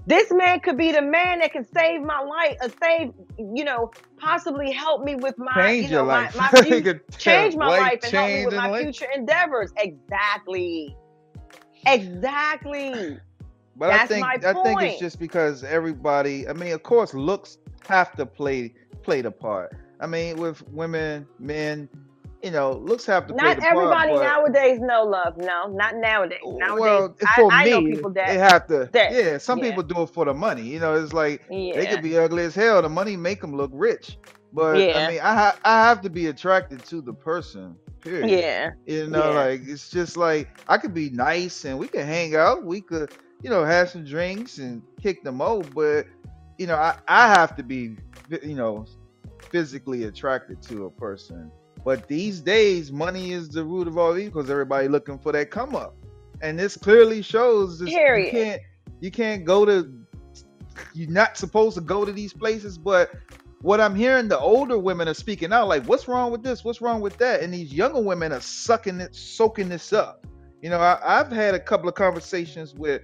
This 0.07 0.31
man 0.31 0.61
could 0.61 0.77
be 0.77 0.92
the 0.92 1.01
man 1.03 1.38
that 1.40 1.53
can 1.53 1.66
save 1.75 2.03
my 2.03 2.21
life, 2.21 2.57
or 2.62 2.68
save, 2.83 3.12
you 3.38 3.64
know, 3.64 3.90
possibly 4.18 4.71
help 4.73 5.05
me 5.05 5.14
with 5.16 5.37
my, 5.38 5.53
change 5.55 5.85
you 5.85 5.90
know, 5.90 5.97
your 5.99 6.05
my, 6.07 6.23
life. 6.25 6.37
my 6.37 6.51
You 6.57 6.62
future, 6.64 7.03
change 7.18 7.57
my 7.57 7.66
life 7.68 7.81
life 7.81 8.01
and 8.05 8.12
help 8.12 8.29
me 8.29 8.44
with 8.47 8.55
my 8.55 8.68
life- 8.68 8.83
future 8.85 9.09
endeavors. 9.14 9.73
Exactly. 9.79 10.94
Exactly. 11.87 13.19
But 13.77 13.91
I 13.91 14.07
think 14.07 14.27
I 14.27 14.53
think 14.62 14.83
it's 14.83 14.99
just 14.99 15.21
because 15.21 15.62
everybody. 15.62 16.49
I 16.49 16.53
mean, 16.53 16.73
of 16.73 16.83
course, 16.83 17.14
looks 17.14 17.59
have 17.87 18.12
to 18.17 18.27
play 18.27 18.75
play 19.03 19.23
the 19.23 19.31
part. 19.31 19.77
I 20.01 20.07
mean, 20.07 20.37
with 20.37 20.67
women, 20.69 21.27
men, 21.38 21.88
you 22.43 22.51
know, 22.51 22.73
looks 22.73 23.05
have 23.07 23.27
to 23.29 23.35
play 23.35 23.55
Not 23.55 23.64
everybody 23.64 24.12
part. 24.12 24.23
nowadays 24.23 24.81
know 24.81 25.05
love. 25.05 25.37
No, 25.38 25.69
not 25.69 25.97
nowadays. 25.97 26.38
Nowadays, 26.45 26.81
well, 26.81 27.17
I, 27.27 27.35
for 27.37 27.53
I 27.53 27.64
me, 27.64 27.71
know 27.71 27.81
people 27.83 28.11
that. 28.12 28.29
they 28.29 28.38
have 28.38 28.67
to. 28.69 28.88
that- 28.93 29.12
yeah, 29.12 29.38
some 29.38 29.59
yeah. 29.59 29.71
people 29.71 29.83
do 29.83 30.03
it 30.03 30.11
for 30.11 30.25
the 30.25 30.35
money. 30.35 30.62
You 30.62 30.81
know, 30.81 30.95
it's 30.95 31.12
like 31.12 31.45
yeah. 31.51 31.75
they 31.75 31.87
could 31.87 32.03
be 32.03 32.17
ugly 32.19 32.45
as 32.45 32.55
hell. 32.55 32.83
The 32.83 32.88
money 32.88 33.17
make 33.17 33.41
them 33.41 33.57
look 33.57 33.71
rich. 33.73 34.19
But 34.59 34.79
Yeah. 34.81 35.07
I 35.07 35.11
mean, 35.11 35.21
I 35.21 35.35
ha- 35.35 35.59
I 35.64 35.83
have 35.88 36.03
to 36.03 36.11
be 36.11 36.27
attracted 36.27 36.85
to 36.87 37.01
the 37.01 37.14
person. 37.14 37.77
Period. 38.01 38.31
yeah. 38.31 38.71
You 38.87 39.09
know, 39.09 39.31
Yeah. 39.31 39.38
like 39.44 39.62
it's 39.66 39.90
just 39.90 40.16
like 40.16 40.49
I 40.68 40.79
could 40.79 40.94
be 40.94 41.11
nice 41.11 41.64
and 41.64 41.79
we 41.79 41.88
could 41.88 42.05
hang 42.05 42.35
out. 42.37 42.64
We 42.64 42.81
could, 42.81 43.11
you 43.42 43.51
know, 43.51 43.64
have 43.64 43.90
some 43.90 44.05
drinks 44.05 44.59
and 44.59 44.83
kick 45.01 45.23
them 45.25 45.40
out. 45.40 45.75
But 45.75 46.07
you 46.59 46.66
know, 46.66 46.77
I, 46.77 46.97
I 47.09 47.29
have 47.29 47.55
to 47.57 47.62
be, 47.62 47.97
you 48.42 48.55
know, 48.57 48.87
physically 49.51 50.05
attracted 50.05 50.62
to 50.62 50.87
a 50.87 50.90
person. 50.90 51.51
But 51.85 52.09
these 52.09 52.40
days, 52.40 52.90
money 52.92 53.33
is 53.33 53.49
the 53.49 53.64
root 53.64 53.87
of 53.87 53.97
all 53.97 54.16
evil 54.18 54.40
because 54.40 54.51
everybody 54.51 54.88
looking 54.88 55.18
for 55.18 55.33
that 55.33 55.51
come 55.51 55.77
up, 55.77 55.97
and 56.42 56.59
this 56.59 56.77
clearly 56.77 57.23
shows 57.23 57.79
this, 57.79 58.01
you 58.12 58.25
can't 58.25 58.62
you 59.01 59.11
can't 59.11 59.44
go 59.44 59.64
to 59.64 59.92
you're 60.94 61.11
not 61.11 61.37
supposed 61.37 61.77
to 61.77 61.81
go 61.83 62.05
to 62.05 62.12
these 62.12 62.33
places, 62.33 62.79
but 62.79 63.11
what 63.62 63.81
I'm 63.81 63.94
hearing, 63.94 64.29
the 64.29 64.38
older 64.38 64.79
women 64.79 65.09
are 65.09 65.14
speaking 65.14 65.53
out 65.53 65.68
like, 65.68 65.85
"What's 65.85 66.07
wrong 66.07 66.31
with 66.31 66.42
this? 66.42 66.64
What's 66.64 66.81
wrong 66.81 67.01
with 67.01 67.16
that?" 67.18 67.42
And 67.42 67.53
these 67.53 67.73
younger 67.73 68.01
women 68.01 68.33
are 68.33 68.40
sucking 68.40 69.01
it, 69.01 69.14
soaking 69.14 69.68
this 69.68 69.92
up. 69.92 70.27
You 70.62 70.71
know, 70.71 70.79
I, 70.79 70.99
I've 71.03 71.31
had 71.31 71.55
a 71.55 71.61
couple 71.61 71.88
of 71.88 71.94
conversations 71.94 72.75
with 72.75 73.03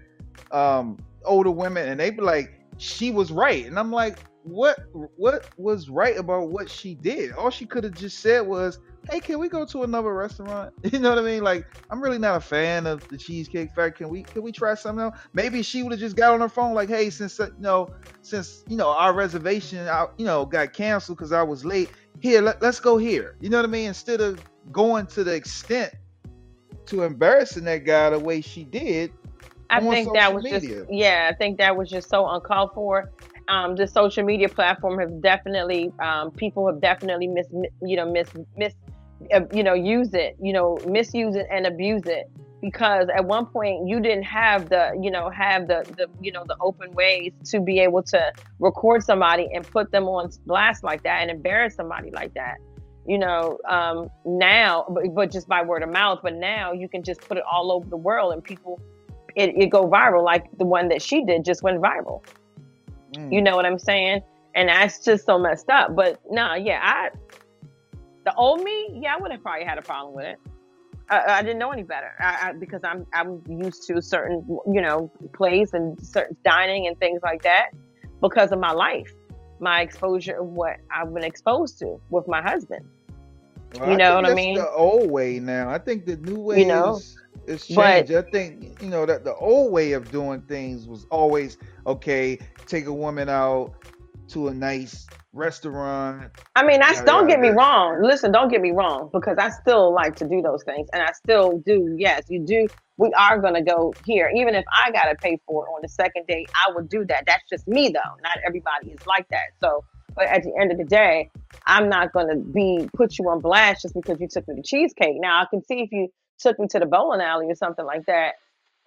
um, 0.53 0.99
older 1.25 1.51
women, 1.51 1.89
and 1.89 1.99
they 1.99 2.11
be 2.11 2.23
like, 2.23 2.61
"She 2.79 3.11
was 3.11 3.33
right," 3.33 3.67
and 3.67 3.79
I'm 3.79 3.91
like, 3.93 4.19
"What? 4.45 4.79
What 5.17 5.49
was 5.59 5.89
right 5.89 6.17
about 6.17 6.51
what 6.51 6.71
she 6.71 6.95
did? 6.95 7.33
All 7.33 7.51
she 7.51 7.67
could 7.67 7.85
have 7.85 7.95
just 7.95 8.21
said 8.21 8.47
was." 8.47 8.79
Hey, 9.11 9.21
can 9.21 9.39
we 9.39 9.49
go 9.49 9.65
to 9.67 9.83
another 9.83 10.15
restaurant? 10.15 10.73
You 10.93 10.99
know 10.99 11.11
what 11.11 11.19
I 11.19 11.23
mean? 11.23 11.43
Like, 11.43 11.67
I'm 11.91 12.01
really 12.01 12.19
not 12.19 12.37
a 12.37 12.41
fan 12.41 12.87
of 12.87 13.09
the 13.11 13.19
Cheesecake 13.19 13.71
Factory. 13.75 13.93
Can 13.93 14.09
we 14.09 14.23
can 14.25 14.43
we 14.43 14.53
try 14.53 14.75
something 14.75 15.05
else? 15.05 15.19
Maybe 15.33 15.63
she 15.63 15.83
would 15.83 15.93
have 15.93 16.01
just 16.01 16.17
got 16.17 16.33
on 16.33 16.41
her 16.41 16.49
phone 16.49 16.75
like, 16.75 16.89
hey, 16.89 17.11
since 17.11 17.39
uh, 17.39 17.47
you 17.47 17.63
know, 17.63 17.89
since 18.23 18.65
you 18.67 18.77
know 18.77 18.89
our 18.89 19.13
reservation, 19.13 19.87
I, 19.87 20.07
you 20.17 20.25
know, 20.25 20.47
got 20.47 20.73
canceled 20.73 21.19
because 21.19 21.33
I 21.33 21.43
was 21.43 21.65
late. 21.65 21.91
Here, 22.21 22.41
let, 22.41 22.63
let's 22.63 22.81
go 22.81 22.97
here. 22.97 23.37
You 23.41 23.51
know 23.51 23.59
what 23.59 23.67
I 23.67 23.69
mean? 23.69 23.89
Instead 23.89 24.21
of 24.21 24.41
going 24.73 25.07
to 25.09 25.25
the 25.25 25.35
extent 25.35 25.93
to 26.87 27.03
embarrassing 27.03 27.65
that 27.65 27.85
guy 27.85 28.11
the 28.11 28.19
way 28.19 28.41
she 28.41 28.65
did. 28.65 29.13
I 29.71 29.81
think 29.81 30.13
that 30.15 30.33
was 30.33 30.45
media. 30.45 30.61
just 30.61 30.93
yeah. 30.93 31.31
I 31.33 31.35
think 31.35 31.59
that 31.59 31.77
was 31.77 31.91
just 31.91 32.09
so 32.09 32.29
uncalled 32.29 32.71
for. 32.75 33.11
Um, 33.49 33.77
the 33.77 33.87
social 33.87 34.25
media 34.25 34.49
platform 34.49 34.99
have 34.99 35.21
definitely 35.21 35.93
um, 36.01 36.31
people 36.31 36.67
have 36.67 36.81
definitely 36.81 37.27
mis 37.27 37.47
you 37.83 37.97
know 37.97 38.11
mis 38.11 38.29
mis 38.57 38.75
uh, 39.35 39.41
you 39.53 39.63
know 39.63 39.75
use 39.75 40.15
it 40.15 40.37
you 40.41 40.53
know 40.53 40.79
misuse 40.87 41.37
it 41.37 41.47
and 41.51 41.67
abuse 41.67 42.07
it. 42.07 42.31
Because 42.63 43.09
at 43.15 43.23
one 43.23 43.45
point 43.45 43.87
you 43.87 44.01
didn't 44.01 44.23
have 44.25 44.71
the 44.71 44.99
you 44.99 45.11
know 45.11 45.29
have 45.29 45.69
the 45.69 45.85
the 45.99 46.09
you 46.23 46.33
know 46.33 46.45
the 46.47 46.57
open 46.61 46.91
ways 46.93 47.33
to 47.51 47.61
be 47.61 47.81
able 47.81 48.03
to 48.05 48.33
record 48.59 49.03
somebody 49.03 49.49
and 49.53 49.67
put 49.71 49.91
them 49.93 50.05
on 50.05 50.31
blast 50.47 50.83
like 50.83 51.03
that 51.03 51.21
and 51.21 51.31
embarrass 51.31 51.75
somebody 51.75 52.11
like 52.11 52.33
that 52.33 52.57
you 53.07 53.19
know 53.19 53.59
um, 53.69 54.09
now 54.25 54.87
but, 54.89 55.15
but 55.15 55.31
just 55.31 55.47
by 55.47 55.63
word 55.63 55.83
of 55.83 55.91
mouth. 55.91 56.21
But 56.23 56.37
now 56.37 56.73
you 56.73 56.89
can 56.89 57.03
just 57.03 57.21
put 57.21 57.37
it 57.37 57.45
all 57.51 57.71
over 57.71 57.87
the 57.89 57.99
world 57.99 58.33
and 58.33 58.43
people 58.43 58.81
it, 59.37 59.55
it 59.57 59.67
go 59.67 59.87
viral 59.89 60.25
like 60.25 60.47
the 60.59 60.65
one 60.65 60.89
that 60.89 61.03
she 61.03 61.25
did 61.25 61.45
just 61.45 61.63
went 61.63 61.81
viral 61.81 62.25
mm. 63.15 63.33
you 63.33 63.41
know 63.41 63.57
what 63.57 63.67
i'm 63.67 63.79
saying 63.79 64.23
and 64.55 64.69
that's 64.69 65.05
just 65.05 65.27
so 65.27 65.39
messed 65.39 65.69
up 65.71 65.95
but 65.95 66.21
no 66.31 66.49
nah, 66.49 66.55
yeah 66.55 66.81
i 66.83 67.11
the 68.25 68.35
old 68.35 68.63
me 68.63 69.01
yeah 69.01 69.15
i 69.15 69.21
would 69.21 69.31
have 69.31 69.43
probably 69.43 69.65
had 69.65 69.79
a 69.79 69.83
problem 69.83 70.15
with 70.15 70.27
it 70.27 70.39
I, 71.11 71.39
I 71.39 71.43
didn't 71.43 71.59
know 71.59 71.71
any 71.71 71.83
better 71.83 72.13
I, 72.19 72.49
I, 72.49 72.53
because 72.53 72.81
I'm 72.83 73.07
I'm 73.13 73.43
used 73.47 73.87
to 73.89 74.01
certain 74.01 74.47
you 74.67 74.81
know 74.81 75.11
place 75.35 75.75
and 75.75 76.01
certain 76.05 76.37
dining 76.45 76.87
and 76.87 76.99
things 76.99 77.21
like 77.23 77.43
that 77.43 77.71
because 78.25 78.53
of 78.53 78.59
my 78.59 78.73
life, 78.73 79.13
my 79.61 79.83
exposure 79.83 80.41
of 80.41 80.47
what 80.47 80.79
I've 80.91 81.13
been 81.13 81.25
exposed 81.25 81.79
to 81.81 82.01
with 82.09 82.27
my 82.27 82.41
husband. 82.41 82.87
Well, 83.79 83.91
you 83.91 83.97
know 83.97 84.15
what 84.15 84.27
I 84.27 84.35
mean? 84.35 84.55
The 84.55 84.71
old 84.71 85.11
way 85.11 85.41
now. 85.41 85.69
I 85.69 85.79
think 85.79 86.07
the 86.07 86.17
new 86.17 86.41
way 86.41 86.61
you 86.61 86.67
know, 86.67 86.97
is, 86.97 87.19
is 87.47 87.67
changed. 87.67 88.13
But, 88.13 88.27
I 88.27 88.31
think 88.31 88.83
you 88.83 88.89
know 88.89 89.07
that 89.07 89.25
the 89.25 89.35
old 89.35 89.73
way 89.73 89.93
of 89.93 90.11
doing 90.11 90.43
things 90.43 90.87
was 90.87 91.07
always 91.11 91.59
okay. 91.87 92.39
Take 92.67 92.87
a 92.87 92.93
woman 92.93 93.29
out 93.29 93.75
to 94.29 94.49
a 94.49 94.55
nice 94.55 95.07
restaurant. 95.33 96.31
I 96.57 96.65
mean, 96.65 96.83
I 96.83 97.05
don't 97.05 97.27
get 97.27 97.41
me 97.41 97.49
wrong. 97.49 98.03
Listen, 98.03 98.33
don't 98.33 98.49
get 98.49 98.61
me 98.61 98.71
wrong 98.71 99.11
because 99.13 99.37
I 99.39 99.51
still 99.51 99.93
like 99.93 100.17
to 100.17 100.29
do 100.29 100.41
those 100.43 100.63
things, 100.65 100.89
and 100.93 101.03
I 101.03 101.13
still 101.13 101.59
do. 101.67 101.95
Yes, 101.99 102.25
you 102.29 102.45
do. 102.45 102.67
We 102.97 103.13
are 103.19 103.41
gonna 103.41 103.63
go 103.63 103.93
here, 104.05 104.31
even 104.35 104.55
if 104.55 104.65
I 104.73 104.91
gotta 104.93 105.17
pay 105.17 105.39
for 105.47 105.67
it 105.67 105.71
on 105.71 105.81
the 105.83 105.89
second 105.89 106.27
date. 106.29 106.49
I 106.55 106.73
would 106.73 106.89
do 106.89 107.05
that. 107.07 107.25
That's 107.27 107.43
just 107.51 107.67
me, 107.67 107.89
though. 107.89 108.15
Not 108.23 108.39
everybody 108.47 108.91
is 108.91 109.05
like 109.07 109.29
that. 109.31 109.47
So, 109.61 109.85
but 110.15 110.27
at 110.27 110.45
the 110.45 110.53
end 110.61 110.71
of 110.71 110.79
the 110.79 110.85
day, 110.85 111.31
I'm 111.67 111.89
not 111.89 112.13
gonna 112.13 112.37
be 112.37 112.89
put 112.95 113.19
you 113.19 113.29
on 113.29 113.41
blast 113.41 113.83
just 113.83 113.95
because 113.95 114.21
you 114.21 114.29
took 114.29 114.47
me 114.47 114.57
to 114.57 114.63
cheesecake. 114.63 115.17
Now, 115.19 115.43
I 115.43 115.47
can 115.51 115.63
see 115.65 115.81
if 115.81 115.91
you 115.91 116.09
took 116.39 116.59
me 116.59 116.67
to 116.69 116.79
the 116.79 116.87
bowling 116.87 117.21
alley 117.21 117.47
or 117.49 117.55
something 117.55 117.85
like 117.85 118.07
that. 118.07 118.35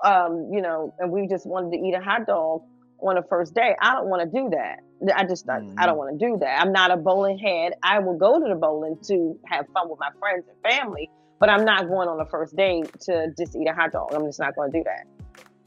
Um, 0.03 0.49
you 0.53 0.61
know, 0.61 0.93
and 0.99 1.11
we 1.11 1.27
just 1.27 1.47
wanted 1.47 1.71
to 1.71 1.77
eat 1.77 1.93
a 1.93 2.01
hot 2.01 2.27
dog 2.27 2.61
on 2.99 3.17
a 3.17 3.23
first 3.23 3.53
date. 3.53 3.75
I 3.81 3.93
don't 3.93 4.07
want 4.07 4.31
to 4.31 4.39
do 4.39 4.49
that. 4.51 4.79
I 5.15 5.25
just 5.25 5.45
mm-hmm. 5.45 5.77
I 5.77 5.85
don't 5.85 5.93
mm-hmm. 5.93 5.99
want 5.99 6.19
to 6.19 6.27
do 6.27 6.37
that. 6.39 6.61
I'm 6.61 6.71
not 6.71 6.91
a 6.91 6.97
bowling 6.97 7.37
head. 7.37 7.73
I 7.83 7.99
will 7.99 8.17
go 8.17 8.39
to 8.39 8.47
the 8.47 8.55
bowling 8.55 8.97
to 9.07 9.39
have 9.45 9.65
fun 9.73 9.89
with 9.89 9.99
my 9.99 10.09
friends 10.19 10.45
and 10.47 10.71
family, 10.71 11.09
but 11.39 11.49
I'm 11.49 11.65
not 11.65 11.87
going 11.87 12.07
on 12.07 12.19
a 12.19 12.25
first 12.25 12.55
date 12.55 12.89
to 13.01 13.33
just 13.37 13.55
eat 13.55 13.67
a 13.67 13.73
hot 13.73 13.91
dog. 13.91 14.13
I'm 14.13 14.25
just 14.25 14.39
not 14.39 14.55
going 14.55 14.71
to 14.71 14.79
do 14.79 14.83
that. 14.83 15.05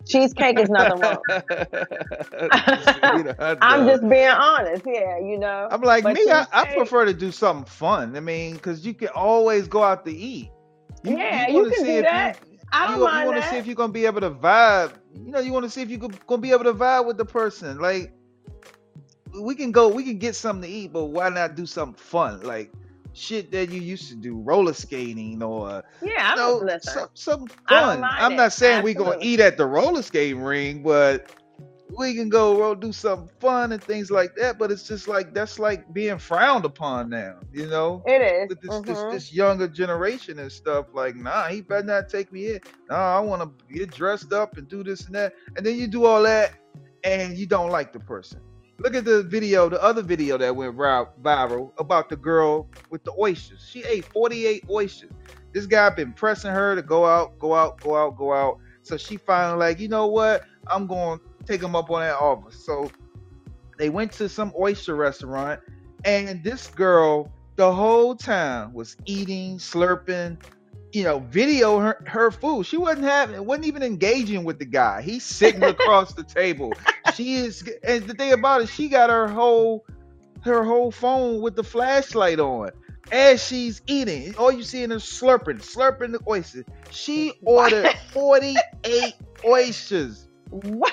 Cheesecake 0.06 0.58
is 0.58 0.70
nothing 0.70 1.00
wrong. 1.00 1.18
I'm 3.60 3.86
just 3.86 4.08
being 4.08 4.28
honest. 4.28 4.82
Yeah, 4.86 5.18
you 5.18 5.38
know. 5.38 5.68
I'm 5.70 5.82
like 5.82 6.04
but 6.04 6.14
me. 6.14 6.30
I, 6.30 6.46
I, 6.52 6.74
prefer 6.74 7.04
to 7.04 7.12
do 7.12 7.30
something 7.30 7.66
fun. 7.66 8.16
I 8.16 8.20
mean, 8.20 8.54
because 8.54 8.86
you 8.86 8.94
can 8.94 9.08
always 9.08 9.68
go 9.68 9.84
out 9.84 10.06
to 10.06 10.12
eat. 10.12 10.50
You, 11.02 11.16
yeah, 11.16 11.48
you, 11.48 11.64
you 11.64 11.70
can 11.70 11.84
do 11.84 12.02
that. 12.02 12.38
You, 12.50 12.58
I 12.72 12.86
don't 12.88 12.98
you, 12.98 13.04
mind 13.04 13.26
you 13.26 13.32
want 13.32 13.42
to 13.44 13.50
see 13.50 13.56
if 13.56 13.66
you're 13.66 13.74
gonna 13.74 13.92
be 13.92 14.06
able 14.06 14.20
to 14.20 14.30
vibe. 14.30 14.92
You 15.14 15.32
know, 15.32 15.40
you 15.40 15.52
want 15.52 15.64
to 15.64 15.70
see 15.70 15.82
if 15.82 15.90
you're 15.90 15.98
gonna 15.98 16.42
be 16.42 16.52
able 16.52 16.64
to 16.64 16.74
vibe 16.74 17.06
with 17.06 17.16
the 17.16 17.24
person. 17.24 17.78
Like, 17.78 18.12
we 19.40 19.54
can 19.54 19.72
go, 19.72 19.88
we 19.88 20.04
can 20.04 20.18
get 20.18 20.34
something 20.34 20.68
to 20.68 20.76
eat, 20.76 20.92
but 20.92 21.06
why 21.06 21.28
not 21.28 21.54
do 21.54 21.66
something 21.66 21.94
fun? 21.94 22.42
Like 22.42 22.70
shit 23.12 23.50
that 23.52 23.70
you 23.70 23.80
used 23.80 24.08
to 24.08 24.14
do, 24.14 24.36
roller 24.36 24.72
skating 24.72 25.42
or 25.42 25.82
yeah, 26.02 26.30
you 26.30 26.36
know, 26.36 26.78
some, 26.80 27.08
something 27.14 27.48
fun. 27.68 28.04
I'm 28.04 28.36
not 28.36 28.52
saying 28.52 28.82
we're 28.82 28.94
gonna 28.94 29.18
eat 29.20 29.40
at 29.40 29.56
the 29.56 29.66
roller 29.66 30.02
skating 30.02 30.42
ring, 30.42 30.82
but 30.82 31.30
we 31.96 32.14
can 32.14 32.28
go 32.28 32.74
do 32.74 32.92
something 32.92 33.28
fun 33.40 33.72
and 33.72 33.82
things 33.82 34.10
like 34.10 34.34
that. 34.36 34.58
But 34.58 34.70
it's 34.70 34.86
just 34.86 35.08
like 35.08 35.34
that's 35.34 35.58
like 35.58 35.92
being 35.92 36.18
frowned 36.18 36.64
upon 36.64 37.10
now, 37.10 37.38
you 37.52 37.66
know. 37.66 38.02
It 38.06 38.22
is. 38.22 38.48
With 38.48 38.60
this, 38.60 38.70
mm-hmm. 38.70 38.86
this, 38.86 39.02
this 39.12 39.32
younger 39.32 39.68
generation 39.68 40.38
and 40.38 40.50
stuff. 40.50 40.86
Like, 40.92 41.16
nah, 41.16 41.48
he 41.48 41.60
better 41.60 41.84
not 41.84 42.08
take 42.08 42.32
me 42.32 42.54
in. 42.54 42.60
Nah, 42.88 43.16
I 43.16 43.20
want 43.20 43.42
to 43.42 43.74
get 43.74 43.90
dressed 43.90 44.32
up 44.32 44.56
and 44.56 44.68
do 44.68 44.82
this 44.82 45.06
and 45.06 45.14
that. 45.14 45.34
And 45.56 45.64
then 45.64 45.76
you 45.76 45.86
do 45.86 46.04
all 46.04 46.22
that, 46.22 46.52
and 47.04 47.36
you 47.36 47.46
don't 47.46 47.70
like 47.70 47.92
the 47.92 48.00
person. 48.00 48.40
Look 48.78 48.94
at 48.94 49.04
the 49.04 49.22
video, 49.22 49.68
the 49.68 49.82
other 49.82 50.00
video 50.00 50.38
that 50.38 50.56
went 50.56 50.74
viral 50.74 51.72
about 51.78 52.08
the 52.08 52.16
girl 52.16 52.66
with 52.88 53.04
the 53.04 53.12
oysters. 53.18 53.68
She 53.70 53.84
ate 53.84 54.06
48 54.06 54.64
oysters. 54.70 55.10
This 55.52 55.66
guy 55.66 55.90
been 55.90 56.14
pressing 56.14 56.50
her 56.50 56.74
to 56.74 56.80
go 56.80 57.04
out, 57.04 57.38
go 57.38 57.54
out, 57.54 57.78
go 57.82 57.94
out, 57.94 58.16
go 58.16 58.32
out. 58.32 58.58
So 58.82 58.96
she 58.96 59.18
finally 59.18 59.58
like, 59.58 59.80
you 59.80 59.88
know 59.88 60.06
what? 60.06 60.44
I'm 60.66 60.86
going 60.86 61.20
take 61.46 61.60
them 61.60 61.76
up 61.76 61.90
on 61.90 62.00
that 62.00 62.16
offer. 62.16 62.50
So 62.50 62.90
they 63.78 63.88
went 63.88 64.12
to 64.12 64.28
some 64.28 64.52
oyster 64.58 64.94
restaurant, 64.94 65.60
and 66.04 66.42
this 66.42 66.66
girl 66.68 67.30
the 67.56 67.72
whole 67.72 68.14
time 68.14 68.72
was 68.72 68.96
eating, 69.04 69.58
slurping, 69.58 70.38
you 70.92 71.04
know, 71.04 71.18
video 71.18 71.78
her, 71.78 72.02
her 72.06 72.30
food. 72.30 72.64
She 72.64 72.76
wasn't 72.76 73.04
having, 73.04 73.44
wasn't 73.44 73.66
even 73.66 73.82
engaging 73.82 74.44
with 74.44 74.58
the 74.58 74.64
guy. 74.64 75.02
He's 75.02 75.24
sitting 75.24 75.62
across 75.74 76.14
the 76.14 76.24
table. 76.24 76.72
She 77.14 77.34
is, 77.34 77.68
and 77.84 78.06
the 78.06 78.14
thing 78.14 78.32
about 78.32 78.62
it, 78.62 78.68
she 78.68 78.88
got 78.88 79.10
her 79.10 79.28
whole, 79.28 79.84
her 80.42 80.64
whole 80.64 80.90
phone 80.90 81.40
with 81.40 81.54
the 81.54 81.64
flashlight 81.64 82.40
on 82.40 82.70
as 83.12 83.44
she's 83.44 83.82
eating. 83.86 84.34
All 84.36 84.52
you 84.52 84.62
see 84.62 84.82
in 84.82 84.92
is 84.92 85.02
slurping, 85.02 85.58
slurping 85.58 86.12
the 86.12 86.20
oysters. 86.28 86.64
She 86.90 87.34
ordered 87.42 87.94
48 88.12 89.14
oysters. 89.44 90.28
What? 90.50 90.92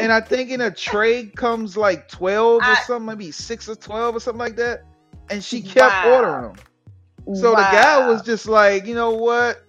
And 0.00 0.12
I 0.12 0.20
think 0.20 0.50
in 0.50 0.60
a 0.60 0.70
tray 0.70 1.26
comes 1.26 1.76
like 1.76 2.08
12 2.08 2.62
or 2.62 2.76
something, 2.76 3.06
maybe 3.06 3.30
six 3.30 3.68
or 3.68 3.76
12 3.76 4.16
or 4.16 4.20
something 4.20 4.38
like 4.38 4.56
that. 4.56 4.82
And 5.30 5.42
she 5.42 5.62
kept 5.62 6.04
wow. 6.04 6.14
ordering 6.14 6.52
them. 6.52 7.36
So 7.36 7.52
wow. 7.52 7.56
the 7.56 7.76
guy 7.76 8.08
was 8.08 8.22
just 8.22 8.46
like, 8.46 8.86
you 8.86 8.94
know 8.94 9.10
what? 9.10 9.64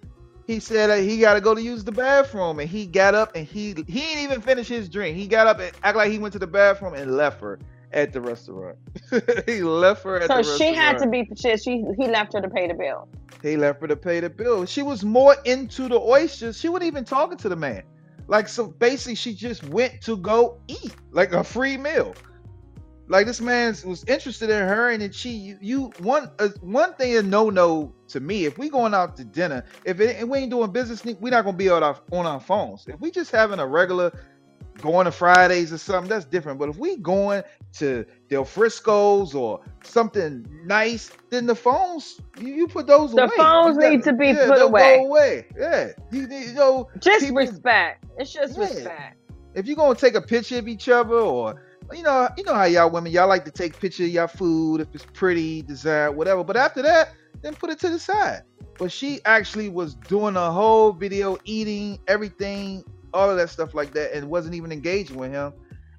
He 0.46 0.60
said 0.60 1.02
he 1.02 1.18
got 1.18 1.34
to 1.34 1.40
go 1.40 1.54
to 1.54 1.62
use 1.62 1.82
the 1.82 1.92
bathroom, 1.92 2.60
and 2.60 2.68
he 2.68 2.86
got 2.86 3.14
up 3.14 3.34
and 3.34 3.44
he 3.44 3.68
he 3.68 4.00
didn't 4.00 4.22
even 4.22 4.40
finish 4.40 4.68
his 4.68 4.88
drink. 4.88 5.16
He 5.16 5.26
got 5.26 5.48
up 5.48 5.58
and 5.58 5.72
act 5.82 5.96
like 5.96 6.12
he 6.12 6.20
went 6.20 6.32
to 6.34 6.38
the 6.38 6.46
bathroom 6.46 6.94
and 6.94 7.16
left 7.16 7.40
her 7.40 7.58
at 7.92 8.12
the 8.12 8.20
restaurant. 8.20 8.76
he 9.46 9.62
left 9.62 10.04
her 10.04 10.16
at 10.16 10.22
so 10.22 10.28
the 10.28 10.36
restaurant. 10.36 10.46
So 10.46 10.56
she 10.58 10.72
had 10.72 10.98
to 10.98 11.08
be 11.08 11.28
she, 11.34 11.56
she 11.56 11.84
he 11.98 12.06
left 12.06 12.32
her 12.34 12.40
to 12.40 12.48
pay 12.48 12.68
the 12.68 12.74
bill. 12.74 13.08
He 13.42 13.56
left 13.56 13.80
her 13.80 13.88
to 13.88 13.96
pay 13.96 14.20
the 14.20 14.30
bill. 14.30 14.66
She 14.66 14.82
was 14.82 15.04
more 15.04 15.34
into 15.44 15.88
the 15.88 15.98
oysters. 15.98 16.60
She 16.60 16.68
wasn't 16.68 16.88
even 16.88 17.04
talking 17.04 17.38
to 17.38 17.48
the 17.48 17.56
man. 17.56 17.82
Like 18.28 18.48
so 18.48 18.66
basically 18.66 19.14
she 19.14 19.34
just 19.34 19.64
went 19.64 20.00
to 20.02 20.16
go 20.16 20.60
eat 20.68 20.94
like 21.10 21.32
a 21.32 21.44
free 21.44 21.76
meal. 21.76 22.14
Like 23.08 23.26
this 23.26 23.40
man 23.40 23.76
was 23.84 24.04
interested 24.04 24.50
in 24.50 24.66
her 24.66 24.90
and 24.90 25.00
then 25.00 25.12
she 25.12 25.30
you, 25.30 25.58
you 25.60 25.92
one 25.98 26.28
uh, 26.40 26.48
one 26.60 26.92
thing 26.94 27.16
a 27.16 27.22
no 27.22 27.50
no 27.50 27.92
to 28.08 28.18
me 28.18 28.46
if 28.46 28.58
we 28.58 28.68
going 28.68 28.94
out 28.94 29.16
to 29.18 29.24
dinner 29.24 29.64
if, 29.84 30.00
it, 30.00 30.16
if 30.16 30.24
we 30.28 30.38
ain't 30.38 30.50
doing 30.50 30.72
business 30.72 31.04
we're 31.04 31.30
not 31.30 31.44
gonna 31.44 31.56
be 31.56 31.68
on 31.68 31.84
our 31.84 31.96
on 32.10 32.26
our 32.26 32.40
phones 32.40 32.84
if 32.88 32.98
we 33.00 33.12
just 33.12 33.30
having 33.30 33.60
a 33.60 33.66
regular 33.66 34.10
going 34.80 35.04
to 35.06 35.12
Fridays 35.12 35.72
or 35.72 35.78
something, 35.78 36.08
that's 36.08 36.24
different. 36.24 36.58
But 36.58 36.68
if 36.68 36.76
we 36.76 36.96
going 36.96 37.42
to 37.74 38.04
Del 38.28 38.44
Frisco's 38.44 39.34
or 39.34 39.60
something 39.82 40.46
nice, 40.64 41.10
then 41.30 41.46
the 41.46 41.54
phones 41.54 42.20
you, 42.38 42.54
you 42.54 42.68
put 42.68 42.86
those 42.86 43.12
the 43.12 43.22
away. 43.22 43.30
The 43.30 43.42
phones 43.42 43.76
need 43.78 44.02
to 44.04 44.12
be 44.12 44.28
yeah, 44.28 44.46
put 44.46 44.62
away. 44.62 44.98
Go 44.98 45.06
away. 45.06 45.46
Yeah, 45.58 45.88
you, 46.10 46.28
you 46.28 46.52
know, 46.52 46.88
just 46.98 47.24
people, 47.24 47.36
respect. 47.36 48.04
It's 48.18 48.32
just 48.32 48.56
yeah. 48.56 48.64
respect. 48.64 49.16
If 49.54 49.66
you're 49.66 49.76
gonna 49.76 49.94
take 49.94 50.14
a 50.14 50.22
picture 50.22 50.58
of 50.58 50.68
each 50.68 50.88
other, 50.88 51.14
or 51.14 51.62
you 51.92 52.02
know, 52.02 52.28
you 52.36 52.44
know 52.44 52.54
how 52.54 52.64
y'all 52.64 52.90
women 52.90 53.12
y'all 53.12 53.28
like 53.28 53.44
to 53.44 53.50
take 53.50 53.78
picture 53.78 54.04
of 54.04 54.10
y'all 54.10 54.26
food 54.26 54.80
if 54.80 54.88
it's 54.94 55.06
pretty, 55.12 55.62
design, 55.62 56.16
whatever. 56.16 56.44
But 56.44 56.56
after 56.56 56.82
that, 56.82 57.12
then 57.42 57.54
put 57.54 57.70
it 57.70 57.78
to 57.80 57.88
the 57.88 57.98
side. 57.98 58.42
But 58.78 58.92
she 58.92 59.20
actually 59.24 59.70
was 59.70 59.94
doing 59.94 60.36
a 60.36 60.52
whole 60.52 60.92
video, 60.92 61.38
eating 61.44 61.98
everything 62.08 62.84
all 63.16 63.30
of 63.30 63.38
that 63.38 63.50
stuff 63.50 63.74
like 63.74 63.92
that, 63.94 64.14
and 64.14 64.28
wasn't 64.28 64.54
even 64.54 64.72
engaging 64.72 65.16
with 65.18 65.32
him. 65.32 65.52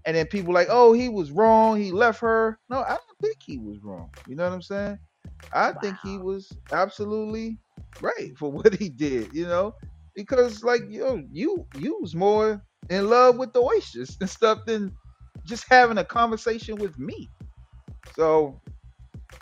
And 0.06 0.16
then 0.16 0.28
people 0.28 0.54
like, 0.54 0.68
oh, 0.70 0.94
he 0.94 1.10
was 1.10 1.32
wrong. 1.32 1.80
He 1.82 1.92
left 1.92 2.22
her. 2.22 2.60
No, 2.70 2.80
I 2.80 2.92
don't 2.92 3.20
think 3.22 3.38
he 3.46 3.58
was 3.58 3.84
wrong. 3.84 4.10
You 4.28 4.36
know 4.36 4.44
what 4.46 4.54
I'm 4.54 4.62
saying? 4.62 5.00
I 5.54 5.72
wow. 5.72 5.78
think 5.82 5.98
he 6.04 6.18
was 6.18 6.52
absolutely 6.72 7.60
right 8.02 8.38
for 8.38 8.52
what 8.54 8.74
he 8.76 8.90
did. 8.90 9.34
You 9.34 9.48
know, 9.48 9.76
because 10.16 10.64
like 10.64 10.82
you 10.90 11.28
you 11.32 11.66
you 11.78 11.98
was 12.02 12.16
more 12.16 12.64
in 12.90 13.10
love 13.10 13.38
with 13.38 13.54
the 13.54 13.62
oysters 13.62 14.18
and 14.22 14.30
stuff 14.30 14.66
than 14.66 14.94
just 15.46 15.66
having 15.70 15.98
a 15.98 16.06
conversation 16.06 16.76
with 16.78 16.98
me. 16.98 17.30
So 18.16 18.62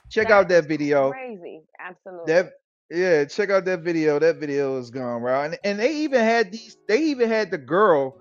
check 0.09 0.27
That's 0.27 0.33
out 0.33 0.49
that 0.49 0.67
video. 0.67 1.11
Crazy, 1.11 1.61
absolutely. 1.79 2.33
That 2.33 2.51
yeah, 2.89 3.25
check 3.25 3.49
out 3.49 3.65
that 3.65 3.81
video. 3.81 4.19
That 4.19 4.37
video 4.37 4.77
is 4.77 4.89
gone, 4.91 5.21
bro. 5.21 5.43
And 5.43 5.57
and 5.63 5.79
they 5.79 5.95
even 5.97 6.21
had 6.21 6.51
these. 6.51 6.77
They 6.87 6.99
even 7.03 7.29
had 7.29 7.51
the 7.51 7.57
girl 7.57 8.19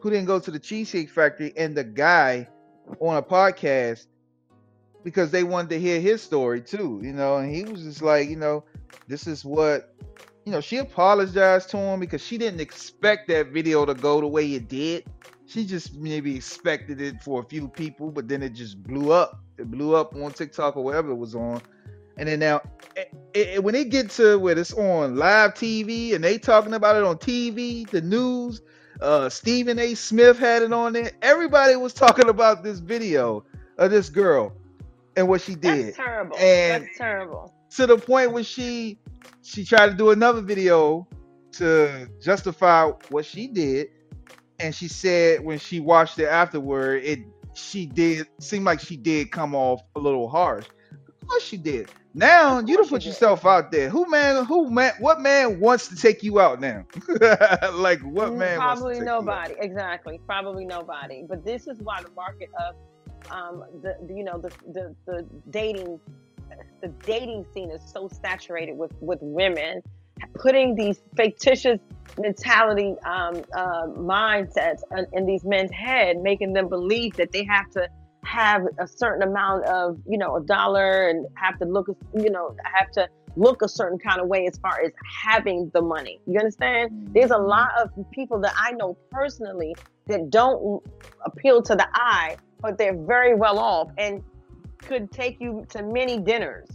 who 0.00 0.10
didn't 0.10 0.26
go 0.26 0.38
to 0.38 0.50
the 0.50 0.58
Cheesecake 0.58 1.10
Factory 1.10 1.52
and 1.56 1.76
the 1.76 1.84
guy 1.84 2.48
on 3.00 3.16
a 3.16 3.22
podcast 3.22 4.06
because 5.04 5.30
they 5.30 5.44
wanted 5.44 5.70
to 5.70 5.80
hear 5.80 6.00
his 6.00 6.22
story 6.22 6.60
too. 6.60 7.00
You 7.02 7.12
know, 7.12 7.36
and 7.36 7.54
he 7.54 7.64
was 7.64 7.82
just 7.82 8.02
like, 8.02 8.28
you 8.28 8.36
know, 8.36 8.64
this 9.08 9.26
is 9.26 9.44
what 9.44 9.94
you 10.44 10.52
know, 10.52 10.60
she 10.60 10.78
apologized 10.78 11.70
to 11.70 11.76
him 11.76 12.00
because 12.00 12.22
she 12.22 12.38
didn't 12.38 12.60
expect 12.60 13.28
that 13.28 13.48
video 13.48 13.84
to 13.84 13.94
go 13.94 14.20
the 14.20 14.26
way 14.28 14.54
it 14.54 14.68
did. 14.68 15.04
She 15.46 15.64
just 15.64 15.94
maybe 15.96 16.36
expected 16.36 17.00
it 17.00 17.22
for 17.22 17.40
a 17.40 17.44
few 17.44 17.68
people, 17.68 18.10
but 18.10 18.28
then 18.28 18.42
it 18.42 18.50
just 18.54 18.82
blew 18.82 19.12
up. 19.12 19.40
It 19.58 19.70
blew 19.70 19.94
up 19.94 20.14
on 20.14 20.32
TikTok 20.32 20.76
or 20.76 20.84
wherever 20.84 21.10
it 21.10 21.16
was 21.16 21.34
on. 21.34 21.60
And 22.16 22.28
then 22.28 22.40
now, 22.40 22.62
it, 22.96 23.12
it, 23.34 23.62
when 23.64 23.74
it 23.74 23.90
gets 23.90 24.16
to 24.16 24.38
where 24.38 24.58
it's 24.58 24.72
on 24.72 25.16
live 25.16 25.54
TV 25.54 26.14
and 26.14 26.24
they 26.24 26.38
talking 26.38 26.74
about 26.74 26.96
it 26.96 27.04
on 27.04 27.16
TV, 27.16 27.88
the 27.90 28.00
news, 28.00 28.62
uh, 29.00 29.28
Stephen 29.28 29.78
A. 29.78 29.94
Smith 29.94 30.38
had 30.38 30.62
it 30.62 30.72
on 30.72 30.92
there. 30.92 31.12
Everybody 31.22 31.76
was 31.76 31.92
talking 31.92 32.28
about 32.28 32.62
this 32.62 32.78
video 32.80 33.44
of 33.78 33.90
this 33.90 34.08
girl 34.08 34.52
and 35.16 35.28
what 35.28 35.40
she 35.42 35.54
did. 35.54 35.94
That's 35.94 35.96
terrible. 35.96 36.36
And 36.38 36.84
That's 36.84 36.98
terrible. 36.98 37.54
to 37.70 37.86
the 37.86 37.98
point 37.98 38.32
where 38.32 38.44
she 38.44 38.98
she 39.42 39.64
tried 39.64 39.88
to 39.88 39.94
do 39.94 40.10
another 40.10 40.40
video 40.40 41.06
to 41.52 42.08
justify 42.20 42.90
what 43.10 43.24
she 43.24 43.46
did 43.48 43.88
and 44.58 44.74
she 44.74 44.88
said 44.88 45.42
when 45.44 45.58
she 45.58 45.80
watched 45.80 46.18
it 46.18 46.26
afterward 46.26 47.02
it 47.04 47.20
she 47.54 47.86
did 47.86 48.26
seem 48.40 48.64
like 48.64 48.80
she 48.80 48.96
did 48.96 49.30
come 49.30 49.54
off 49.54 49.80
a 49.96 49.98
little 50.00 50.28
harsh 50.28 50.66
course 51.28 51.44
she 51.44 51.56
did 51.56 51.88
now 52.14 52.58
you 52.60 52.76
don't 52.76 52.88
put 52.88 53.04
yourself 53.04 53.44
out 53.46 53.70
there 53.70 53.88
who 53.88 54.08
man 54.10 54.44
who 54.44 54.70
man 54.70 54.92
what 54.98 55.20
man 55.20 55.58
wants 55.60 55.88
to 55.88 55.96
take 55.96 56.22
you 56.22 56.40
out 56.40 56.60
now 56.60 56.84
like 57.74 58.00
what 58.00 58.34
Mm, 58.34 58.36
man 58.36 58.64
wants 58.64 58.82
to 58.84 58.90
Probably 58.90 59.00
take 59.02 59.12
you 59.18 59.30
out? 59.32 59.40
nobody. 59.40 59.54
Exactly. 59.58 60.20
Probably 60.26 60.64
nobody. 60.64 61.24
But 61.28 61.44
this 61.44 61.66
is 61.66 61.78
why 61.82 62.00
the 62.02 62.08
market 62.14 62.48
of 62.68 62.74
um, 63.30 63.62
the, 63.82 63.94
the 64.06 64.14
you 64.14 64.24
know 64.24 64.40
the, 64.40 64.52
the 64.72 64.94
the 65.06 65.28
dating 65.50 65.98
the 66.82 66.88
dating 67.04 67.44
scene 67.52 67.70
is 67.70 67.82
so 67.92 68.08
saturated 68.08 68.72
with 68.74 68.92
with 69.00 69.18
women 69.22 69.82
putting 70.42 70.74
these 70.74 71.00
fictitious 71.16 71.78
mentality 72.16 72.94
um, 73.06 73.42
uh, 73.56 73.86
mindsets 73.96 74.80
in, 74.96 75.06
in 75.12 75.26
these 75.26 75.44
men's 75.44 75.70
head, 75.72 76.16
making 76.22 76.52
them 76.52 76.68
believe 76.68 77.14
that 77.16 77.30
they 77.32 77.44
have 77.44 77.66
to 77.72 77.88
have 78.26 78.62
a 78.78 78.86
certain 78.86 79.22
amount 79.28 79.64
of 79.64 79.98
you 80.06 80.18
know 80.18 80.36
a 80.36 80.42
dollar 80.42 81.08
and 81.08 81.26
have 81.34 81.58
to 81.58 81.64
look 81.64 81.86
you 82.14 82.30
know 82.30 82.54
have 82.64 82.90
to 82.90 83.08
look 83.36 83.62
a 83.62 83.68
certain 83.68 83.98
kind 83.98 84.20
of 84.20 84.28
way 84.28 84.46
as 84.46 84.58
far 84.58 84.80
as 84.84 84.92
having 85.22 85.70
the 85.74 85.82
money. 85.82 86.20
You 86.26 86.38
understand? 86.38 87.10
There's 87.12 87.30
a 87.30 87.38
lot 87.38 87.70
of 87.78 87.90
people 88.10 88.40
that 88.40 88.54
I 88.56 88.72
know 88.72 88.96
personally 89.10 89.74
that 90.06 90.30
don't 90.30 90.82
appeal 91.24 91.62
to 91.62 91.76
the 91.76 91.86
eye, 91.92 92.36
but 92.60 92.78
they're 92.78 92.96
very 92.96 93.34
well 93.34 93.58
off 93.58 93.90
and 93.98 94.22
could 94.86 95.10
take 95.12 95.40
you 95.40 95.66
to 95.70 95.82
many 95.82 96.18
dinners. 96.18 96.68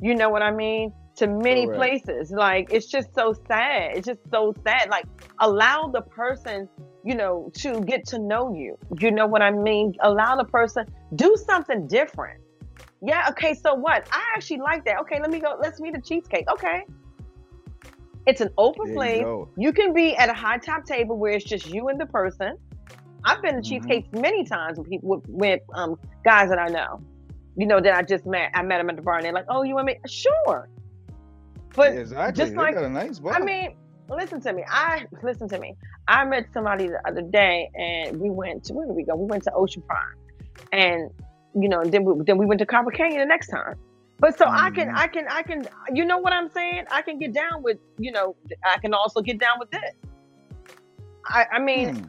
You 0.00 0.14
know 0.14 0.28
what 0.28 0.42
I 0.42 0.50
mean? 0.50 0.92
To 1.16 1.26
many 1.26 1.66
Correct. 1.66 1.78
places. 2.04 2.30
Like 2.30 2.68
it's 2.70 2.86
just 2.86 3.14
so 3.14 3.34
sad. 3.46 3.92
It's 3.96 4.06
just 4.06 4.20
so 4.30 4.54
sad. 4.64 4.88
Like 4.90 5.04
allow 5.40 5.88
the 5.88 6.02
person, 6.02 6.68
you 7.08 7.14
know, 7.14 7.50
to 7.54 7.80
get 7.92 8.06
to 8.06 8.18
know 8.18 8.54
you. 8.54 8.76
You 9.00 9.10
know 9.10 9.26
what 9.26 9.40
I 9.40 9.50
mean? 9.50 9.94
Allow 10.00 10.36
the 10.36 10.44
person 10.44 10.84
do 11.14 11.34
something 11.50 11.86
different. 11.86 12.38
Yeah, 13.00 13.26
okay, 13.30 13.54
so 13.54 13.74
what? 13.74 14.06
I 14.12 14.22
actually 14.34 14.58
like 14.58 14.84
that. 14.84 15.00
Okay, 15.02 15.18
let 15.18 15.30
me 15.30 15.40
go. 15.40 15.56
Let's 15.58 15.80
meet 15.80 15.96
a 15.96 16.00
cheesecake. 16.02 16.46
Okay. 16.50 16.84
It's 18.26 18.42
an 18.42 18.50
open 18.58 18.92
There 18.94 19.14
you 19.16 19.22
flame. 19.22 19.46
You 19.56 19.72
can 19.72 19.94
be 19.94 20.14
at 20.16 20.28
a 20.28 20.34
high 20.34 20.58
top 20.58 20.84
table 20.84 21.16
where 21.16 21.32
it's 21.32 21.46
just 21.46 21.66
you 21.66 21.88
and 21.88 21.98
the 21.98 22.04
person. 22.06 22.58
I've 23.24 23.40
been 23.40 23.54
to 23.54 23.60
Mhm. 23.60 23.68
cheesecakes 23.70 24.08
many 24.12 24.44
times 24.44 24.78
with 24.78 24.88
people 24.90 25.22
with, 25.28 25.62
um, 25.74 25.98
guys 26.24 26.50
that 26.50 26.58
I 26.58 26.68
know. 26.68 27.00
You 27.56 27.66
know 27.66 27.80
that 27.80 27.94
I 27.94 28.02
just 28.02 28.26
met. 28.26 28.50
I 28.54 28.62
met 28.62 28.78
them 28.78 28.90
at 28.90 28.96
the 28.96 29.02
bar 29.02 29.16
and 29.16 29.24
they're 29.24 29.32
like, 29.32 29.46
"Oh, 29.48 29.62
you 29.62 29.74
want 29.76 29.86
me?" 29.86 29.96
Sure. 30.06 30.68
But 31.74 31.94
Yeah, 31.94 32.00
exactly 32.00 32.44
just 32.44 32.54
like- 32.54 32.74
nice. 32.90 33.20
I 33.24 33.40
mean, 33.40 33.74
listen 34.08 34.40
to 34.42 34.52
me. 34.52 34.64
I 34.68 35.06
listen 35.22 35.48
to 35.48 35.58
me. 35.58 35.74
I 36.06 36.24
met 36.24 36.46
somebody 36.52 36.88
the 36.88 37.00
other 37.06 37.22
day, 37.22 37.70
and 37.74 38.18
we 38.20 38.30
went 38.30 38.64
to 38.64 38.74
where 38.74 38.86
did 38.86 38.96
we 38.96 39.04
go? 39.04 39.16
We 39.16 39.26
went 39.26 39.44
to 39.44 39.52
Ocean 39.52 39.82
Prime, 39.82 40.16
and 40.72 41.10
you 41.54 41.68
know, 41.68 41.82
then 41.84 42.04
we 42.04 42.24
then 42.24 42.38
we 42.38 42.46
went 42.46 42.58
to 42.60 42.66
Copper 42.66 42.90
Canyon 42.90 43.20
the 43.20 43.26
next 43.26 43.48
time. 43.48 43.74
But 44.20 44.36
so 44.36 44.46
I 44.48 44.70
can, 44.70 44.88
Mhm. 44.88 44.96
I 44.96 45.06
can, 45.06 45.26
I 45.28 45.42
can. 45.42 45.68
You 45.92 46.04
know 46.04 46.18
what 46.18 46.32
I'm 46.32 46.48
saying? 46.50 46.84
I 46.90 47.02
can 47.02 47.18
get 47.20 47.32
down 47.32 47.62
with, 47.62 47.78
you 47.98 48.10
know, 48.10 48.34
I 48.66 48.78
can 48.78 48.92
also 48.92 49.20
get 49.20 49.38
down 49.38 49.60
with 49.60 49.70
this. 49.70 49.92
I, 51.24 51.46
I 51.52 51.58
mean, 51.60 52.08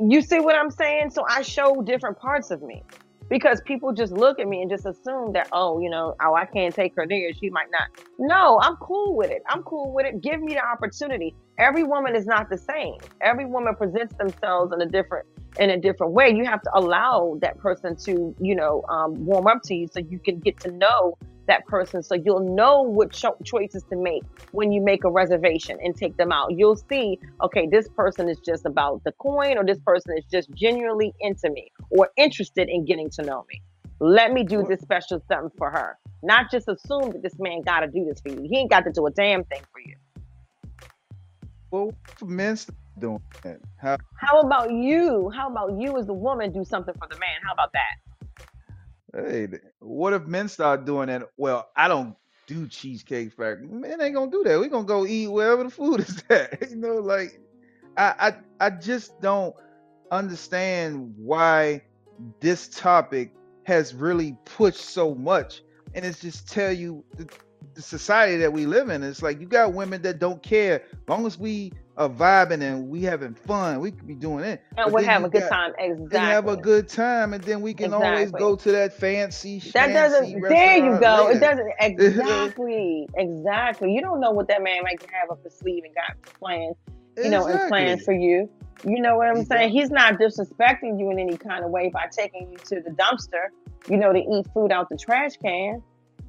you 0.00 0.22
see 0.22 0.40
what 0.40 0.56
I'm 0.56 0.70
saying? 0.70 1.10
So 1.10 1.24
I 1.28 1.42
show 1.42 1.82
different 1.82 2.18
parts 2.18 2.50
of 2.50 2.62
me 2.62 2.82
because 3.28 3.60
people 3.62 3.92
just 3.92 4.12
look 4.12 4.38
at 4.38 4.46
me 4.46 4.62
and 4.62 4.70
just 4.70 4.86
assume 4.86 5.32
that, 5.32 5.48
oh, 5.52 5.80
you 5.80 5.90
know, 5.90 6.14
oh, 6.20 6.34
I 6.34 6.44
can't 6.46 6.74
take 6.74 6.94
her 6.96 7.06
there. 7.08 7.32
She 7.32 7.50
might 7.50 7.70
not. 7.70 7.88
No, 8.18 8.60
I'm 8.60 8.76
cool 8.76 9.16
with 9.16 9.30
it. 9.30 9.42
I'm 9.48 9.62
cool 9.62 9.92
with 9.92 10.06
it. 10.06 10.20
Give 10.20 10.40
me 10.40 10.54
the 10.54 10.64
opportunity. 10.64 11.34
Every 11.58 11.82
woman 11.82 12.14
is 12.14 12.26
not 12.26 12.48
the 12.50 12.58
same. 12.58 12.96
Every 13.20 13.46
woman 13.46 13.74
presents 13.74 14.14
themselves 14.14 14.72
in 14.72 14.80
a 14.80 14.86
different 14.86 15.26
in 15.58 15.70
a 15.70 15.78
different 15.78 16.12
way. 16.12 16.30
You 16.34 16.44
have 16.44 16.60
to 16.62 16.70
allow 16.74 17.38
that 17.40 17.58
person 17.58 17.96
to, 17.96 18.34
you 18.40 18.54
know, 18.54 18.82
um, 18.90 19.24
warm 19.24 19.46
up 19.46 19.62
to 19.64 19.74
you 19.74 19.88
so 19.90 20.00
you 20.00 20.18
can 20.18 20.38
get 20.38 20.60
to 20.60 20.70
know 20.70 21.16
that 21.46 21.66
person 21.66 22.02
so 22.02 22.14
you'll 22.14 22.54
know 22.54 22.82
what 22.82 23.12
cho- 23.12 23.36
choices 23.44 23.84
to 23.90 23.96
make 23.96 24.22
when 24.52 24.72
you 24.72 24.82
make 24.82 25.04
a 25.04 25.10
reservation 25.10 25.78
and 25.82 25.96
take 25.96 26.16
them 26.16 26.32
out. 26.32 26.52
You'll 26.52 26.76
see, 26.76 27.18
okay, 27.42 27.68
this 27.70 27.88
person 27.88 28.28
is 28.28 28.38
just 28.40 28.66
about 28.66 29.02
the 29.04 29.12
coin 29.12 29.58
or 29.58 29.64
this 29.64 29.80
person 29.80 30.16
is 30.16 30.24
just 30.30 30.50
genuinely 30.52 31.14
into 31.20 31.50
me 31.50 31.70
or 31.90 32.10
interested 32.16 32.68
in 32.68 32.84
getting 32.84 33.10
to 33.10 33.22
know 33.22 33.44
me. 33.50 33.62
Let 34.00 34.32
me 34.32 34.44
do 34.44 34.64
this 34.68 34.80
special 34.80 35.22
something 35.28 35.50
for 35.56 35.70
her. 35.70 35.98
Not 36.22 36.50
just 36.50 36.68
assume 36.68 37.12
that 37.12 37.22
this 37.22 37.38
man 37.38 37.62
got 37.62 37.80
to 37.80 37.88
do 37.88 38.04
this 38.04 38.20
for 38.20 38.28
you. 38.30 38.46
He 38.48 38.58
ain't 38.58 38.70
got 38.70 38.84
to 38.84 38.92
do 38.92 39.06
a 39.06 39.10
damn 39.10 39.44
thing 39.44 39.62
for 39.72 39.80
you. 39.80 39.96
well, 41.70 41.92
men 42.24 42.58
doing 42.98 43.20
that. 43.42 43.60
How 43.78 43.96
How 44.16 44.40
about 44.40 44.70
you? 44.72 45.30
How 45.34 45.48
about 45.48 45.78
you 45.78 45.96
as 45.98 46.06
the 46.06 46.14
woman 46.14 46.52
do 46.52 46.64
something 46.64 46.94
for 46.98 47.08
the 47.08 47.18
man? 47.18 47.40
How 47.46 47.52
about 47.52 47.72
that? 47.72 48.05
Hey, 49.16 49.48
what 49.78 50.12
if 50.12 50.26
men 50.26 50.48
start 50.48 50.84
doing 50.84 51.08
that? 51.08 51.22
Well, 51.38 51.68
I 51.74 51.88
don't 51.88 52.16
do 52.46 52.68
cheesecake 52.68 53.32
factory. 53.32 53.66
Men 53.66 54.00
ain't 54.00 54.14
gonna 54.14 54.30
do 54.30 54.44
that. 54.44 54.60
We 54.60 54.68
gonna 54.68 54.84
go 54.84 55.06
eat 55.06 55.28
wherever 55.28 55.64
the 55.64 55.70
food 55.70 56.00
is 56.08 56.22
at. 56.28 56.70
you 56.70 56.76
know, 56.76 56.96
like 56.96 57.40
I, 57.96 58.34
I 58.60 58.66
I 58.66 58.70
just 58.70 59.18
don't 59.20 59.54
understand 60.10 61.14
why 61.16 61.82
this 62.40 62.68
topic 62.68 63.32
has 63.64 63.94
really 63.94 64.36
pushed 64.44 64.80
so 64.80 65.14
much. 65.14 65.62
And 65.94 66.04
it's 66.04 66.20
just 66.20 66.48
tell 66.48 66.72
you 66.72 67.02
the, 67.16 67.28
the 67.74 67.82
society 67.82 68.36
that 68.36 68.52
we 68.52 68.66
live 68.66 68.90
in. 68.90 69.02
It's 69.02 69.22
like 69.22 69.40
you 69.40 69.46
got 69.46 69.72
women 69.72 70.02
that 70.02 70.18
don't 70.18 70.42
care. 70.42 70.82
long 71.08 71.26
as 71.26 71.38
we 71.38 71.72
are 71.96 72.08
vibing 72.08 72.62
and 72.62 72.88
we 72.88 73.02
having 73.02 73.34
fun, 73.34 73.80
we 73.80 73.90
could 73.90 74.06
be 74.06 74.14
doing 74.14 74.44
it. 74.44 74.60
And 74.76 74.92
we'll 74.92 75.04
have 75.04 75.24
a 75.24 75.28
good 75.28 75.42
got- 75.42 75.50
time. 75.50 75.72
Exactly. 75.78 76.18
and 76.18 76.26
have 76.26 76.48
a 76.48 76.56
good 76.56 76.88
time, 76.88 77.32
and 77.32 77.42
then 77.42 77.60
we 77.62 77.74
can 77.74 77.94
always 77.94 78.30
go 78.30 78.56
to 78.56 78.72
that 78.72 78.92
fancy. 78.92 79.60
That 79.72 79.92
doesn't. 79.92 80.40
There 80.40 80.76
you 80.76 80.98
go. 81.00 81.28
It 81.28 81.40
doesn't. 81.40 81.66
Exactly. 81.80 83.08
exactly. 83.16 83.92
You 83.92 84.00
don't 84.00 84.20
know 84.20 84.30
what 84.30 84.48
that 84.48 84.62
man 84.62 84.82
might 84.82 85.00
have 85.02 85.30
up 85.30 85.42
his 85.42 85.54
sleeve 85.54 85.84
and 85.84 85.94
got 85.94 86.20
plans, 86.38 86.76
You 87.16 87.30
know, 87.30 87.46
and 87.46 87.68
plans 87.68 88.04
for 88.04 88.12
you. 88.12 88.48
You 88.84 89.00
know 89.00 89.16
what 89.16 89.28
I'm 89.28 89.36
He 89.36 89.44
saying? 89.44 89.70
He's 89.72 89.90
not 89.90 90.14
disrespecting 90.14 90.98
you 90.98 91.10
in 91.10 91.18
any 91.18 91.36
kind 91.36 91.64
of 91.64 91.70
way 91.70 91.90
by 91.92 92.06
taking 92.10 92.50
you 92.50 92.58
to 92.58 92.80
the 92.80 92.90
dumpster. 92.90 93.48
You 93.88 93.96
know, 93.96 94.12
to 94.12 94.18
eat 94.18 94.46
food 94.52 94.72
out 94.72 94.88
the 94.88 94.96
trash 94.96 95.36
can. 95.36 95.82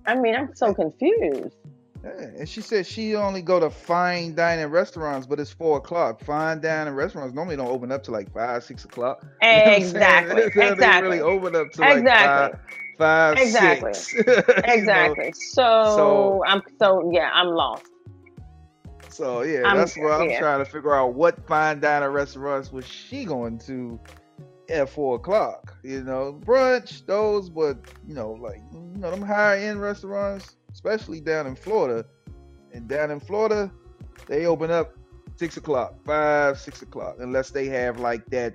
I 0.05 0.15
mean, 0.15 0.35
I'm 0.35 0.55
so 0.55 0.73
confused. 0.73 1.55
Yeah, 2.03 2.11
and 2.39 2.47
she 2.49 2.61
said 2.61 2.85
she 2.85 3.15
only 3.15 3.41
go 3.41 3.59
to 3.59 3.69
fine 3.69 4.35
dining 4.35 4.67
restaurants, 4.67 5.25
but 5.27 5.39
it's 5.39 5.51
four 5.51 5.77
o'clock. 5.77 6.23
Fine 6.23 6.61
dining 6.61 6.93
restaurants 6.93 7.33
normally 7.33 7.55
don't 7.57 7.67
open 7.69 7.91
up 7.91 8.03
to 8.03 8.11
like 8.11 8.31
five, 8.33 8.63
six 8.63 8.85
o'clock. 8.85 9.25
You 9.41 9.47
know 9.49 9.63
what 9.65 9.77
Exactly. 9.77 10.35
They 10.53 10.59
really 10.59 10.71
Exactly. 10.73 11.19
open 11.21 11.55
up 11.55 11.71
to 11.71 11.81
like 11.81 11.97
Exactly. 11.99 12.59
five, 12.97 13.35
five, 13.35 13.37
Exactly. 13.37 13.93
six. 13.93 14.27
Know? 14.27 14.43
Exactly. 14.65 15.31
So, 15.33 15.83
So- 15.95 16.41
I'm 16.45 16.61
so 16.79 17.09
yeah, 17.13 17.29
I'm 17.33 17.47
lost. 17.47 17.85
So 19.09 19.41
yeah, 19.41 19.61
I'm- 19.67 19.77
that's 19.77 19.97
what 19.97 20.11
I'm 20.21 20.29
yeah. 20.29 20.39
trying 20.39 20.59
to 20.63 20.65
figure 20.69 20.93
out. 20.93 21.13
What 21.15 21.45
fine 21.47 21.79
dining 21.79 22.09
restaurants 22.09 22.71
was 22.71 22.85
she 22.85 23.25
going 23.25 23.57
to 23.59 23.99
at 24.69 24.89
four 24.89 25.15
o'clock? 25.15 25.75
You 25.83 26.03
know, 26.03 26.39
brunch 26.45 27.05
those, 27.05 27.49
but 27.49 27.77
you 28.07 28.13
know, 28.13 28.33
like 28.33 28.61
you 28.73 28.99
know, 28.99 29.09
them 29.11 29.21
higher 29.21 29.55
end 29.57 29.81
restaurants, 29.81 30.55
especially 30.81 31.19
down 31.19 31.47
in 31.47 31.55
Florida. 31.55 32.05
And 32.71 32.87
down 32.87 33.09
in 33.09 33.19
Florida, 33.19 33.71
they 34.27 34.45
open 34.45 34.69
up 34.69 34.95
six 35.35 35.57
o'clock, 35.57 35.95
five, 36.05 36.59
six 36.59 36.83
o'clock, 36.83 37.15
unless 37.19 37.49
they 37.49 37.65
have 37.65 37.99
like 37.99 38.23
that 38.27 38.53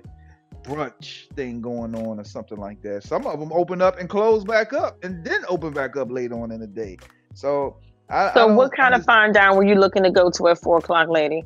brunch 0.63 1.27
thing 1.35 1.59
going 1.61 1.93
on 1.93 2.19
or 2.19 2.23
something 2.23 2.57
like 2.57 2.81
that. 2.83 3.03
Some 3.03 3.27
of 3.27 3.41
them 3.41 3.51
open 3.51 3.81
up 3.81 3.99
and 3.99 4.07
close 4.07 4.45
back 4.45 4.71
up, 4.71 5.03
and 5.03 5.25
then 5.25 5.41
open 5.49 5.73
back 5.73 5.97
up 5.97 6.09
later 6.09 6.35
on 6.41 6.51
in 6.51 6.61
the 6.61 6.67
day. 6.67 6.97
So. 7.33 7.77
I, 8.09 8.27
I 8.29 8.33
So, 8.33 8.47
don't 8.47 8.55
what 8.55 8.71
kind 8.73 8.93
of 8.93 9.01
understand- 9.01 9.05
fine 9.05 9.33
dine 9.33 9.55
were 9.57 9.63
you 9.65 9.75
looking 9.75 10.03
to 10.03 10.11
go 10.11 10.29
to 10.29 10.47
at 10.49 10.59
four 10.59 10.77
o'clock, 10.77 11.09
lady? 11.09 11.43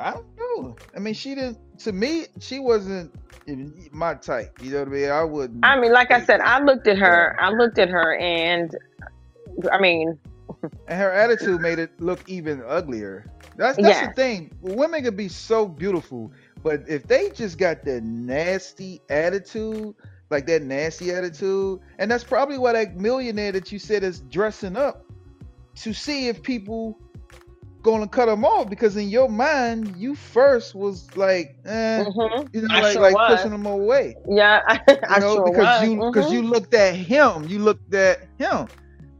I 0.00 0.12
don't 0.12 0.26
know. 0.38 0.76
I 0.96 0.98
mean, 0.98 1.14
she 1.14 1.34
didn't. 1.36 1.58
To 1.80 1.92
me, 1.92 2.26
she 2.40 2.58
wasn't 2.58 3.12
my 3.92 4.14
type. 4.14 4.58
You 4.62 4.70
know 4.72 4.78
what 4.80 4.88
I 4.88 4.90
mean? 4.92 5.10
I 5.10 5.24
wouldn't. 5.24 5.64
I 5.64 5.78
mean, 5.78 5.92
like 5.92 6.10
I 6.10 6.24
said, 6.24 6.40
I 6.40 6.60
looked 6.62 6.86
at 6.86 6.98
her. 6.98 7.36
I 7.40 7.50
looked 7.50 7.78
at 7.78 7.88
her, 7.90 8.16
and 8.16 8.74
I 9.72 9.78
mean, 9.80 10.18
and 10.86 10.98
her 10.98 11.10
attitude 11.10 11.60
made 11.60 11.78
it 11.78 12.00
look 12.00 12.22
even 12.26 12.62
uglier. 12.66 13.26
That's 13.56 13.78
that's 13.78 14.00
Yes. 14.00 14.00
the 14.00 14.08
thing. 14.08 14.52
Women 14.60 15.02
can 15.04 15.16
be 15.16 15.28
so 15.28 15.66
beautiful, 15.68 16.32
but 16.62 16.82
if 16.88 17.06
they 17.06 17.30
just 17.30 17.58
got 17.58 17.84
that 17.84 18.02
nasty 18.02 19.00
attitude, 19.08 19.94
like 20.30 20.46
that 20.46 20.62
nasty 20.62 21.10
attitude, 21.12 21.80
and 21.98 22.10
that's 22.10 22.24
probably 22.24 22.58
why 22.58 22.72
that 22.72 22.96
millionaire 22.96 23.52
that 23.52 23.72
you 23.72 23.78
said 23.78 24.02
is 24.02 24.20
dressing 24.20 24.76
up 24.76 25.04
to 25.76 25.92
see 25.92 26.28
if 26.28 26.42
people 26.42 26.98
gonna 27.82 28.08
cut 28.08 28.26
them 28.26 28.44
off 28.44 28.68
because 28.68 28.96
in 28.96 29.08
your 29.08 29.28
mind 29.28 29.94
you 29.96 30.14
first 30.14 30.74
was 30.74 31.16
like, 31.16 31.56
eh, 31.64 32.04
hmm 32.04 32.46
you 32.52 32.62
know, 32.62 32.76
I 32.76 32.80
like 32.80 32.98
sure 32.98 33.00
like 33.00 33.24
was. 33.24 33.26
pushing 33.26 33.50
them 33.50 33.66
away. 33.66 34.16
Yeah, 34.28 34.60
I, 34.68 34.80
You 35.08 35.16
I 35.16 35.18
know, 35.18 35.38
sure 35.38 35.40
because 35.40 35.78
was. 35.80 35.80
you 35.80 36.02
because 36.02 36.30
Mhm. 36.30 36.32
you 36.32 36.42
looked 36.42 36.74
at 36.74 36.94
him, 36.94 37.46
you 37.46 37.58
looked 37.60 37.94
at 37.94 38.18
him. 38.38 38.68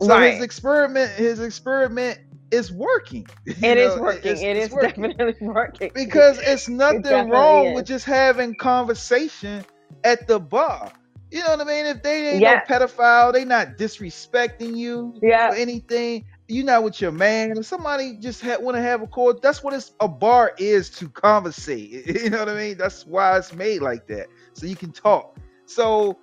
So 0.01 0.19
Right. 0.19 0.21
his 0.21 0.41
experiment, 0.41 1.11
his 1.13 1.41
experiment 1.41 2.19
is 2.51 2.73
working. 2.73 3.29
It 3.63 3.79
is 3.79 3.97
know, 3.97 3.99
working. 3.99 4.37
it's- 4.37 4.45
It 4.45 4.57
it's 4.57 4.69
is 4.69 4.71
working. 4.71 5.15
definitely 5.15 5.35
working. 5.41 5.91
because 5.95 6.39
it's 6.41 6.69
nothing 6.69 7.03
definitely 7.09 7.29
wrong 7.29 7.73
is. 7.75 7.75
with 7.75 7.87
just 7.87 8.05
having 8.05 8.55
conversation 8.55 9.65
at 10.05 10.27
the 10.29 10.39
bar. 10.41 10.93
You 11.31 11.41
know 11.43 11.51
what 11.51 11.61
I 11.61 11.65
mean? 11.65 11.87
If 11.87 12.03
they 12.03 12.35
ain't 12.37 12.45
Yeah. 12.45 12.47
no 12.47 12.59
pedophile, 12.59 13.33
they 13.33 13.45
not 13.45 13.77
disrespecting 13.79 14.77
you 14.77 15.15
Yeah. 15.23 15.49
or 15.49 15.55
anything. 15.55 16.25
You 16.49 16.65
not 16.65 16.83
with 16.85 17.01
your 17.01 17.13
man. 17.13 17.53
If 17.57 17.67
somebody 17.67 18.17
just 18.19 18.41
ha- 18.43 18.59
want 18.61 18.77
to 18.77 18.83
have 18.83 19.03
a 19.03 19.07
call, 19.07 19.35
that's 19.41 19.63
what 19.63 19.75
it's, 19.75 19.93
a 20.01 20.09
bar 20.09 20.53
is 20.59 20.91
to 20.93 21.09
conversate. 21.09 22.07
You 22.25 22.31
know 22.31 22.41
what 22.41 22.49
I 22.49 22.55
mean? 22.57 22.77
That's 22.79 23.07
why 23.07 23.39
it's 23.39 23.53
made 23.53 23.83
like 23.83 24.07
that, 24.09 24.27
so 24.55 24.67
you 24.67 24.77
can 24.77 24.93
talk. 24.93 25.37
So 25.67 26.19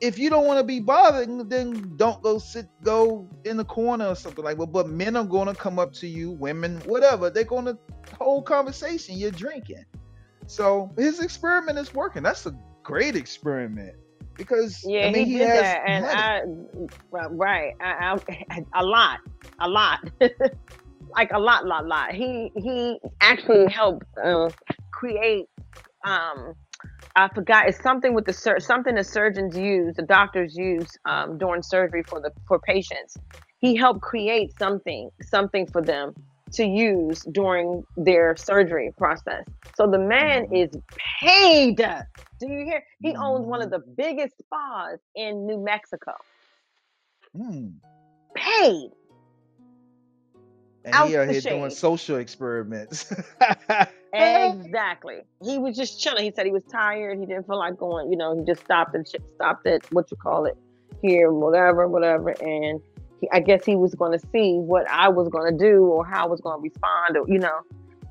if 0.00 0.18
you 0.18 0.30
don't 0.30 0.46
want 0.46 0.58
to 0.58 0.64
be 0.64 0.80
bothered, 0.80 1.50
then 1.50 1.92
don't 1.96 2.22
go 2.22 2.38
sit, 2.38 2.66
go 2.82 3.28
in 3.44 3.56
the 3.56 3.64
corner 3.64 4.06
or 4.06 4.14
something 4.14 4.44
like 4.44 4.58
that. 4.58 4.66
But 4.66 4.88
men 4.88 5.16
are 5.16 5.24
going 5.24 5.48
to 5.48 5.54
come 5.54 5.78
up 5.78 5.92
to 5.94 6.06
you, 6.06 6.30
women, 6.30 6.78
whatever. 6.86 7.30
They're 7.30 7.44
going 7.44 7.66
to 7.66 7.78
hold 8.18 8.46
conversation. 8.46 9.16
You're 9.16 9.30
drinking. 9.30 9.84
So 10.46 10.90
his 10.96 11.20
experiment 11.20 11.78
is 11.78 11.94
working. 11.94 12.22
That's 12.22 12.46
a 12.46 12.56
great 12.82 13.14
experiment 13.14 13.94
because 14.40 14.82
Yeah, 14.86 15.06
I 15.06 15.12
mean, 15.12 15.26
he, 15.26 15.32
he, 15.32 15.38
did 15.38 15.48
has 15.48 15.62
that, 15.62 15.82
and. 15.86 16.06
I 16.06 16.40
right, 17.10 17.30
right, 17.30 17.74
I, 17.80 18.18
I, 18.50 18.64
a 18.74 18.84
lot, 18.84 19.20
a 19.60 19.68
lot, 19.68 20.00
like 21.10 21.30
a 21.32 21.38
lot, 21.38 21.66
lot, 21.66 21.86
lot. 21.86 22.12
He 22.12 22.50
he 22.56 22.98
actually 23.20 23.70
helped 23.70 24.06
uh, 24.22 24.48
create. 24.92 25.46
Um, 26.06 26.54
I 27.16 27.28
forgot. 27.34 27.68
It's 27.68 27.82
something 27.82 28.14
with 28.14 28.26
the 28.26 28.32
sur- 28.32 28.60
something 28.60 28.94
the 28.94 29.04
surgeons 29.04 29.56
use, 29.56 29.94
the 29.96 30.02
doctors 30.02 30.56
use 30.56 30.96
um, 31.04 31.38
during 31.38 31.62
surgery 31.62 32.02
for 32.08 32.20
the 32.20 32.30
for 32.48 32.58
patients. 32.60 33.16
He 33.58 33.76
helped 33.76 34.00
create 34.00 34.52
something, 34.58 35.10
something 35.22 35.66
for 35.70 35.82
them 35.82 36.14
to 36.54 36.64
use 36.64 37.26
during 37.32 37.82
their 37.96 38.36
surgery 38.36 38.90
process. 38.96 39.44
So 39.74 39.86
the 39.90 39.98
man 39.98 40.46
Mhm. 40.46 40.64
is 40.64 40.76
paid. 41.20 41.76
Do 42.40 42.48
you 42.48 42.64
hear? 42.64 42.82
He 43.02 43.14
owns 43.16 43.46
one 43.46 43.62
of 43.62 43.70
the 43.70 43.80
biggest 43.96 44.36
spas 44.38 44.98
in 45.14 45.46
New 45.46 45.58
Mexico. 45.62 46.12
Hmm. 47.36 47.68
Paid. 48.34 48.90
And 50.84 50.94
Out 50.94 51.08
he 51.08 51.16
out 51.16 51.28
here 51.28 51.40
doing 51.40 51.70
social 51.70 52.16
experiments. 52.16 53.12
Exactly. 54.12 55.20
He 55.42 55.56
was 55.58 55.76
just 55.76 56.00
chilling. 56.00 56.24
He 56.24 56.32
said 56.34 56.44
he 56.44 56.50
was 56.52 56.64
tired. 56.64 57.18
He 57.20 57.26
didn't 57.26 57.46
feel 57.46 57.58
like 57.58 57.76
going. 57.76 58.10
You 58.10 58.18
know, 58.18 58.36
he 58.36 58.44
just 58.44 58.60
stopped 58.62 58.94
and 58.94 59.06
stopped 59.06 59.66
at 59.68 59.90
what 59.92 60.10
you 60.10 60.16
call 60.16 60.46
it 60.46 60.56
here, 61.00 61.32
whatever, 61.32 61.86
whatever. 61.86 62.30
And 62.40 62.80
he, 63.20 63.28
I 63.32 63.38
guess 63.38 63.64
he 63.64 63.76
was 63.76 63.94
going 63.94 64.18
to 64.18 64.26
see 64.32 64.54
what 64.54 64.88
I 64.90 65.08
was 65.08 65.28
going 65.28 65.56
to 65.56 65.58
do 65.64 65.84
or 65.84 66.04
how 66.04 66.24
I 66.24 66.28
was 66.28 66.40
going 66.40 66.58
to 66.58 66.62
respond, 66.62 67.16
or 67.16 67.24
you 67.28 67.38
know, 67.38 67.60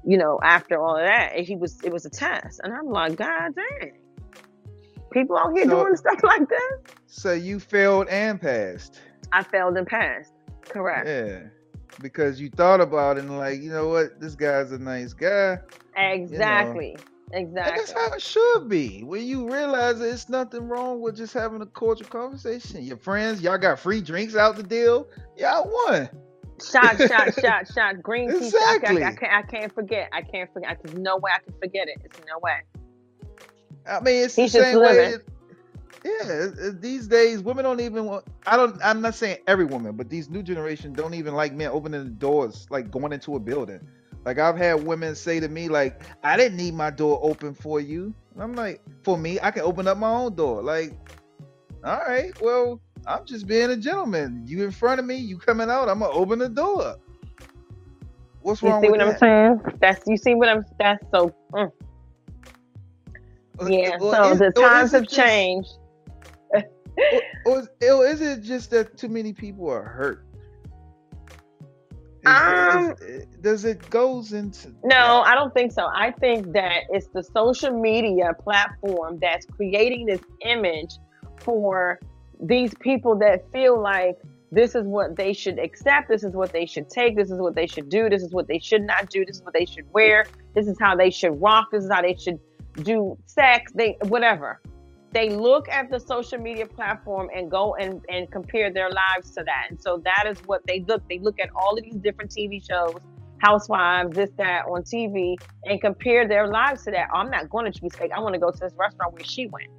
you 0.05 0.17
know, 0.17 0.39
after 0.41 0.81
all 0.81 0.95
of 0.95 1.05
that. 1.05 1.37
He 1.39 1.57
was. 1.57 1.81
It 1.83 1.91
was 1.91 2.05
a 2.05 2.09
test, 2.09 2.61
and 2.63 2.73
I'm 2.73 2.87
like, 2.89 3.17
God 3.17 3.53
dang, 3.55 3.91
people 5.11 5.37
out 5.37 5.51
here 5.53 5.65
So- 5.67 5.83
doing 5.83 5.97
stuff 5.97 6.23
like 6.23 6.47
this. 6.47 6.95
so 7.07 7.33
you 7.33 7.59
failed 7.59 8.07
and 8.07 8.39
passed. 8.39 9.01
I 9.33 9.43
failed 9.43 9.75
and 9.77 9.85
passed. 9.85 10.31
Correct. 10.61 11.07
Yeah. 11.07 11.39
Because 12.01 12.39
you 12.39 12.49
thought 12.49 12.81
about 12.81 13.17
it 13.17 13.25
and 13.25 13.37
like, 13.37 13.61
you 13.61 13.71
know 13.71 13.87
what, 13.89 14.19
this 14.19 14.35
guy's 14.35 14.71
a 14.71 14.77
nice 14.79 15.13
guy. 15.13 15.59
Exactly. 15.95 16.97
And 17.31 17.55
that's 17.55 17.91
how 17.91 18.13
it 18.13 18.21
should 18.21 18.69
be. 18.69 19.03
When 19.03 19.23
you 19.23 19.51
realize 19.51 19.99
that 19.99 20.09
it's 20.09 20.29
nothing 20.29 20.67
wrong 20.67 20.99
with 21.01 21.15
just 21.15 21.33
having 21.33 21.61
a 21.61 21.65
cordial 21.65 22.07
conversation. 22.07 22.83
Your 22.83 22.97
friends, 22.97 23.41
y'all 23.41 23.57
got 23.57 23.79
free 23.79 24.01
drinks 24.01 24.35
out 24.35 24.55
the 24.55 24.63
deal. 24.63 25.07
Y'all 25.37 25.69
won. 25.69 26.09
Shot, 26.59 26.97
shot, 26.97 27.39
shot, 27.39 27.67
shot. 27.73 28.01
Green 28.01 28.29
tea. 28.29 28.35
I, 28.35 28.45
Exactly. 28.47 29.03
I, 29.03 29.09
I, 29.09 29.13
can't, 29.13 29.33
I 29.33 29.41
can't 29.43 29.73
forget. 29.75 30.09
I 30.11 30.21
can't 30.23 30.51
forget. 30.51 30.77
There's 30.83 30.97
no 30.97 31.17
way 31.17 31.31
I 31.35 31.39
can 31.39 31.53
forget 31.59 31.87
it. 31.87 32.01
It's 32.03 32.19
no 32.27 32.39
way. 32.41 32.61
I 33.87 33.99
mean, 34.01 34.23
it's 34.25 34.35
He's 34.35 34.53
the 34.53 34.59
just 34.59 34.71
same 34.71 34.81
way. 34.81 35.13
it- 35.13 35.27
yeah, 36.03 36.47
these 36.79 37.07
days 37.07 37.41
women 37.41 37.63
don't 37.63 37.79
even 37.81 38.05
want. 38.05 38.25
I 38.45 38.57
don't. 38.57 38.77
I'm 38.83 39.01
not 39.01 39.15
saying 39.15 39.37
every 39.47 39.65
woman, 39.65 39.95
but 39.95 40.09
these 40.09 40.29
new 40.29 40.43
generation 40.43 40.93
don't 40.93 41.13
even 41.13 41.33
like 41.35 41.53
men 41.53 41.69
opening 41.71 42.03
the 42.03 42.09
doors, 42.09 42.67
like 42.69 42.91
going 42.91 43.11
into 43.13 43.35
a 43.35 43.39
building. 43.39 43.79
Like 44.25 44.37
I've 44.39 44.57
had 44.57 44.83
women 44.83 45.15
say 45.15 45.39
to 45.39 45.47
me, 45.47 45.69
like, 45.69 46.01
"I 46.23 46.37
didn't 46.37 46.57
need 46.57 46.73
my 46.73 46.89
door 46.89 47.19
open 47.23 47.53
for 47.53 47.79
you." 47.79 48.13
And 48.33 48.43
I'm 48.43 48.53
like, 48.53 48.81
"For 49.03 49.17
me, 49.17 49.39
I 49.41 49.51
can 49.51 49.63
open 49.63 49.87
up 49.87 49.97
my 49.97 50.09
own 50.11 50.35
door." 50.35 50.61
Like, 50.61 50.93
all 51.83 51.99
right, 52.07 52.31
well, 52.41 52.81
I'm 53.07 53.25
just 53.25 53.47
being 53.47 53.69
a 53.71 53.77
gentleman. 53.77 54.43
You 54.45 54.63
in 54.65 54.71
front 54.71 54.99
of 54.99 55.05
me, 55.05 55.15
you 55.15 55.37
coming 55.37 55.69
out, 55.69 55.89
I'm 55.89 55.99
gonna 55.99 56.11
open 56.13 56.39
the 56.39 56.49
door. 56.49 56.97
What's 58.41 58.61
You 58.61 58.69
wrong 58.69 58.81
see 58.81 58.89
with 58.89 58.99
what 58.99 59.01
I'm 59.01 59.13
that? 59.13 59.19
saying? 59.19 59.77
That's 59.81 60.07
you 60.07 60.17
see 60.17 60.35
what 60.35 60.49
I'm. 60.49 60.65
That's 60.79 61.03
so. 61.11 61.33
mm. 61.53 61.71
Yeah. 63.67 63.97
Or 63.99 64.13
so 64.13 64.35
the 64.35 64.51
times 64.51 64.91
have 64.93 65.03
just- 65.03 65.15
changed. 65.15 65.78
Or, 67.45 67.59
is, 67.59 67.69
or 67.89 68.05
is 68.05 68.21
it 68.21 68.41
just 68.41 68.71
that 68.71 68.97
too 68.97 69.09
many 69.09 69.33
people 69.33 69.69
are 69.69 69.83
hurt? 69.83 70.25
Is- 72.21 72.27
Um, 72.27 72.95
is- 73.01 73.25
does 73.41 73.65
it 73.65 73.89
goes 73.89 74.33
into 74.33 74.73
No, 74.83 75.21
I 75.21 75.35
don't 75.35 75.53
think 75.53 75.71
so. 75.71 75.87
I 75.93 76.11
think 76.11 76.51
that 76.53 76.83
it's 76.89 77.07
the 77.07 77.23
social 77.23 77.71
media 77.71 78.33
platform 78.43 79.19
that's 79.21 79.45
creating 79.45 80.05
this 80.05 80.21
image 80.41 80.93
for 81.37 81.99
these 82.41 82.73
people 82.81 83.15
that 83.19 83.49
feel 83.51 83.79
like 83.81 84.17
this 84.51 84.75
is 84.75 84.85
what 84.85 85.15
they 85.15 85.31
should 85.31 85.59
accept, 85.59 86.09
this 86.09 86.23
is 86.23 86.33
what 86.33 86.51
they 86.51 86.65
should 86.65 86.89
take, 86.89 87.15
this 87.15 87.29
is 87.31 87.39
what 87.39 87.55
they 87.55 87.67
should 87.67 87.87
do, 87.87 88.09
this 88.09 88.23
is 88.23 88.33
what 88.33 88.47
they 88.47 88.59
should 88.59 88.81
not 88.83 89.09
do, 89.09 89.23
this 89.23 89.37
is 89.37 89.43
what 89.43 89.53
they 89.53 89.65
should 89.65 89.85
wear, 89.93 90.25
this 90.55 90.67
is 90.67 90.77
how 90.79 90.95
they 90.95 91.09
should 91.11 91.39
rock, 91.39 91.67
this 91.71 91.83
is 91.83 91.91
how 91.91 92.01
they 92.01 92.15
should 92.15 92.39
do 92.83 93.17
sex, 93.25 93.71
they 93.75 93.97
whatever. 94.07 94.61
They 95.11 95.29
look 95.29 95.67
at 95.69 95.89
the 95.89 95.99
social 95.99 96.37
media 96.37 96.67
platform 96.67 97.29
and 97.35 97.49
go 97.49 97.75
and, 97.75 98.05
and 98.09 98.31
compare 98.31 98.71
their 98.71 98.89
lives 98.89 99.31
to 99.31 99.43
that. 99.43 99.67
And 99.69 99.81
so 99.81 100.01
that 100.05 100.25
is 100.27 100.37
what 100.45 100.65
they 100.67 100.83
look. 100.87 101.07
They 101.09 101.19
look 101.19 101.39
at 101.39 101.49
all 101.55 101.77
of 101.77 101.83
these 101.83 101.95
different 101.95 102.31
TV 102.31 102.65
shows 102.65 103.01
housewives, 103.39 104.15
this, 104.15 104.29
that 104.37 104.65
on 104.65 104.83
TV, 104.83 105.35
and 105.63 105.81
compare 105.81 106.27
their 106.27 106.47
lives 106.47 106.83
to 106.83 106.91
that. 106.91 107.07
Oh, 107.13 107.17
I'm 107.17 107.31
not 107.31 107.49
going 107.49 107.71
to 107.71 107.79
Cheesecake. 107.79 108.11
I 108.11 108.19
want 108.19 108.33
to 108.33 108.39
go 108.39 108.51
to 108.51 108.59
this 108.59 108.73
restaurant 108.77 109.13
where 109.13 109.23
she 109.23 109.47
went. 109.47 109.69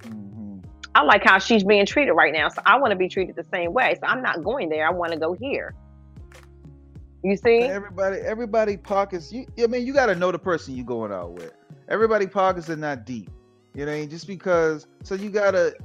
Mhm. 0.00 0.64
I 0.94 1.02
like 1.02 1.22
how 1.24 1.38
she's 1.38 1.62
being 1.62 1.86
treated 1.86 2.12
right 2.12 2.32
now, 2.32 2.48
so 2.48 2.62
I 2.64 2.78
want 2.78 2.92
to 2.92 2.96
be 2.96 3.08
treated 3.08 3.36
the 3.36 3.44
same 3.52 3.72
way. 3.72 3.96
So 4.00 4.06
I'm 4.06 4.22
not 4.22 4.42
going 4.42 4.68
there. 4.68 4.86
I 4.86 4.90
want 4.90 5.12
to 5.12 5.18
go 5.18 5.34
here. 5.34 5.74
You 7.22 7.36
see? 7.36 7.60
Everybody, 7.60 8.18
everybody 8.18 8.76
pockets. 8.76 9.32
You, 9.32 9.46
I 9.62 9.66
mean, 9.66 9.86
you 9.86 9.92
got 9.92 10.06
to 10.06 10.14
know 10.14 10.32
the 10.32 10.38
person 10.38 10.76
you're 10.76 10.86
going 10.86 11.12
out 11.12 11.32
with. 11.32 11.52
Everybody 11.88 12.26
pockets 12.26 12.70
are 12.70 12.76
not 12.76 13.04
deep. 13.04 13.30
You 13.76 13.86
know, 13.86 13.92
I 13.92 14.00
mean? 14.00 14.10
just 14.10 14.26
because. 14.26 14.86
So 15.04 15.14
you 15.14 15.30
gotta, 15.30 15.76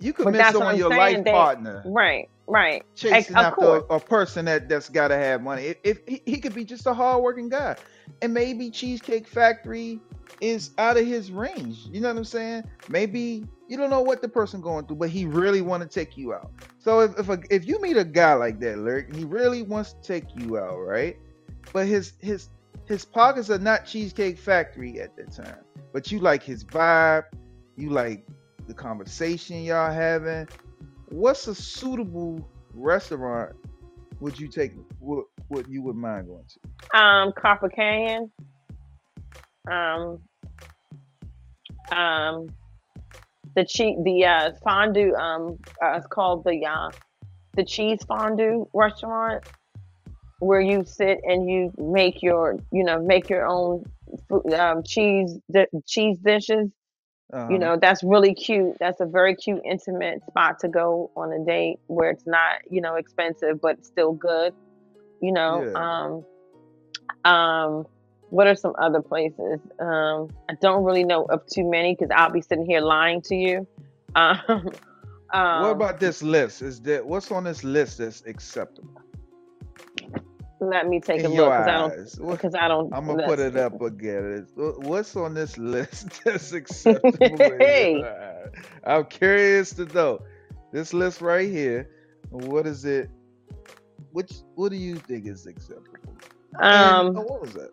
you 0.00 0.12
could 0.14 0.26
But 0.26 0.32
miss 0.32 0.40
that's 0.40 0.58
what 0.58 0.68
on 0.68 0.74
I'm 0.74 0.78
your 0.78 0.90
life 0.90 1.24
partner 1.28 1.84
Right, 1.84 2.28
right. 2.46 2.84
chasing 2.94 3.36
after 3.38 3.76
a, 3.76 3.80
a 3.96 4.00
person 4.00 4.46
that 4.46 4.68
that's 4.68 4.88
got 4.88 5.08
to 5.08 5.16
have 5.16 5.42
money. 5.42 5.64
If, 5.66 5.76
if 5.84 5.98
he, 6.06 6.22
he 6.26 6.38
could 6.40 6.54
be 6.54 6.64
just 6.64 6.86
a 6.86 6.94
hardworking 6.94 7.48
guy, 7.48 7.76
and 8.22 8.32
maybe 8.32 8.70
Cheesecake 8.70 9.26
Factory 9.26 10.00
is 10.40 10.70
out 10.78 10.96
of 10.96 11.06
his 11.06 11.30
range. 11.30 11.86
You 11.90 12.00
know 12.00 12.08
what 12.08 12.18
I'm 12.18 12.24
saying? 12.24 12.64
Maybe 12.88 13.46
you 13.68 13.76
don't 13.76 13.90
know 13.90 14.02
what 14.02 14.22
the 14.22 14.28
person 14.28 14.60
going 14.60 14.86
through, 14.86 14.96
but 14.96 15.10
he 15.10 15.26
really 15.26 15.62
want 15.62 15.82
to 15.82 15.88
take 15.88 16.16
you 16.16 16.34
out. 16.34 16.52
So 16.78 17.00
if 17.00 17.18
if, 17.18 17.28
a, 17.28 17.38
if 17.50 17.66
you 17.66 17.80
meet 17.80 17.96
a 17.96 18.04
guy 18.04 18.34
like 18.34 18.60
that, 18.60 18.78
Lyric, 18.78 19.14
he 19.14 19.24
really 19.24 19.62
wants 19.62 19.92
to 19.94 20.02
take 20.02 20.24
you 20.36 20.58
out, 20.58 20.78
right? 20.78 21.16
But 21.72 21.86
his 21.86 22.14
his 22.20 22.48
his 22.90 23.04
pockets 23.04 23.50
are 23.50 23.58
not 23.58 23.86
Cheesecake 23.86 24.36
Factory 24.36 25.00
at 25.00 25.16
that 25.16 25.30
time. 25.32 25.60
But 25.92 26.10
you 26.10 26.18
like 26.18 26.42
his 26.42 26.64
vibe, 26.64 27.22
you 27.76 27.90
like 27.90 28.26
the 28.66 28.74
conversation 28.74 29.62
y'all 29.62 29.92
having. 29.92 30.48
What's 31.08 31.46
a 31.46 31.54
suitable 31.54 32.50
restaurant 32.74 33.54
would 34.18 34.38
you 34.40 34.48
take? 34.48 34.72
What 34.98 35.26
what 35.46 35.68
you 35.68 35.82
would 35.82 35.94
mind 35.94 36.26
going 36.26 36.44
to? 36.44 36.98
Um, 36.98 37.32
Copper 37.40 37.68
Canyon. 37.68 38.30
Um, 39.70 40.18
um, 41.92 42.48
the 43.54 43.64
cheese, 43.64 43.98
the 44.02 44.24
uh, 44.24 44.52
fondue. 44.64 45.14
Um, 45.14 45.58
uh, 45.80 45.92
it's 45.92 46.08
called 46.08 46.42
the 46.42 46.66
uh, 46.66 46.90
the 47.54 47.64
cheese 47.64 48.00
fondue 48.08 48.68
restaurant. 48.74 49.44
Where 50.40 50.60
you 50.60 50.84
sit 50.84 51.20
and 51.24 51.48
you 51.50 51.72
make 51.78 52.22
your 52.22 52.58
you 52.72 52.84
know 52.84 53.00
make 53.00 53.30
your 53.30 53.46
own 53.46 53.84
food, 54.28 54.52
um, 54.54 54.82
cheese 54.84 55.38
di- 55.52 55.68
cheese 55.86 56.18
dishes 56.24 56.70
Uh-huh. 57.32 57.52
you 57.52 57.58
know 57.58 57.78
that's 57.80 58.02
really 58.02 58.34
cute. 58.34 58.74
That's 58.80 59.00
a 59.00 59.06
very 59.06 59.34
cute 59.36 59.62
intimate 59.64 60.24
spot 60.26 60.58
to 60.60 60.68
go 60.68 61.10
on 61.16 61.32
a 61.32 61.44
date 61.44 61.78
where 61.86 62.10
it's 62.10 62.26
not 62.26 62.54
you 62.70 62.80
know 62.80 62.96
expensive 62.96 63.60
but 63.60 63.84
still 63.84 64.12
good 64.12 64.52
you 65.20 65.32
know 65.32 65.66
um 65.74 66.24
um 67.30 67.86
what 68.30 68.46
are 68.46 68.54
some 68.56 68.74
other 68.80 69.02
places? 69.02 69.60
Um 69.80 70.28
i 70.50 70.54
don't 70.60 70.84
really 70.84 71.04
know 71.04 71.24
of 71.24 71.40
too 71.52 71.68
many 71.68 71.94
because 71.94 72.10
i'll 72.14 72.30
be 72.30 72.42
sitting 72.42 72.66
here 72.66 72.80
lying 72.80 73.22
to 73.22 73.36
you. 73.36 73.66
Um, 74.14 74.40
um 75.34 75.60
what 75.62 75.70
about 75.70 76.00
this 76.00 76.22
list? 76.22 76.62
Is 76.62 76.80
that 76.82 77.06
what's 77.06 77.30
on 77.30 77.44
this 77.44 77.64
list 77.64 77.98
that's 77.98 78.24
acceptable 78.26 78.88
let 80.60 80.86
me 80.86 81.00
take 81.00 81.24
a 81.24 81.28
look 81.28 81.52
because 81.52 81.66
i 81.68 81.76
don't 81.76 81.94
because 82.30 82.54
i 82.54 82.68
don't 82.68 82.92
I'm 82.92 83.06
gonna 83.06 83.22
put 83.22 83.38
it 83.38 83.56
up 83.56 83.80
again. 83.80 84.46
What's 84.56 85.16
on 85.16 85.34
this 85.34 85.56
list 85.58 86.22
that's 86.24 86.52
acceptable? 86.52 87.44
Hey. 87.58 88.04
I'm 88.84 89.04
curious 89.06 89.72
to 89.74 89.86
know. 89.86 90.20
This 90.72 90.92
list 90.92 91.20
right 91.20 91.48
here. 91.48 91.88
What 92.30 92.66
is 92.66 92.84
it? 92.84 93.10
Which 94.12 94.32
what 94.54 94.70
do 94.70 94.76
you 94.76 94.98
think 94.98 95.26
is 95.26 95.46
acceptable? 95.46 96.16
And- 96.78 97.06
um 97.06 97.16
oh, 97.16 97.22
what 97.22 97.40
was 97.40 97.54
that? 97.54 97.70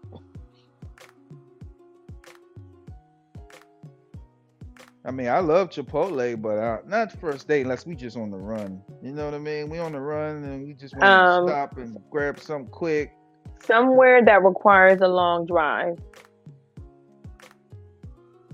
I 5.08 5.12
mean, 5.12 5.30
I 5.30 5.40
love 5.40 5.70
Chipotle, 5.72 6.42
but 6.42 6.60
uh, 6.60 6.80
not 6.86 7.14
first 7.14 7.48
date 7.48 7.64
unless 7.64 7.88
we 7.88 7.96
just 7.96 8.18
on 8.18 8.32
the 8.32 8.38
run. 8.38 8.84
You 9.02 9.14
know 9.14 9.26
what 9.26 9.36
I 9.36 9.40
mean? 9.40 9.70
We 9.70 9.80
on 9.80 9.94
the 9.94 10.02
run 10.02 10.44
and 10.44 10.68
we 10.68 10.74
just 10.74 10.96
want 10.98 11.22
Um, 11.22 11.48
to 11.48 11.52
stop 11.52 11.78
and 11.78 11.98
grab 12.12 12.40
something 12.40 12.72
quick. 12.72 13.14
somewhere 13.62 14.24
that 14.26 14.44
requires 14.44 15.02
a 15.02 15.08
long 15.08 15.46
drive 15.46 15.98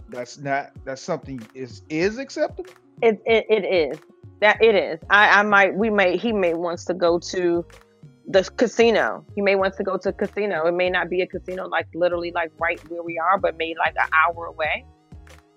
That's 0.09 0.37
not. 0.39 0.71
That's 0.85 1.01
something 1.01 1.41
is 1.55 1.83
is 1.89 2.17
acceptable. 2.19 2.71
It, 3.01 3.21
it 3.25 3.45
it 3.49 3.65
is 3.65 3.99
that 4.41 4.61
it 4.63 4.75
is. 4.75 4.99
I 5.09 5.39
I 5.39 5.43
might 5.43 5.75
we 5.75 5.89
may 5.89 6.17
he 6.17 6.31
may 6.33 6.53
wants 6.53 6.85
to 6.85 6.93
go 6.93 7.19
to 7.19 7.65
the 8.27 8.43
casino. 8.57 9.25
He 9.35 9.41
may 9.41 9.55
wants 9.55 9.77
to 9.77 9.83
go 9.83 9.97
to 9.97 10.09
a 10.09 10.13
casino. 10.13 10.67
It 10.67 10.73
may 10.73 10.89
not 10.89 11.09
be 11.09 11.21
a 11.21 11.27
casino 11.27 11.67
like 11.67 11.87
literally 11.95 12.31
like 12.31 12.51
right 12.59 12.79
where 12.89 13.03
we 13.03 13.17
are, 13.19 13.37
but 13.37 13.57
maybe 13.57 13.75
like 13.79 13.95
an 13.99 14.09
hour 14.13 14.45
away. 14.45 14.85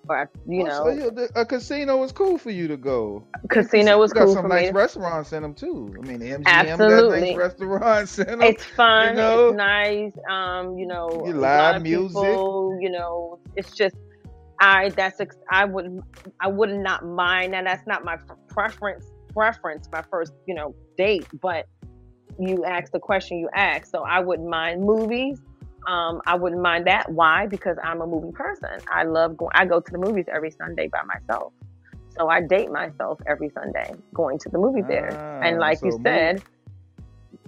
Or 0.09 0.29
you 0.47 0.61
Oh, 0.61 0.65
know, 0.65 0.83
so 0.85 0.89
you- 0.89 1.11
the- 1.11 1.29
a 1.35 1.45
casino 1.45 2.01
is 2.03 2.11
cool 2.11 2.37
for 2.37 2.49
you 2.51 2.67
to 2.67 2.77
go. 2.77 3.23
casino 3.49 3.97
was 3.97 4.13
got 4.13 4.25
cool 4.25 4.33
some 4.35 4.47
nice 4.47 4.67
me. 4.67 4.71
restaurants 4.71 5.33
in 5.33 5.41
them 5.41 5.53
too. 5.53 5.93
I 5.97 6.07
mean, 6.07 6.19
MGM 6.21 6.77
got 6.77 7.09
nice 7.19 7.35
restaurants 7.35 8.19
in 8.19 8.25
them. 8.27 8.41
It's 8.43 8.63
fun. 8.63 9.15
know? 9.15 9.49
It's 9.49 9.57
nice. 9.57 10.13
Um, 10.29 10.77
you 10.77 10.87
know, 10.87 11.09
You 11.25 11.33
live 11.33 11.81
music. 11.81 12.15
people, 12.21 12.77
you 12.81 12.89
know, 12.89 13.39
it's 13.55 13.75
just 13.75 13.95
I. 14.59 14.89
That's 14.89 15.19
I 15.51 15.65
would 15.65 15.99
I 16.39 16.47
would 16.47 16.71
not 16.71 17.05
mind, 17.05 17.53
and 17.55 17.67
that's 17.67 17.85
not 17.87 18.03
my 18.05 18.17
preference. 18.47 19.05
Preference, 19.33 19.87
my 19.91 20.01
first, 20.09 20.33
you 20.47 20.55
know, 20.55 20.73
date. 20.97 21.27
But 21.41 21.67
you 22.39 22.65
asked 22.65 22.91
the 22.91 22.99
question 22.99 23.37
you 23.37 23.49
asked, 23.53 23.91
so 23.91 24.03
I 24.03 24.19
wouldn't 24.19 24.47
mind 24.49 24.81
movies. 24.81 25.39
Um, 25.87 26.21
I 26.27 26.35
wouldn't 26.35 26.61
mind 26.61 26.85
that. 26.87 27.09
Why? 27.11 27.47
Because 27.47 27.77
I'm 27.83 28.01
a 28.01 28.07
movie 28.07 28.31
person. 28.33 28.69
I 28.91 29.03
love 29.03 29.37
going. 29.37 29.51
I 29.55 29.65
go 29.65 29.79
to 29.79 29.91
the 29.91 29.97
movies 29.97 30.25
every 30.31 30.51
Sunday 30.51 30.87
by 30.87 31.01
myself. 31.03 31.53
So 32.17 32.27
I 32.29 32.41
date 32.41 32.71
myself 32.71 33.19
every 33.25 33.49
Sunday 33.49 33.93
going 34.13 34.37
to 34.39 34.49
the 34.49 34.57
movie 34.57 34.81
theater. 34.81 35.17
and 35.41 35.57
Ah, 35.57 35.59
like 35.61 35.79
so 35.79 35.85
you 35.85 35.91
movie- 35.93 36.03
said, 36.03 36.43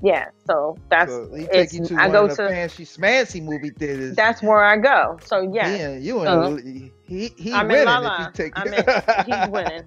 yeah. 0.02 0.30
So 0.48 0.78
that's 0.90 1.12
so 1.12 1.34
he 1.36 1.48
take 1.48 1.74
you 1.74 1.84
to 1.86 1.96
I 2.00 2.08
go 2.10 2.28
to- 2.28 2.36
fancy 2.36 2.86
smancy 2.86 3.44
movie 3.44 3.72
theaters. 3.72 4.16
that's 4.16 4.42
where 4.42 4.64
I 4.64 4.78
go. 4.78 5.18
So 5.24 5.42
yeah, 5.42 5.76
yeah, 5.76 5.98
you 5.98 6.20
Uh-huh. 6.20 6.56
and 6.56 6.92
he 7.04 7.34
he 7.36 7.52
I'm 7.54 7.68
winning 7.68 7.88
if 8.28 8.34
take 8.34 8.54
I'm 8.58 8.74
in, 8.74 8.86
he's 9.26 9.50
winning. 9.50 9.84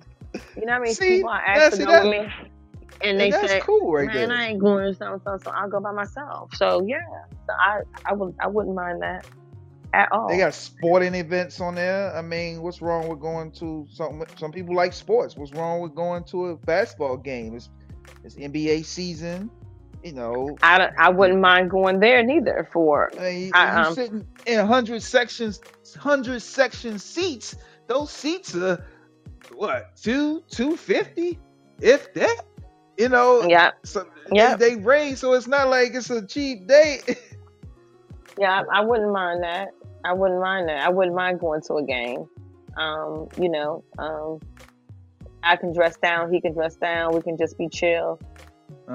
You 0.57 0.67
know 0.67 0.85
See? 0.93 1.17
people 1.17 1.31
I 1.31 1.43
Yeah, 1.47 1.53
ask 1.65 1.71
to 1.71 1.77
see, 1.77 1.85
that- 1.85 2.05
me, 2.07 2.29
and 3.03 3.19
And 3.19 3.21
they 3.21 3.31
that's 3.31 3.51
say, 3.51 3.61
cool 3.61 3.93
right 3.93 4.07
"Man, 4.07 4.29
there. 4.29 4.37
I 4.37 4.47
ain't 4.49 4.61
going 4.61 4.93
to 4.93 4.95
so 4.95 5.21
so 5.25 5.39
so 5.43 5.51
I'll 5.51 5.69
go 5.69 5.81
by 5.81 5.93
myself." 5.93 6.55
So 6.55 6.83
yeah, 6.87 6.99
so 7.47 7.53
I 7.53 7.81
I 8.07 8.13
would 8.15 8.35
I 8.41 8.47
wouldn't 8.47 8.75
mind 8.75 9.03
that 9.03 9.27
at 9.93 10.11
all. 10.13 10.29
They 10.29 10.39
got 10.39 10.55
sporting 10.55 11.15
events 11.15 11.61
on 11.61 11.75
there. 11.75 12.15
I 12.15 12.23
mean, 12.23 12.63
what's 12.63 12.81
wrong 12.81 13.09
with 13.09 13.21
going 13.21 13.53
to 13.53 13.87
some? 13.91 14.23
Some 14.37 14.53
people 14.53 14.75
like 14.75 14.93
sports. 14.93 15.37
What's 15.37 15.53
wrong 15.53 15.81
with 15.81 15.95
going 15.95 16.25
to 16.25 16.47
a 16.47 16.57
basketball 16.57 17.17
game? 17.17 17.55
It's 17.55 17.71
it's 18.25 18.37
NBA 18.37 18.85
season. 18.85 19.51
You 20.03 20.13
know, 20.13 20.57
I, 20.63 20.89
I 20.99 21.11
wouldn't 21.11 21.41
mind 21.41 21.71
going 21.71 22.01
there 22.01 22.23
neither 22.25 22.69
for 22.73 23.13
I 23.19 23.31
mean, 23.31 23.51
I, 23.55 23.81
you 23.81 23.87
um, 23.87 23.95
sitting 23.95 24.27
in 24.47 24.67
hundred 24.67 25.03
sections, 25.03 25.61
hundred 25.97 26.41
section 26.43 26.99
seats. 26.99 27.55
Those 27.87 28.11
seats 28.11 28.55
are 28.57 28.85
what 29.53 29.95
two 29.97 30.43
two 30.51 30.77
fifty, 30.77 31.39
if 31.81 32.13
that. 32.15 32.43
You 32.99 33.09
know, 33.09 33.49
yeah 33.49 33.70
so 33.84 34.07
Yeah. 34.32 34.55
they, 34.55 34.55
they 34.55 34.76
raise, 34.76 35.20
so 35.20 35.32
it's 35.34 35.47
not 35.47 35.68
like 35.68 35.95
it's 35.95 36.11
a 36.11 36.26
cheap 36.26 36.66
date. 36.68 37.03
yeah 38.36 38.62
I, 38.72 38.80
I 38.80 38.84
wouldn't 38.84 39.12
mind 39.12 39.43
that. 39.43 39.68
I 40.05 40.12
wouldn't 40.14 40.40
mind 40.40 40.68
that. 40.68 40.78
I 40.84 40.90
wouldn't 40.90 41.16
mind 41.16 41.40
going 41.40 41.61
to 41.68 41.74
a 41.74 41.84
game. 41.84 42.26
Um, 42.76 43.28
you 43.36 43.51
know, 43.51 43.84
um, 43.99 44.40
I 45.43 45.57
can 45.57 45.72
dress 45.72 45.97
down. 45.99 46.32
He 46.32 46.40
can 46.40 46.55
dress 46.55 46.76
down. 46.76 47.14
We 47.14 47.22
can 47.22 47.36
just 47.38 47.59
be 47.59 47.68
chill. 47.68 48.20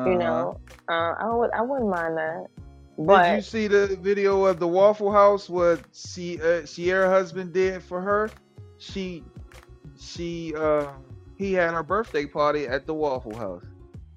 You 0.06 0.18
Uh-huh. 0.18 0.18
know, 0.18 0.60
uh, 0.90 1.14
I 1.20 1.34
would. 1.36 1.50
I 1.54 1.62
wouldn't 1.62 1.90
mind 1.90 2.18
that. 2.18 2.46
But 2.98 3.24
did 3.24 3.26
you 3.28 3.42
see 3.42 3.68
the 3.68 3.98
video 4.02 4.46
of 4.46 4.60
the 4.60 4.68
Waffle 4.68 5.12
House 5.12 5.50
what 5.50 5.84
she 5.94 6.40
uh, 6.42 6.66
Sierra 6.66 7.10
husband 7.10 7.54
did 7.54 7.84
for 7.84 8.02
her? 8.02 8.36
She 8.78 9.26
she 9.98 10.54
uh 10.56 10.94
he 11.36 11.54
had 11.54 11.74
her 11.74 11.84
birthday 11.84 12.26
party 12.26 12.68
at 12.68 12.86
the 12.86 12.94
Waffle 12.94 13.36
House 13.38 13.66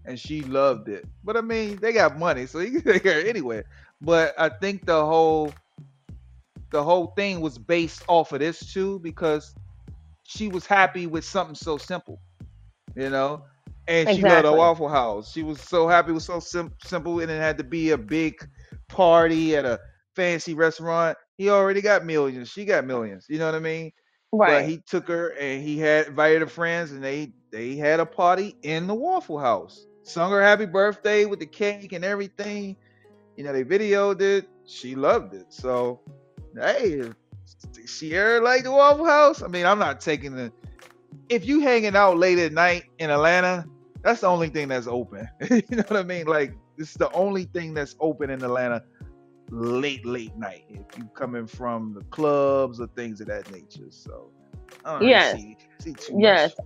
and 0.04 0.18
she 0.18 0.42
loved 0.42 0.88
it. 0.88 1.04
But 1.24 1.36
I 1.36 1.40
mean, 1.40 1.78
they 1.80 1.92
got 1.92 2.18
money, 2.18 2.46
so 2.46 2.58
you 2.60 2.80
can 2.80 2.92
take 2.92 3.04
her 3.04 3.20
anywhere. 3.28 3.64
But 4.00 4.34
I 4.38 4.48
think 4.48 4.86
the 4.86 5.04
whole 5.04 5.52
the 6.70 6.82
whole 6.82 7.08
thing 7.16 7.40
was 7.40 7.58
based 7.58 8.02
off 8.08 8.32
of 8.32 8.40
this 8.40 8.72
too 8.72 8.98
because 9.00 9.54
she 10.24 10.48
was 10.48 10.66
happy 10.66 11.06
with 11.06 11.24
something 11.24 11.54
so 11.54 11.76
simple, 11.78 12.20
you 12.94 13.10
know. 13.10 13.44
And 13.86 14.08
she 14.08 14.24
loved 14.24 14.46
a 14.46 14.52
Waffle 14.52 14.88
House. 14.88 15.32
She 15.32 15.42
was 15.42 15.60
so 15.60 15.88
happy. 15.88 16.12
with 16.12 16.22
so 16.22 16.40
sim- 16.40 16.74
simple, 16.82 17.20
and 17.20 17.30
it 17.30 17.38
had 17.40 17.58
to 17.58 17.64
be 17.64 17.90
a 17.90 17.98
big 17.98 18.34
party 18.88 19.56
at 19.56 19.64
a 19.64 19.78
fancy 20.14 20.54
restaurant. 20.54 21.16
He 21.36 21.48
already 21.50 21.80
got 21.80 22.04
millions. 22.04 22.48
She 22.48 22.64
got 22.64 22.84
millions. 22.84 23.26
You 23.28 23.38
know 23.38 23.46
what 23.46 23.54
I 23.54 23.60
mean? 23.60 23.92
But 24.42 24.62
right, 24.62 24.64
he 24.64 24.80
took 24.86 25.08
her 25.08 25.30
and 25.38 25.62
he 25.62 25.78
had 25.78 26.08
invited 26.08 26.40
her 26.42 26.46
friends, 26.48 26.92
and 26.92 27.02
they 27.02 27.32
they 27.50 27.76
had 27.76 28.00
a 28.00 28.06
party 28.06 28.56
in 28.62 28.86
the 28.86 28.94
Waffle 28.94 29.38
House. 29.38 29.86
Sung 30.10 30.30
her 30.32 30.42
happy 30.42 30.66
birthday 30.66 31.24
with 31.26 31.40
the 31.40 31.46
cake 31.46 31.92
and 31.92 32.04
everything. 32.04 32.76
You 33.36 33.44
know, 33.44 33.52
they 33.52 33.64
videoed 33.64 34.20
it. 34.20 34.48
She 34.66 34.94
loved 34.94 35.34
it. 35.34 35.46
So, 35.52 36.00
hey, 36.56 37.02
she 37.74 37.86
Sierra 37.86 38.42
like 38.42 38.64
the 38.64 38.72
Waffle 38.72 39.06
House. 39.06 39.42
I 39.42 39.48
mean, 39.48 39.66
I'm 39.66 39.78
not 39.78 40.00
taking 40.00 40.34
the. 40.34 40.52
If 41.28 41.46
you 41.46 41.60
hanging 41.60 41.96
out 41.96 42.18
late 42.18 42.38
at 42.38 42.52
night 42.52 42.84
in 42.98 43.10
Atlanta, 43.10 43.66
that's 44.02 44.20
the 44.22 44.26
only 44.26 44.48
thing 44.48 44.68
that's 44.68 44.88
open. 44.88 45.28
you 45.50 45.62
know 45.70 45.84
what 45.88 45.98
I 46.00 46.02
mean? 46.02 46.26
Like 46.26 46.54
this 46.76 46.90
is 46.90 46.96
the 46.96 47.10
only 47.12 47.44
thing 47.44 47.74
that's 47.74 47.96
open 48.00 48.30
in 48.30 48.42
Atlanta 48.42 48.82
late, 49.50 50.04
late 50.06 50.36
night. 50.36 50.64
If 50.68 50.86
you 50.96 51.08
coming 51.16 51.46
from 51.46 51.94
the 51.94 52.02
clubs 52.06 52.80
or 52.80 52.88
things 52.88 53.20
of 53.20 53.28
that 53.28 53.50
nature. 53.50 53.90
So 53.90 54.30
I 54.84 55.00
don't 55.00 55.08
Yes. 55.08 55.22
see, 55.22 55.56
see 55.78 55.96
Yes. 56.16 56.52
much. 56.52 56.56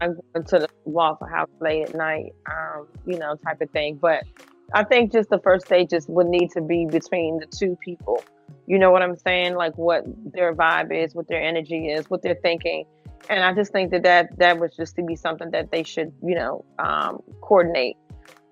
I'm 0.00 0.14
going 0.34 0.46
to 0.46 0.60
the 0.60 0.69
Waffle 0.84 1.26
House 1.26 1.50
late 1.60 1.88
at 1.88 1.94
night, 1.94 2.34
um, 2.50 2.86
you 3.06 3.18
know, 3.18 3.36
type 3.36 3.60
of 3.60 3.70
thing. 3.70 3.96
But 3.96 4.24
I 4.72 4.84
think 4.84 5.12
just 5.12 5.30
the 5.30 5.38
first 5.38 5.70
just 5.88 6.08
would 6.08 6.26
need 6.26 6.50
to 6.52 6.60
be 6.60 6.86
between 6.86 7.38
the 7.38 7.46
two 7.46 7.76
people. 7.84 8.22
You 8.66 8.78
know 8.78 8.90
what 8.90 9.02
I'm 9.02 9.16
saying? 9.16 9.54
Like 9.54 9.76
what 9.76 10.04
their 10.32 10.54
vibe 10.54 10.92
is, 10.92 11.14
what 11.14 11.28
their 11.28 11.42
energy 11.42 11.88
is, 11.88 12.08
what 12.08 12.22
they're 12.22 12.38
thinking. 12.42 12.84
And 13.28 13.44
I 13.44 13.52
just 13.52 13.72
think 13.72 13.90
that 13.90 14.02
that, 14.04 14.38
that 14.38 14.58
was 14.58 14.74
just 14.76 14.96
to 14.96 15.02
be 15.02 15.16
something 15.16 15.50
that 15.50 15.70
they 15.70 15.82
should, 15.82 16.12
you 16.22 16.34
know, 16.34 16.64
um, 16.78 17.22
coordinate 17.40 17.96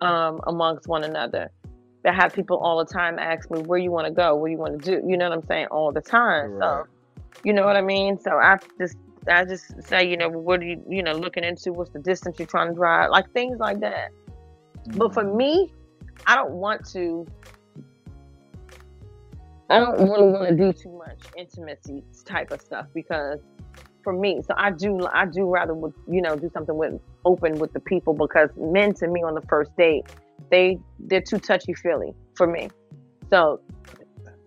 um, 0.00 0.40
amongst 0.46 0.88
one 0.88 1.04
another. 1.04 1.50
I 2.04 2.12
have 2.12 2.32
people 2.32 2.58
all 2.58 2.78
the 2.78 2.90
time 2.90 3.18
ask 3.18 3.50
me 3.50 3.60
where 3.60 3.78
you 3.78 3.90
want 3.90 4.06
to 4.06 4.12
go, 4.12 4.34
what 4.34 4.50
you 4.50 4.56
want 4.56 4.82
to 4.82 5.00
do. 5.00 5.06
You 5.06 5.16
know 5.16 5.28
what 5.28 5.38
I'm 5.38 5.46
saying? 5.46 5.66
All 5.66 5.92
the 5.92 6.00
time. 6.00 6.52
Right. 6.52 6.84
So, 6.84 7.40
you 7.44 7.52
know 7.52 7.64
what 7.66 7.76
I 7.76 7.82
mean? 7.82 8.18
So 8.18 8.32
I 8.32 8.58
just 8.80 8.96
I 9.28 9.44
just 9.44 9.64
say, 9.82 10.08
you 10.08 10.16
know, 10.16 10.28
what 10.28 10.60
are 10.60 10.64
you, 10.64 10.82
you 10.88 11.02
know, 11.02 11.14
looking 11.14 11.44
into? 11.44 11.72
What's 11.72 11.90
the 11.92 12.00
distance 12.00 12.36
you're 12.38 12.48
trying 12.48 12.68
to 12.68 12.74
drive? 12.74 13.10
Like 13.10 13.26
things 13.34 13.58
like 13.60 13.80
that. 13.80 14.08
But 14.96 15.14
for 15.14 15.24
Mhm. 15.24 15.36
me, 15.36 15.72
I 16.26 16.36
don't 16.36 16.52
want 16.52 16.82
to. 16.92 17.26
I 19.70 19.80
don't 19.80 19.98
really 20.10 20.32
want 20.32 20.48
to 20.48 20.56
do 20.56 20.72
too 20.72 20.96
much 20.98 21.18
intimacy 21.36 22.02
type 22.26 22.48
of 22.50 22.60
stuff 22.60 22.86
because 22.94 23.38
for 24.02 24.12
me, 24.12 24.40
so 24.46 24.54
I 24.56 24.70
do 24.72 25.06
I 25.12 25.26
do 25.26 25.46
rather 25.48 25.74
would 25.74 25.92
you 26.08 26.22
know 26.22 26.36
do 26.38 26.48
something 26.54 26.76
with 26.76 26.94
open 27.24 27.58
with 27.58 27.72
the 27.74 27.80
people 27.80 28.14
because 28.14 28.50
men 28.56 28.94
to 28.94 29.08
me 29.08 29.22
on 29.22 29.34
the 29.34 29.42
first 29.48 29.70
date 29.76 30.02
they 30.50 30.78
they're 30.98 31.22
too 31.28 31.38
touchy 31.38 31.74
feely 31.74 32.12
for 32.36 32.46
me. 32.46 32.70
So 33.30 33.60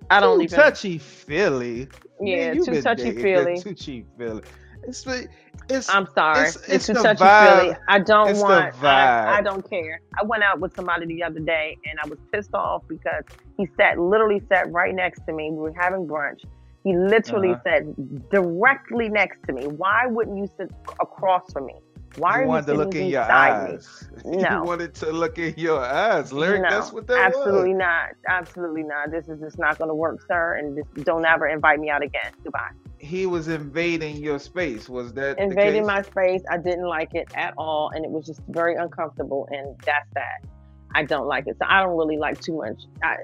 I 0.09 0.19
don't 0.19 0.41
too 0.41 0.43
even 0.43 0.63
touchy 0.63 0.97
feely. 0.99 1.89
yeah, 2.21 2.53
you 2.53 2.65
too 2.65 2.75
touchy 2.77 3.11
feely. 3.11 3.63
Too 3.63 3.69
touchy 3.73 4.05
feely. 4.17 4.43
It's 4.83 5.03
the- 5.03 5.27
it's 5.69 5.89
I'm 5.93 6.07
sorry. 6.15 6.39
it's- 6.49 6.55
It's, 6.67 6.89
it's 6.89 7.01
touchy 7.01 7.23
vibe. 7.23 7.77
I 7.87 7.99
don't 7.99 8.29
It's 8.29 8.41
want. 8.41 8.83
I, 8.83 9.37
I 9.37 9.41
don't 9.41 9.67
care. 9.69 10.01
I 10.21 10.25
went 10.25 10.43
out 10.43 10.59
with 10.59 10.73
somebody 10.75 11.05
the 11.05 11.23
other 11.23 11.39
day, 11.39 11.77
and 11.89 11.99
I 12.03 12.07
was 12.07 12.17
pissed 12.33 12.53
off 12.53 12.83
because 12.87 13.23
he 13.57 13.67
sat 13.77 13.97
literally 13.99 14.41
sat 14.49 14.71
right 14.71 14.93
next 14.93 15.21
to 15.27 15.33
me. 15.33 15.49
We 15.51 15.57
were 15.57 15.73
having 15.77 16.07
brunch. 16.07 16.41
He 16.83 16.97
literally 16.97 17.51
Uh-huh. 17.51 17.61
sat 17.63 18.29
directly 18.31 19.07
next 19.09 19.43
to 19.47 19.53
me. 19.53 19.67
Why 19.67 20.07
wouldn't 20.07 20.37
you 20.37 20.47
sit 20.57 20.71
across 20.99 21.51
from 21.53 21.67
me? 21.67 21.75
Why 22.17 22.39
you 22.39 22.43
are 22.43 22.47
wanted 22.47 22.67
you 22.67 22.73
to 22.73 22.77
look 22.79 22.91
sitting 22.93 23.05
in 23.07 23.11
your 23.13 23.21
beside 23.23 23.69
me? 23.69 23.75
eyes. 23.75 24.09
No. 24.25 24.49
you 24.49 24.63
wanted 24.63 24.93
to 24.95 25.11
look 25.11 25.37
in 25.39 25.53
your 25.57 25.79
eyes, 25.79 26.33
Lyric. 26.33 26.61
no, 26.63 26.69
That's 26.69 26.91
what 26.91 27.07
that 27.07 27.19
absolutely 27.27 27.73
was. 27.75 27.79
not. 27.79 28.09
Absolutely 28.27 28.83
not. 28.83 29.11
This 29.11 29.29
is 29.29 29.39
just 29.39 29.57
not 29.57 29.77
going 29.77 29.87
to 29.89 29.95
work, 29.95 30.19
sir. 30.27 30.55
And 30.55 30.75
just 30.75 31.05
don't 31.05 31.25
ever 31.25 31.47
invite 31.47 31.79
me 31.79 31.89
out 31.89 32.03
again. 32.03 32.31
Goodbye. 32.43 32.71
He 33.01 33.25
was 33.25 33.47
invading 33.47 34.17
your 34.17 34.39
space. 34.39 34.87
Was 34.87 35.13
that 35.13 35.39
invading 35.39 35.85
my 35.85 36.01
space. 36.03 36.41
I 36.49 36.57
didn't 36.57 36.87
like 36.87 37.13
it 37.15 37.29
at 37.35 37.53
all, 37.57 37.91
and 37.93 38.05
it 38.05 38.11
was 38.11 38.25
just 38.25 38.41
very 38.49 38.75
uncomfortable. 38.75 39.47
And 39.51 39.75
that's 39.85 40.07
that. 40.13 40.45
I 40.93 41.03
don't 41.03 41.27
like 41.27 41.47
it. 41.47 41.57
So 41.59 41.65
I 41.67 41.81
don't 41.81 41.97
really 41.97 42.17
like 42.17 42.39
too 42.39 42.57
much. 42.57 42.83
I, 43.03 43.15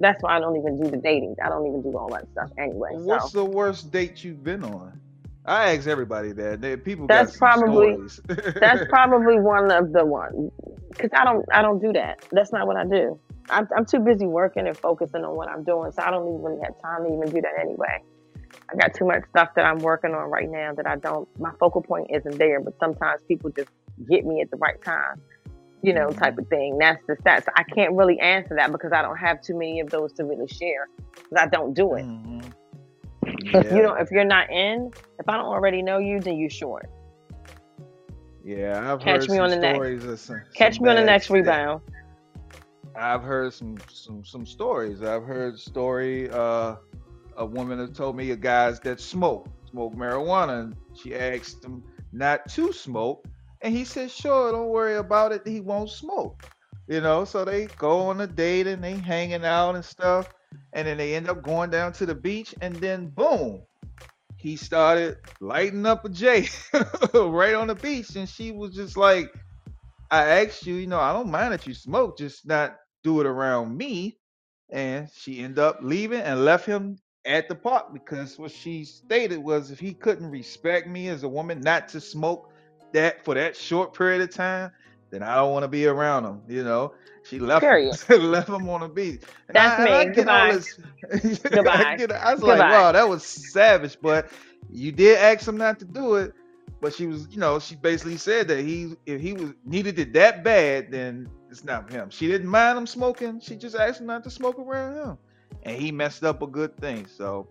that's 0.00 0.22
why 0.22 0.36
I 0.36 0.40
don't 0.40 0.56
even 0.56 0.80
do 0.82 0.90
the 0.90 0.96
dating. 0.96 1.36
I 1.44 1.48
don't 1.48 1.66
even 1.66 1.82
do 1.82 1.96
all 1.96 2.08
that 2.10 2.28
stuff 2.32 2.50
anyway. 2.58 2.90
What's 2.92 3.32
so 3.32 3.38
the 3.38 3.44
worst 3.44 3.90
date 3.90 4.24
you've 4.24 4.42
been 4.42 4.64
on? 4.64 5.00
I 5.44 5.74
ask 5.74 5.86
everybody 5.86 6.32
that. 6.32 6.60
They- 6.60 6.76
People 6.76 7.06
That's 7.06 7.36
probably- 7.36 7.96
that's 8.60 8.84
probably 8.88 9.40
one 9.40 9.70
of 9.70 9.92
the 9.92 10.04
ones 10.04 10.52
because 10.90 11.10
I 11.14 11.24
don't 11.24 11.44
I 11.52 11.62
don't 11.62 11.78
do 11.80 11.92
that. 11.92 12.24
That's 12.32 12.52
not 12.52 12.66
what 12.66 12.76
I 12.76 12.84
do. 12.84 13.18
I'm, 13.50 13.66
I'm 13.76 13.86
too 13.86 14.00
busy 14.00 14.26
working 14.26 14.66
and 14.66 14.76
focusing 14.76 15.24
on 15.24 15.34
what 15.34 15.48
I'm 15.48 15.64
doing, 15.64 15.90
so 15.92 16.02
I 16.02 16.10
don't 16.10 16.28
even 16.28 16.42
really 16.42 16.60
have 16.64 16.74
time 16.82 17.04
to 17.04 17.14
even 17.14 17.30
do 17.34 17.40
that 17.40 17.58
anyway. 17.60 18.02
I 18.70 18.76
got 18.76 18.94
too 18.94 19.06
much 19.06 19.22
stuff 19.30 19.50
that 19.56 19.64
I'm 19.64 19.78
working 19.78 20.12
on 20.14 20.30
right 20.30 20.48
now 20.48 20.74
that 20.74 20.86
I 20.86 20.96
don't. 20.96 21.26
My 21.40 21.52
focal 21.58 21.80
point 21.82 22.08
isn't 22.10 22.36
there, 22.38 22.60
but 22.60 22.74
sometimes 22.78 23.22
people 23.26 23.50
just 23.50 23.70
get 24.10 24.26
me 24.26 24.42
at 24.42 24.50
the 24.50 24.56
right 24.58 24.80
time, 24.82 25.20
you 25.82 25.92
know, 25.94 26.10
type 26.10 26.36
of 26.38 26.46
thing. 26.48 26.76
That's 26.78 27.02
the 27.06 27.14
stats. 27.16 27.44
I 27.56 27.62
can't 27.62 27.94
really 27.94 28.18
answer 28.20 28.54
that 28.56 28.70
because 28.70 28.92
I 28.92 29.00
don't 29.02 29.16
have 29.16 29.40
too 29.42 29.54
many 29.56 29.80
of 29.80 29.88
those 29.90 30.12
to 30.14 30.24
really 30.24 30.48
share. 30.48 30.86
'cause 31.14 31.38
I 31.38 31.46
don't 31.46 31.74
do 31.74 31.94
it. 31.94 32.04
Mhm. 32.06 32.52
If 33.54 33.72
you 33.72 33.82
don't, 33.82 34.00
if 34.00 34.10
you're 34.10 34.24
not 34.24 34.50
in, 34.50 34.90
if 35.18 35.28
I 35.28 35.36
don't 35.36 35.46
already 35.46 35.82
know 35.82 35.98
you, 35.98 36.20
then 36.20 36.36
you 36.36 36.48
short. 36.48 36.88
Yeah, 38.44 38.92
I've 38.92 39.00
Catch 39.00 39.22
heard 39.22 39.30
me 39.30 39.36
some 39.36 39.44
on 39.44 39.50
the 39.50 39.56
next- 39.56 40.04
of 40.04 40.18
some, 40.20 40.42
Catch 40.54 40.76
some 40.76 40.84
me 40.84 40.90
on 40.90 40.96
the 40.96 41.04
next 41.04 41.28
rebound. 41.30 41.82
I've 42.96 43.22
heard 43.22 43.52
some 43.52 43.76
some 43.88 44.24
some 44.24 44.46
stories. 44.46 45.02
I've 45.02 45.24
heard 45.24 45.58
story. 45.58 46.30
Uh, 46.30 46.76
a 47.38 47.46
woman 47.46 47.78
has 47.78 47.96
told 47.96 48.16
me 48.16 48.30
a 48.32 48.36
guys 48.36 48.80
that 48.80 49.00
smoke 49.00 49.48
smoke 49.70 49.94
marijuana. 49.94 50.60
And 50.60 50.76
she 50.94 51.14
asked 51.14 51.64
him 51.64 51.82
not 52.12 52.48
to 52.50 52.72
smoke, 52.72 53.26
and 53.62 53.74
he 53.74 53.84
said, 53.84 54.10
"Sure, 54.10 54.52
don't 54.52 54.68
worry 54.68 54.96
about 54.96 55.32
it. 55.32 55.46
He 55.46 55.60
won't 55.60 55.90
smoke." 55.90 56.44
You 56.88 57.00
know, 57.00 57.24
so 57.24 57.44
they 57.44 57.66
go 57.78 58.00
on 58.08 58.20
a 58.20 58.26
date 58.26 58.66
and 58.66 58.82
they 58.82 58.94
hanging 58.96 59.44
out 59.44 59.74
and 59.74 59.84
stuff, 59.84 60.26
and 60.72 60.88
then 60.88 60.96
they 60.96 61.14
end 61.14 61.28
up 61.28 61.42
going 61.42 61.70
down 61.70 61.92
to 61.94 62.06
the 62.06 62.14
beach, 62.14 62.54
and 62.60 62.74
then 62.76 63.08
boom, 63.08 63.62
he 64.36 64.56
started 64.56 65.18
lighting 65.40 65.84
up 65.84 66.04
a 66.04 66.08
J 66.08 66.48
right 67.14 67.54
on 67.54 67.68
the 67.68 67.74
beach, 67.74 68.16
and 68.16 68.28
she 68.28 68.52
was 68.52 68.74
just 68.74 68.96
like, 68.96 69.30
I 70.10 70.42
asked 70.42 70.66
you, 70.66 70.76
you 70.76 70.86
know, 70.86 71.00
I 71.00 71.12
don't 71.12 71.30
mind 71.30 71.52
that 71.52 71.66
you 71.66 71.74
smoke, 71.74 72.16
just 72.16 72.46
not 72.46 72.76
do 73.04 73.20
it 73.20 73.26
around 73.26 73.76
me. 73.76 74.18
And 74.70 75.08
she 75.14 75.40
ended 75.40 75.58
up 75.58 75.78
leaving 75.82 76.20
and 76.20 76.44
left 76.44 76.66
him 76.66 76.98
at 77.28 77.48
the 77.48 77.54
park 77.54 77.92
because 77.92 78.38
what 78.38 78.50
she 78.50 78.84
stated 78.84 79.38
was 79.38 79.70
if 79.70 79.78
he 79.78 79.94
couldn't 79.94 80.30
respect 80.30 80.88
me 80.88 81.08
as 81.08 81.22
a 81.24 81.28
woman 81.28 81.60
not 81.60 81.88
to 81.90 82.00
smoke 82.00 82.50
that 82.92 83.24
for 83.24 83.34
that 83.34 83.56
short 83.56 83.94
period 83.94 84.22
of 84.22 84.30
time, 84.34 84.72
then 85.10 85.22
I 85.22 85.36
don't 85.36 85.52
want 85.52 85.64
to 85.64 85.68
be 85.68 85.86
around 85.86 86.24
him. 86.24 86.42
You 86.48 86.64
know, 86.64 86.94
she 87.22 87.38
left 87.38 87.62
Period. 87.62 87.94
him, 88.08 88.22
left 88.32 88.48
him 88.48 88.68
on 88.68 88.80
the 88.80 88.88
beach. 88.88 89.22
And 89.48 89.56
That's 89.56 89.78
I, 89.80 90.00
I 90.02 90.04
me. 90.06 90.14
get 90.14 90.14
Goodbye. 90.16 90.52
this- 90.52 90.80
I, 91.44 91.48
Goodbye. 91.50 91.96
get- 91.96 92.12
I 92.12 92.34
was 92.34 92.42
like, 92.42 92.58
Goodbye. 92.58 92.70
wow, 92.70 92.92
that 92.92 93.08
was 93.08 93.24
savage. 93.24 93.98
But 94.00 94.30
you 94.70 94.92
did 94.92 95.18
ask 95.18 95.46
him 95.46 95.56
not 95.58 95.78
to 95.80 95.84
do 95.84 96.16
it. 96.16 96.32
But 96.80 96.94
she 96.94 97.06
was, 97.06 97.28
you 97.30 97.38
know, 97.38 97.58
she 97.58 97.74
basically 97.74 98.16
said 98.18 98.48
that 98.48 98.60
he, 98.60 98.94
if 99.06 99.20
he 99.20 99.32
was 99.32 99.52
needed 99.64 99.98
it 99.98 100.12
that 100.14 100.44
bad, 100.44 100.92
then 100.92 101.28
it's 101.50 101.64
not 101.64 101.88
for 101.88 101.96
him. 101.96 102.10
She 102.10 102.28
didn't 102.28 102.48
mind 102.48 102.78
him 102.78 102.86
smoking. 102.86 103.40
She 103.40 103.56
just 103.56 103.74
asked 103.74 104.00
him 104.00 104.06
not 104.06 104.22
to 104.24 104.30
smoke 104.30 104.58
around 104.58 104.94
him, 104.94 105.18
and 105.62 105.76
he 105.76 105.90
messed 105.92 106.24
up 106.24 106.42
a 106.42 106.46
good 106.46 106.76
thing. 106.78 107.06
So 107.06 107.48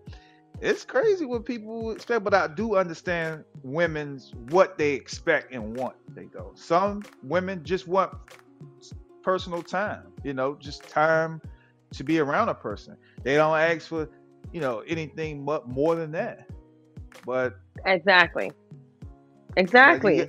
it's 0.60 0.84
crazy 0.84 1.24
what 1.26 1.44
people 1.44 1.90
expect, 1.90 2.24
but 2.24 2.34
I 2.34 2.48
do 2.48 2.76
understand 2.76 3.44
women's 3.62 4.32
what 4.34 4.78
they 4.78 4.92
expect 4.92 5.52
and 5.52 5.74
want. 5.76 5.96
They 6.14 6.24
go. 6.26 6.52
Some 6.54 7.06
women 7.22 7.64
just 7.64 7.86
want 7.86 8.12
personal 9.22 9.62
time. 9.62 10.12
You 10.22 10.34
know, 10.34 10.56
just 10.60 10.88
time 10.88 11.40
to 11.92 12.04
be 12.04 12.18
around 12.18 12.48
a 12.48 12.54
person. 12.54 12.96
They 13.22 13.34
don't 13.36 13.56
ask 13.56 13.88
for, 13.88 14.08
you 14.52 14.60
know, 14.60 14.80
anything 14.86 15.44
mu- 15.44 15.64
more 15.66 15.94
than 15.96 16.12
that. 16.12 16.46
But 17.24 17.54
Exactly. 17.86 18.52
Exactly. 19.56 20.14
you, 20.14 20.26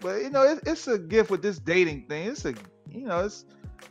but 0.00 0.22
you 0.22 0.30
know, 0.30 0.42
it, 0.42 0.60
it's 0.66 0.86
a 0.88 0.98
gift 0.98 1.30
with 1.30 1.42
this 1.42 1.58
dating 1.58 2.06
thing. 2.06 2.28
It's 2.28 2.44
a, 2.44 2.54
you 2.90 3.06
know, 3.06 3.24
it's 3.24 3.44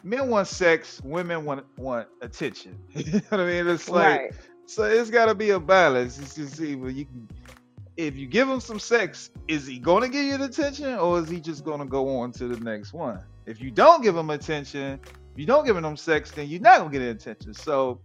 men 0.04 0.30
want 0.30 0.48
sex, 0.48 1.02
women 1.04 1.46
want 1.46 1.66
want 1.78 2.08
attention. 2.22 2.78
you 2.92 3.14
know 3.14 3.22
what 3.30 3.40
I 3.40 3.46
mean? 3.46 3.68
It's 3.68 3.90
like 3.90 4.20
right. 4.20 4.32
so 4.66 4.84
it's 4.84 5.10
got 5.10 5.26
to 5.26 5.36
be 5.36 5.52
a 5.52 5.60
balance. 5.60 6.20
It's 6.20 6.36
just 6.36 6.60
either 6.60 6.90
you 6.90 7.06
can, 7.06 7.28
if 7.98 8.16
you 8.16 8.28
give 8.28 8.50
him 8.50 8.60
some 8.60 8.80
sex, 8.80 9.30
is 9.48 9.66
he 9.68 9.80
going 9.80 10.04
to 10.04 10.10
give 10.10 10.26
you 10.26 10.38
the 10.38 10.46
attention, 10.46 10.94
or 10.96 11.20
is 11.20 11.30
he 11.30 11.40
just 11.40 11.64
going 11.64 11.80
to 11.80 11.86
go 11.86 12.20
on 12.20 12.32
to 12.34 12.48
the 12.48 12.60
next 12.60 12.94
one? 12.94 13.20
If 13.46 13.62
you 13.62 13.72
don't 13.72 14.04
give 14.04 14.16
him 14.16 14.30
attention, 14.30 15.00
if 15.04 15.40
you 15.40 15.46
don't 15.46 15.66
give 15.66 15.78
him 15.78 15.98
sex, 15.98 16.32
then 16.32 16.48
you're 16.48 16.62
not 16.62 16.80
going 16.80 16.92
to 16.92 17.00
get 17.00 17.08
attention. 17.08 17.54
So, 17.54 18.02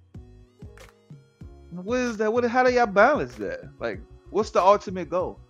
what 1.71 1.99
is 1.99 2.17
that? 2.19 2.33
What? 2.33 2.45
How 2.45 2.63
do 2.63 2.73
y'all 2.73 2.87
balance 2.87 3.35
that? 3.37 3.69
Like, 3.79 4.01
what's 4.31 4.51
the 4.51 4.63
ultimate 4.63 5.11
goal? 5.11 5.41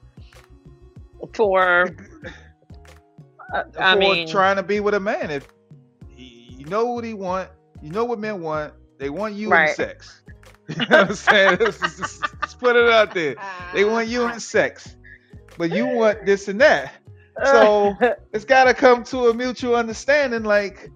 For 1.35 1.95
uh, 3.55 3.63
I 3.79 3.95
mean, 3.97 4.29
trying 4.29 4.57
to 4.57 4.63
be 4.63 4.81
with 4.81 4.95
a 4.95 5.01
man. 5.01 5.31
If 5.31 5.49
you 6.17 6.67
know 6.67 6.87
what 6.87 7.05
he 7.05 7.15
want, 7.15 7.51
you 7.81 7.91
know 7.91 8.05
what 8.05 8.19
men 8.19 8.41
want. 8.41 8.75
They 8.99 9.11
want 9.11 9.35
you 9.35 9.55
in 9.55 9.65
Right. 9.65 9.67
sex. 9.67 10.23
you 10.69 10.77
know 10.77 10.99
what 11.01 11.09
I'm 11.11 11.15
saying? 11.15 11.59
let's, 11.61 11.79
just- 11.81 11.99
just- 11.99 12.23
let's 12.41 12.55
put 12.55 12.77
it 12.77 12.89
out 12.91 13.13
there. 13.15 13.37
They 13.73 13.85
want 13.85 14.09
you 14.09 14.27
in 14.29 14.39
sex, 14.41 14.97
but 15.57 15.71
you 15.71 15.87
want 15.87 16.25
this 16.27 16.49
and 16.49 16.61
that. 16.61 16.93
So 17.43 17.97
it's 18.33 18.45
got 18.45 18.65
to 18.65 18.75
come 18.75 19.03
to 19.05 19.29
a 19.29 19.35
mutual 19.35 19.75
understanding. 19.77 20.45
Like 20.45 20.91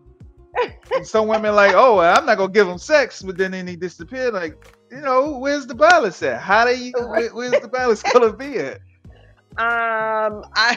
some 1.03 1.27
women, 1.29 1.55
like, 1.55 1.73
oh, 1.75 1.97
well, 1.97 2.17
I'm 2.17 2.27
not 2.27 2.39
gonna 2.39 2.53
give 2.53 2.69
him 2.69 2.79
sex, 2.79 3.23
but 3.23 3.37
then 3.37 3.67
he 3.67 3.77
disappeared. 3.77 4.35
Like, 4.35 4.57
you 4.91 5.01
know, 5.01 5.39
where's 5.39 5.67
the 5.67 5.75
balance 5.75 6.23
at? 6.23 6.41
How 6.41 6.65
do 6.67 6.77
you? 6.77 6.93
Where, 6.97 7.31
where's 7.31 7.59
the 7.59 7.69
balance 7.69 8.03
gonna 8.03 8.33
be 8.33 8.59
at? 8.59 8.81
Um, 9.57 10.43
I 10.57 10.77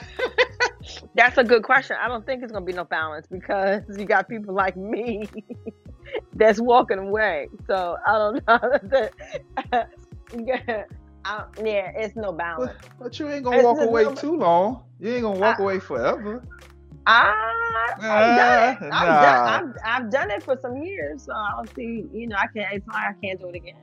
that's 1.16 1.38
a 1.38 1.44
good 1.44 1.64
question. 1.64 1.98
I 2.00 2.08
don't 2.08 2.26
think 2.26 2.44
it's 2.44 2.52
gonna 2.52 2.66
be 2.66 2.74
no 2.74 2.84
balance 2.84 3.26
because 3.28 3.82
you 3.98 4.06
got 4.06 4.30
people 4.30 4.54
like 4.54 4.78
me 4.78 5.28
that's 6.34 6.60
walking 6.60 7.00
away. 7.00 7.48
So 7.66 7.98
I 8.06 8.12
don't 8.14 8.48
know. 8.48 9.84
yeah, 10.46 10.84
I, 11.26 11.44
yeah, 11.64 11.92
it's 11.96 12.16
no 12.16 12.32
balance. 12.32 12.72
But, 12.82 13.00
but 13.00 13.20
you 13.20 13.30
ain't 13.30 13.44
gonna 13.44 13.58
It's 13.58 13.66
walk 13.66 13.80
away 13.82 14.04
no- 14.04 14.14
too 14.16 14.38
long. 14.38 14.84
You 15.00 15.12
ain't 15.14 15.24
gonna 15.24 15.40
walk 15.40 15.60
I- 15.60 15.64
away 15.64 15.80
forever. 15.80 16.44
I, 17.10 17.94
I've 18.02 18.02
done 18.02 18.90
it. 18.90 18.94
I've, 18.94 19.08
nah. 19.08 19.22
done, 19.22 19.74
I've, 19.86 20.04
I've 20.04 20.12
done 20.12 20.30
it 20.30 20.44
for 20.44 20.58
some 20.62 20.84
years, 20.84 21.24
so 21.24 21.32
I 21.34 21.52
don't 21.56 21.74
see. 21.74 22.06
You 22.14 22.28
know, 22.28 22.36
I 22.36 22.48
can't. 22.48 22.74
It's 22.74 22.86
like 22.88 22.98
I 22.98 23.14
can't 23.24 23.40
do 23.40 23.48
it 23.48 23.56
again. 23.56 23.76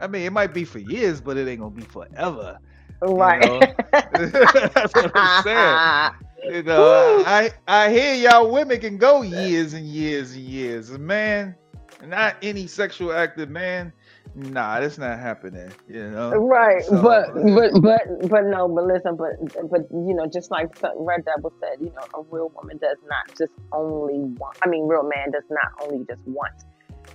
I 0.00 0.06
mean, 0.06 0.22
it 0.22 0.32
might 0.32 0.54
be 0.54 0.64
for 0.64 0.78
years, 0.78 1.20
but 1.20 1.36
it 1.36 1.46
ain't 1.46 1.60
gonna 1.60 1.74
be 1.74 1.82
forever. 1.82 2.58
Right. 3.02 3.40
know? 3.44 3.60
That's 3.92 4.94
what 4.94 5.12
I'm 5.14 5.42
saying. 5.42 6.54
You 6.54 6.62
know, 6.62 7.24
I 7.26 7.50
I 7.66 7.90
hear 7.90 8.14
y'all 8.14 8.50
women 8.50 8.80
can 8.80 8.98
go 8.98 9.22
years 9.22 9.74
and 9.74 9.86
years 9.86 10.32
and 10.34 10.42
years. 10.42 10.90
A 10.90 10.98
man, 10.98 11.56
not 12.04 12.36
any 12.42 12.66
sexual 12.66 13.12
active 13.12 13.50
man, 13.50 13.92
nah, 14.36 14.78
that's 14.80 14.98
not 14.98 15.18
happening. 15.18 15.72
You 15.88 16.10
know. 16.10 16.36
Right, 16.36 16.84
So- 16.84 17.02
but 17.02 17.30
uh, 17.30 17.32
but 17.54 17.82
but 17.82 18.28
but 18.28 18.44
no, 18.44 18.68
but 18.68 18.84
listen, 18.84 19.16
but 19.16 19.32
but 19.70 19.80
you 19.90 20.14
know, 20.14 20.26
just 20.26 20.50
like 20.50 20.68
Red 20.96 21.24
Devil 21.24 21.52
said, 21.60 21.78
you 21.80 21.92
know, 21.92 22.20
a 22.20 22.22
real 22.30 22.52
woman 22.54 22.78
does 22.78 22.98
not 23.08 23.36
just 23.36 23.52
only 23.72 24.18
want. 24.38 24.56
I 24.62 24.68
mean, 24.68 24.86
real 24.86 25.02
man 25.02 25.32
does 25.32 25.44
not 25.50 25.72
only 25.82 26.04
just 26.06 26.22
want 26.26 26.52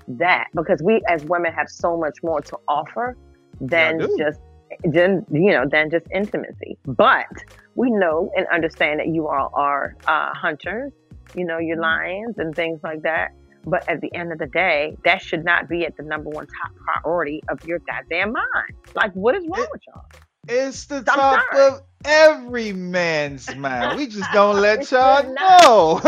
that 0.08 0.48
because 0.56 0.82
we 0.84 1.02
as 1.08 1.24
women 1.26 1.54
have 1.54 1.70
so 1.70 1.96
much 1.96 2.18
more 2.24 2.42
to 2.42 2.58
offer 2.68 3.16
than 3.62 4.00
just 4.18 4.40
than 4.84 5.26
you 5.32 5.52
know 5.52 5.66
than 5.70 5.90
just 5.90 6.06
intimacy. 6.14 6.78
But 6.86 7.28
we 7.76 7.90
know 7.92 8.32
and 8.36 8.46
understand 8.48 9.00
that 9.00 9.08
you 9.08 9.28
all 9.28 9.52
are 9.54 9.96
uh, 10.08 10.34
hunters 10.34 10.92
you 11.36 11.46
know, 11.46 11.60
your 11.60 11.78
lions 11.78 12.38
and 12.40 12.54
things 12.56 12.80
like 12.84 13.04
that. 13.04 13.30
But 13.66 13.88
at 13.88 14.02
the 14.02 14.14
end 14.14 14.32
of 14.34 14.40
the 14.40 14.48
day, 14.48 14.98
that 15.06 15.22
should 15.22 15.46
not 15.46 15.70
be 15.70 15.86
at 15.86 15.96
the 15.96 16.04
number 16.04 16.30
one 16.30 16.48
top 16.48 16.72
priority 16.84 17.42
of 17.48 17.64
your 17.66 17.80
goddamn 17.80 18.34
mind. 18.34 18.74
Like, 18.96 19.14
what 19.14 19.36
is 19.36 19.44
wrong 19.48 19.62
It- 19.64 19.70
with 19.72 19.82
y'all? 19.88 20.06
It's 20.50 20.86
the 20.86 20.98
I'm 20.98 21.04
top 21.06 21.44
sorry. 21.54 21.68
of 21.68 21.82
every 22.04 22.74
man's 22.74 23.56
mind. 23.56 23.96
We 23.98 24.08
just 24.08 24.32
don't 24.34 24.60
let 24.62 24.92
y'all. 24.92 25.24
Know. 25.34 26.02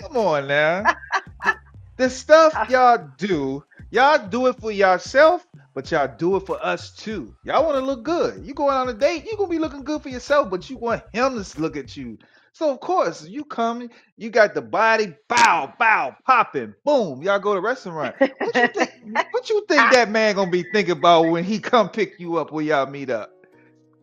Come 0.00 0.16
on 0.16 0.48
now. 0.48 0.84
The 1.98 2.08
stuff 2.10 2.54
y'all 2.70 3.08
do, 3.18 3.62
y'all 3.90 4.26
do 4.28 4.46
it 4.46 4.58
for 4.60 4.70
yourself, 4.72 5.46
but 5.74 5.90
y'all 5.90 6.14
do 6.16 6.36
it 6.36 6.46
for 6.46 6.64
us 6.64 6.94
too. 6.94 7.34
Y'all 7.44 7.64
want 7.64 7.76
to 7.76 7.84
look 7.84 8.02
good. 8.02 8.44
You 8.44 8.54
going 8.54 8.76
on 8.76 8.88
a 8.88 8.94
date, 8.94 9.24
you 9.24 9.36
gonna 9.36 9.48
be 9.48 9.58
looking 9.58 9.84
good 9.84 10.02
for 10.02 10.08
yourself, 10.08 10.50
but 10.50 10.68
you 10.68 10.76
want 10.76 11.02
him 11.12 11.42
to 11.42 11.60
look 11.60 11.76
at 11.76 11.96
you. 11.96 12.18
So 12.52 12.72
of 12.72 12.80
course, 12.80 13.24
you 13.26 13.44
come, 13.44 13.88
you 14.16 14.30
got 14.30 14.54
the 14.54 14.62
body, 14.62 15.14
bow, 15.28 15.72
bow, 15.78 16.16
popping, 16.26 16.74
boom. 16.84 17.22
Y'all 17.22 17.38
go 17.38 17.54
to 17.54 17.60
restaurant. 17.60 18.16
What 18.18 18.56
you 18.56 18.68
think? 18.68 18.90
what 19.32 19.48
you 19.48 19.64
think 19.68 19.92
that 19.92 20.10
man 20.10 20.34
gonna 20.34 20.50
be 20.50 20.64
thinking 20.72 20.92
about 20.92 21.28
when 21.28 21.44
he 21.44 21.60
come 21.60 21.88
pick 21.88 22.18
you 22.18 22.36
up 22.38 22.50
when 22.50 22.66
y'all 22.66 22.86
meet 22.86 23.10
up? 23.10 23.30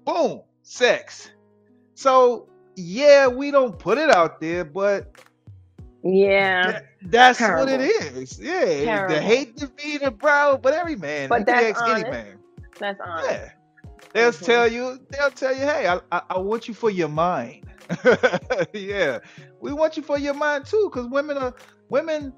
Boom, 0.05 0.41
sex. 0.63 1.31
So 1.95 2.47
yeah, 2.75 3.27
we 3.27 3.51
don't 3.51 3.77
put 3.77 3.97
it 3.97 4.09
out 4.09 4.39
there, 4.39 4.63
but 4.63 5.11
Yeah. 6.05 6.71
that- 6.71 6.85
that's 7.07 7.39
what 7.41 7.67
it 7.69 7.81
Terrible. 7.81 8.23
Yeah, 8.39 9.07
the 9.07 9.19
hate 9.21 9.57
to 9.57 9.67
be 9.67 9.97
the 9.97 10.11
brow, 10.11 10.55
but 10.57 10.73
every 10.73 10.95
man, 10.95 11.29
But 11.29 11.45
that's 11.45 11.81
honest. 11.81 12.11
man. 12.11 12.37
That's 12.79 12.99
honest. 13.03 13.29
Yeah, 13.31 13.49
they'll 14.13 14.31
Mhm. 14.31 14.45
tell 14.45 14.67
you, 14.71 14.99
they'll 15.09 15.31
tell 15.31 15.53
you, 15.53 15.61
hey, 15.61 15.87
I, 15.87 15.99
I, 16.11 16.21
I 16.31 16.37
want 16.39 16.67
you 16.67 16.73
for 16.73 16.89
your 16.89 17.09
mind. 17.09 17.65
yeah, 18.73 19.19
we 19.59 19.73
want 19.73 19.97
you 19.97 20.03
for 20.03 20.17
your 20.17 20.33
mind 20.33 20.65
too, 20.65 20.89
because 20.91 21.07
women 21.07 21.37
are 21.37 21.53
women. 21.89 22.33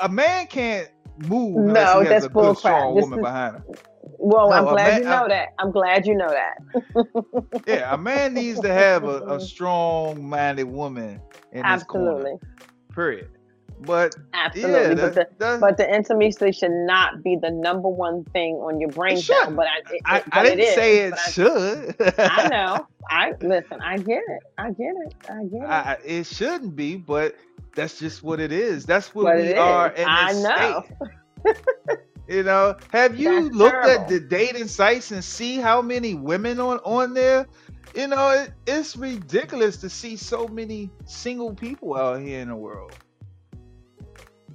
A 0.00 0.08
man 0.10 0.46
can't 0.46 0.88
move 1.26 1.56
No, 1.56 2.00
he 2.00 2.06
has 2.06 2.08
that's 2.08 2.24
a 2.26 2.28
good, 2.28 2.32
bull 2.34 2.54
crap. 2.54 2.58
strong 2.58 2.94
woman 2.94 3.18
is- 3.18 3.22
behind 3.24 3.56
him. 3.56 3.64
Well, 4.18 4.52
I'm 4.52 4.64
glad 4.64 4.76
man- 4.76 4.98
you 5.02 5.08
know 5.08 5.24
I- 5.24 5.28
that. 5.28 5.48
I'm 5.58 5.70
glad 5.72 6.06
you 6.06 6.14
know 6.16 6.30
that. 6.30 7.64
Yeah, 7.66 7.92
a 7.94 7.98
man 7.98 8.34
needs 8.34 8.60
to 8.60 8.72
have 8.72 9.04
a, 9.04 9.20
a 9.26 9.40
strong-minded 9.52 10.64
woman 10.64 11.20
in 11.52 11.64
his 11.64 11.82
corner. 11.84 12.38
Period. 12.96 13.30
But 13.80 14.16
Absolutely. 14.34 14.96
yeah, 14.96 14.96
but 14.96 15.14
the 15.14 15.14
that, 15.14 15.38
that, 15.40 15.60
but 15.60 15.78
the 15.78 15.94
intimacy 15.94 16.52
should 16.52 16.72
not 16.72 17.22
be 17.22 17.36
the 17.40 17.50
number 17.50 17.88
one 17.88 18.24
thing 18.26 18.56
on 18.56 18.80
your 18.80 18.90
brain 18.90 19.18
It 19.18 19.22
cell. 19.22 19.52
But 19.52 19.66
I, 19.68 19.78
it, 19.94 20.02
I, 20.06 20.18
it- 20.18 20.24
I 20.32 20.42
but 20.42 20.42
didn't 20.44 20.60
is, 20.60 20.74
say 20.74 20.98
it 21.06 21.10
but 21.10 21.20
I- 21.20 21.30
should. 21.32 21.96
I 22.18 22.48
know. 22.48 22.88
I 23.10 23.34
listen. 23.42 23.80
I 23.82 23.98
get 23.98 24.22
it. 24.28 24.42
I 24.58 24.70
get 24.72 24.94
it. 25.06 25.14
I 25.28 25.44
get 25.44 25.70
it. 25.74 25.84
I, 25.86 25.98
it 26.04 26.26
shouldn't 26.26 26.76
be, 26.76 26.96
but 26.96 27.36
that's 27.74 27.98
just 27.98 28.22
what 28.22 28.40
it 28.40 28.52
is. 28.52 28.86
That's 28.86 29.14
what 29.14 29.24
But 29.24 29.36
we 29.36 29.54
are 29.54 29.92
is. 29.92 30.00
in 30.00 30.06
I 30.08 30.32
know. 30.32 30.84
You 32.28 32.42
know, 32.42 32.76
have 32.92 33.16
you 33.18 33.50
That's 33.50 33.54
looked 33.54 33.84
at 33.84 34.08
the 34.08 34.20
dating 34.20 34.68
sites 34.68 35.12
and 35.12 35.24
see 35.24 35.56
how 35.58 35.82
many 35.82 36.14
women 36.14 36.60
on 36.60 36.78
on 36.80 37.14
there? 37.14 37.46
You 37.96 38.08
know, 38.08 38.28
it, 38.28 38.52
it's 38.66 38.94
ridiculous 38.96 39.78
to 39.78 39.88
see 39.88 40.16
so 40.16 40.46
many 40.46 40.90
single 41.06 41.54
people 41.54 41.96
out 41.96 42.20
here 42.20 42.40
in 42.40 42.48
the 42.48 42.56
world. 42.56 42.92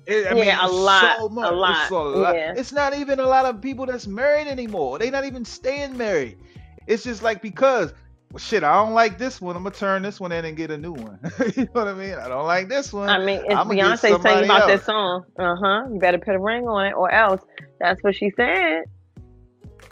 It- 0.06 0.28
I 0.28 0.36
Yeah, 0.36 0.56
mean, 0.56 0.56
a 0.62 0.68
lot, 0.72 1.18
so 1.18 1.26
a 1.26 1.52
lot, 1.52 1.82
It's, 1.84 1.92
a 1.92 1.96
lot. 1.96 2.36
yeah. 2.36 2.54
it's 2.56 2.72
not 2.72 2.96
even 2.96 3.20
a 3.20 3.26
lot 3.26 3.46
of 3.46 3.60
people 3.60 3.88
that's 3.88 4.06
married 4.06 4.48
anymore. 4.48 5.00
They're 5.00 5.12
not 5.12 5.26
even 5.26 5.44
staying 5.44 5.98
married. 5.98 6.38
It's 6.86 7.04
just 7.04 7.24
like 7.24 7.42
because 7.42 7.94
well, 8.32 8.40
shit, 8.40 8.64
I 8.64 8.74
don't 8.76 8.94
like 8.94 9.18
this 9.18 9.42
one. 9.42 9.56
I'm 9.56 9.64
gonna 9.64 9.76
turn 9.76 10.04
this 10.04 10.20
one 10.20 10.32
in 10.32 10.46
and 10.46 10.56
get 10.56 10.72
a 10.72 10.78
new 10.78 10.94
one. 10.94 11.20
you 11.56 11.64
know 11.64 11.70
what 11.74 11.88
I 11.88 11.94
mean? 11.94 12.14
I 12.14 12.28
don't 12.30 12.46
like 12.48 12.70
this 12.70 12.94
one. 12.94 13.10
I 13.10 13.18
mean, 13.24 13.42
it's 13.44 13.54
Beyonce 13.56 14.22
saying 14.22 14.46
about 14.46 14.70
else. 14.70 14.72
that 14.72 14.86
song. 14.86 15.26
Uh 15.38 15.56
huh. 15.56 15.88
You 15.92 16.00
better 16.00 16.18
put 16.20 16.36
a 16.36 16.40
ring 16.40 16.68
on 16.68 16.86
it, 16.88 16.94
or 16.94 17.12
else. 17.12 17.42
That's 17.80 18.02
what 18.04 18.16
she 18.16 18.30
said. 18.32 18.84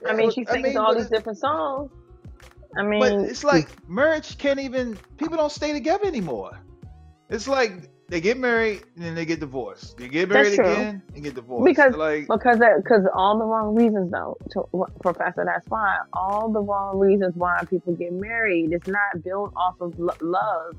I 0.08 0.14
mean, 0.14 0.32
she 0.32 0.45
I 0.47 0.52
sings 0.52 0.68
mean, 0.70 0.78
all 0.78 0.95
these 0.95 1.10
different 1.10 1.38
songs. 1.39 1.91
I 2.78 2.84
mean, 2.84 2.99
But 2.99 3.30
it's 3.30 3.43
like 3.43 3.67
marriage 3.89 4.38
can't 4.38 4.59
even 4.59 4.97
people 5.17 5.38
don't 5.38 5.51
stay 5.51 5.74
together 5.74 6.05
anymore. 6.05 6.59
It's 7.30 7.47
like 7.47 7.89
they 8.09 8.22
get 8.22 8.38
married 8.38 8.84
and 8.95 9.05
then 9.05 9.15
they 9.15 9.26
get 9.26 9.39
divorced. 9.39 9.97
They 9.97 10.07
get 10.07 10.30
married 10.30 10.53
again 10.59 11.01
and 11.13 11.24
get 11.24 11.36
divorced. 11.36 11.65
Because- 11.65 11.95
like 11.95 12.28
because 12.28 12.59
uh, 12.61 12.78
because 12.78 13.05
all 13.13 13.38
the 13.38 13.45
wrong 13.45 13.76
reasons 13.76 14.11
though, 14.11 14.38
to, 14.51 14.86
Professor. 15.01 15.43
That's 15.45 15.67
why 15.67 15.97
all 16.13 16.51
the 16.51 16.61
wrong 16.61 16.97
reasons 16.99 17.36
why 17.36 17.63
people 17.70 17.93
get 17.93 18.13
married. 18.13 18.72
It's 18.74 18.88
not 18.88 19.24
built 19.24 19.53
off 19.55 19.80
of 19.80 19.97
lo- 19.99 20.13
love. 20.22 20.76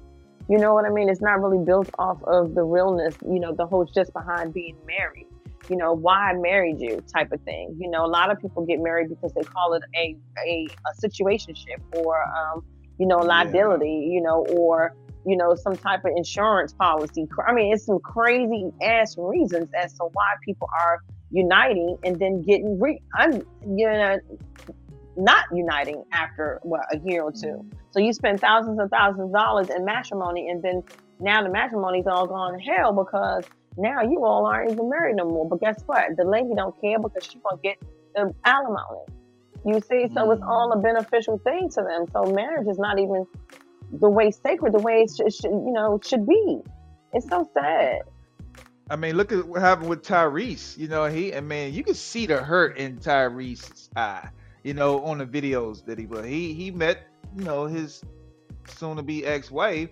You 0.49 0.59
know 0.59 0.75
what 0.75 0.85
I 0.85 0.91
mean? 0.91 1.09
It's 1.09 1.21
not 1.21 1.41
really 1.41 1.65
built 1.65 1.89
off 1.99 2.21
of 2.25 2.55
the 2.55 2.65
realness. 2.65 3.15
You 3.25 3.39
know, 3.39 3.55
the 3.55 3.67
whole 3.67 3.85
just 3.85 4.13
behind 4.13 4.53
being 4.53 4.77
married. 4.87 5.29
You 5.71 5.77
know, 5.77 5.95
why 5.95 6.31
I 6.31 6.35
married 6.35 6.77
you 6.81 7.03
type 7.15 7.29
of 7.33 7.41
thing. 7.43 7.77
You 7.81 7.91
know, 7.91 8.05
a 8.05 8.09
lot 8.09 8.31
of 8.31 8.39
people 8.41 8.67
get 8.67 8.81
married 8.81 9.09
because 9.09 9.33
they 9.35 9.45
call 9.45 9.75
it 9.75 9.83
a 9.97 10.17
a, 10.47 10.77
a 10.89 11.09
situationship 11.09 11.81
or 11.93 12.17
um, 12.23 12.63
you 12.99 13.07
know 13.07 13.23
Yeah. 13.23 13.29
liability. 13.29 14.11
You 14.13 14.23
know, 14.23 14.43
or 14.43 14.93
you 15.25 15.37
know 15.37 15.55
some 15.55 15.79
type 15.79 16.01
of 16.05 16.13
insurance 16.17 16.75
policy. 16.75 17.27
I 17.47 17.53
mean, 17.53 17.73
it's 17.73 17.87
some 17.87 18.01
crazy 18.01 18.71
ass 18.83 19.15
reasons 19.19 19.71
as 19.83 19.95
to 19.95 20.05
why 20.13 20.27
people 20.45 20.69
are 20.81 20.99
uniting 21.31 21.97
and 22.05 22.21
then 22.21 22.43
getting 22.43 22.79
re 22.81 23.01
un, 23.21 23.43
you 23.65 23.87
know 23.89 24.19
not 25.17 25.45
uniting 25.53 26.03
after 26.13 26.61
what 26.63 26.81
a 26.93 26.99
year 27.05 27.23
or 27.23 27.33
two. 27.33 27.65
So 27.91 28.01
you 28.01 28.13
spend 28.13 28.41
thousands 28.41 28.79
and 28.79 28.91
thousands 28.91 29.27
of 29.27 29.33
dollars 29.33 29.69
in 29.75 29.85
matrimony, 29.85 30.49
and 30.49 30.63
then 30.63 30.83
now 31.21 31.43
the 31.43 31.51
matrimony's 31.51 32.07
all 32.07 32.27
gone 32.27 32.55
to 32.55 32.61
hell 32.61 32.93
because 32.93 33.45
now 33.77 34.03
you 34.03 34.25
all 34.25 34.47
aren't 34.47 34.73
even 34.73 34.89
married 34.89 35.17
no 35.17 35.25
more. 35.25 35.49
But 35.49 35.61
guess 35.61 35.83
what? 35.87 36.17
The 36.17 36.25
lady 36.25 36.55
don't 36.55 36.79
care 36.81 36.99
because 36.99 37.25
she 37.25 37.39
gonna 37.39 37.61
get 37.63 37.77
the 38.15 38.35
alimony. 38.45 39.05
You 39.65 39.81
see, 39.81 40.09
so 40.15 40.31
it's 40.31 40.43
Mm. 40.43 40.49
all 40.49 40.73
a 40.73 40.79
beneficial 40.79 41.39
thing 41.39 41.69
to 41.71 41.83
them. 41.83 42.07
So 42.13 42.33
marriage 42.33 42.67
is 42.67 42.79
not 42.79 42.99
even 42.99 43.27
the 43.93 44.09
way 44.09 44.31
sacred, 44.31 44.73
the 44.73 44.79
way 44.79 45.03
it 45.03 45.11
should, 45.15 45.33
should 45.33 45.51
you 45.51 45.73
know, 45.73 46.01
should 46.03 46.27
be. 46.27 46.61
It's 47.13 47.29
so 47.29 47.49
sad. 47.55 48.03
I 48.89 48.97
mean, 48.97 49.17
look 49.17 49.31
at 49.33 49.47
what 49.47 49.61
happened 49.61 49.89
with 49.89 50.03
Tyrese. 50.03 50.77
You 50.77 50.89
know, 50.89 51.05
he 51.07 51.33
and 51.33 51.49
man, 51.49 51.73
you 51.73 51.85
can 51.85 51.95
see 51.95 52.27
the 52.27 52.43
hurt 52.43 52.77
in 52.77 52.99
Tyrese's 52.99 53.89
eye. 53.97 54.29
You 54.65 54.75
know, 54.75 55.03
on 55.05 55.19
the 55.19 55.27
videos 55.27 55.85
that 55.87 55.99
he 55.99 56.07
was. 56.07 56.27
He 56.27 56.53
he 56.55 56.71
met, 56.71 56.99
you 57.37 57.45
know, 57.45 57.67
his 57.67 58.03
soon 58.69 58.97
to 58.97 59.03
be 59.03 59.25
ex-wife. 59.25 59.91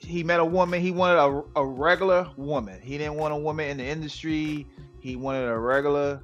He 0.00 0.22
met 0.24 0.40
a 0.40 0.44
woman. 0.44 0.80
He 0.80 0.92
wanted 0.92 1.18
a, 1.18 1.60
a 1.60 1.66
regular 1.66 2.30
woman. 2.36 2.80
He 2.82 2.98
didn't 2.98 3.16
want 3.16 3.34
a 3.34 3.38
woman 3.38 3.68
in 3.68 3.78
the 3.78 3.84
industry. 3.84 4.66
He 5.00 5.16
wanted 5.16 5.48
a 5.48 5.58
regular, 5.58 6.22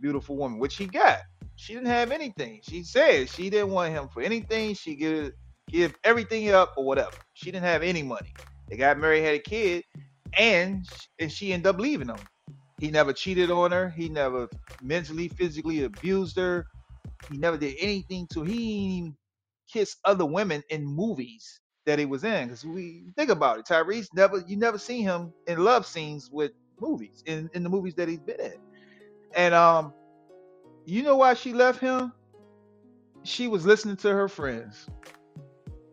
beautiful 0.00 0.36
woman, 0.36 0.58
which 0.58 0.76
he 0.76 0.88
got. 0.88 1.20
She 1.56 1.74
didn't 1.74 1.88
have 1.88 2.10
anything. 2.12 2.60
She 2.64 2.84
said 2.84 3.28
she 3.30 3.50
didn't 3.50 3.70
want 3.70 3.92
him 3.92 4.08
for 4.08 4.22
anything. 4.22 4.74
She 4.74 4.96
give 4.96 5.32
give 5.70 5.94
everything 6.04 6.50
up 6.50 6.74
or 6.76 6.84
whatever. 6.84 7.16
She 7.34 7.50
didn't 7.52 7.64
have 7.64 7.82
any 7.82 8.02
money. 8.02 8.36
They 8.68 8.76
got 8.76 8.98
married, 8.98 9.22
had 9.24 9.34
a 9.36 9.40
kid, 9.40 9.84
and 10.38 10.86
and 11.20 11.32
she 11.32 11.52
ended 11.52 11.68
up 11.68 11.80
leaving 11.80 12.08
him. 12.08 12.28
He 12.78 12.90
never 12.90 13.12
cheated 13.12 13.50
on 13.50 13.72
her. 13.72 13.90
He 13.90 14.08
never 14.08 14.48
mentally, 14.80 15.28
physically 15.28 15.84
abused 15.84 16.36
her. 16.38 16.66
He 17.28 17.38
never 17.38 17.58
did 17.58 17.76
anything 17.80 18.28
to. 18.34 18.42
He 18.44 18.54
even 18.54 19.16
kiss 19.72 19.96
other 20.04 20.26
women 20.26 20.62
in 20.70 20.84
movies 20.84 21.60
that 21.86 21.98
he 21.98 22.04
was 22.06 22.24
in. 22.24 22.48
Because 22.48 22.64
we 22.64 23.04
think 23.16 23.30
about 23.30 23.58
it, 23.58 23.66
Tyrese 23.66 24.08
never 24.14 24.38
you 24.46 24.56
never 24.56 24.78
see 24.78 25.02
him 25.02 25.32
in 25.46 25.62
love 25.64 25.86
scenes 25.86 26.30
with 26.32 26.52
movies 26.80 27.22
in 27.26 27.50
in 27.54 27.62
the 27.62 27.68
movies 27.70 27.94
that 27.96 28.08
he's 28.08 28.20
been 28.20 28.40
in. 28.40 28.54
And 29.34 29.54
um, 29.54 29.92
you 30.86 31.02
know 31.02 31.16
why 31.16 31.34
she 31.34 31.52
left 31.52 31.80
him? 31.80 32.12
She 33.24 33.48
was 33.48 33.64
listening 33.64 33.96
to 33.98 34.08
her 34.10 34.28
friends, 34.28 34.86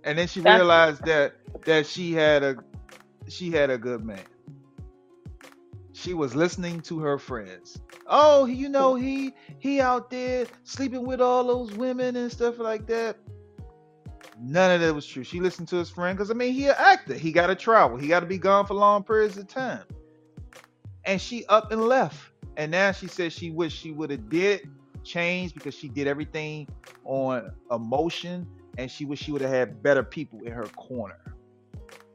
and 0.04 0.18
then 0.18 0.28
she 0.28 0.42
That's- 0.42 0.60
realized 0.60 1.06
that 1.06 1.36
that 1.66 1.86
she 1.88 2.14
had 2.14 2.44
a 2.44 2.56
she 3.28 3.52
had 3.52 3.70
a 3.70 3.78
good 3.78 4.04
man. 4.04 4.22
She 5.94 6.14
was 6.14 6.36
listening 6.36 6.82
to 6.82 7.00
her 7.00 7.18
friends. 7.20 7.80
Oh, 8.08 8.46
you 8.46 8.70
know 8.70 8.96
he 8.96 9.34
he 9.60 9.82
out 9.82 10.10
there 10.10 10.48
sleeping 10.64 11.06
with 11.06 11.22
all 11.22 11.44
those 11.46 11.74
women 11.74 12.16
and 12.16 12.32
stuff 12.32 12.58
like 12.60 12.88
that. 12.88 13.18
None 14.40 14.72
of 14.72 14.82
that 14.82 14.94
was 14.96 15.06
true. 15.06 15.24
She 15.24 15.42
listened 15.42 15.68
to 15.70 15.78
his 15.78 15.90
friend 15.90 16.18
because 16.18 16.32
I 16.32 16.34
mean 16.34 16.54
he 16.54 16.68
an 16.68 16.76
actor. 16.78 17.16
He 17.16 17.32
got 17.32 17.48
to 17.48 17.56
travel. 17.56 17.98
He 17.98 18.08
got 18.08 18.22
to 18.22 18.28
be 18.28 18.38
gone 18.40 18.66
for 18.66 18.76
long 18.76 19.04
periods 19.04 19.38
of 19.38 19.48
time. 19.48 19.84
And 21.06 21.22
she 21.22 21.46
up 21.48 21.72
and 21.72 21.82
left. 21.82 22.32
And 22.58 22.72
now 22.72 22.92
she 22.92 23.08
says 23.08 23.34
she 23.34 23.52
wish 23.52 23.74
she 23.76 23.92
would 23.92 24.12
have 24.12 24.30
did 24.30 24.62
change 25.04 25.54
because 25.54 25.74
she 25.76 25.90
did 25.90 26.08
everything 26.08 26.68
on 27.06 27.52
emotion 27.72 28.48
and 28.78 28.92
she 28.92 29.06
wish 29.06 29.20
she 29.22 29.32
would 29.32 29.42
have 29.42 29.52
had 29.52 29.84
better 29.84 30.04
people 30.04 30.44
in 30.44 30.52
her 30.54 30.70
corner 30.70 31.36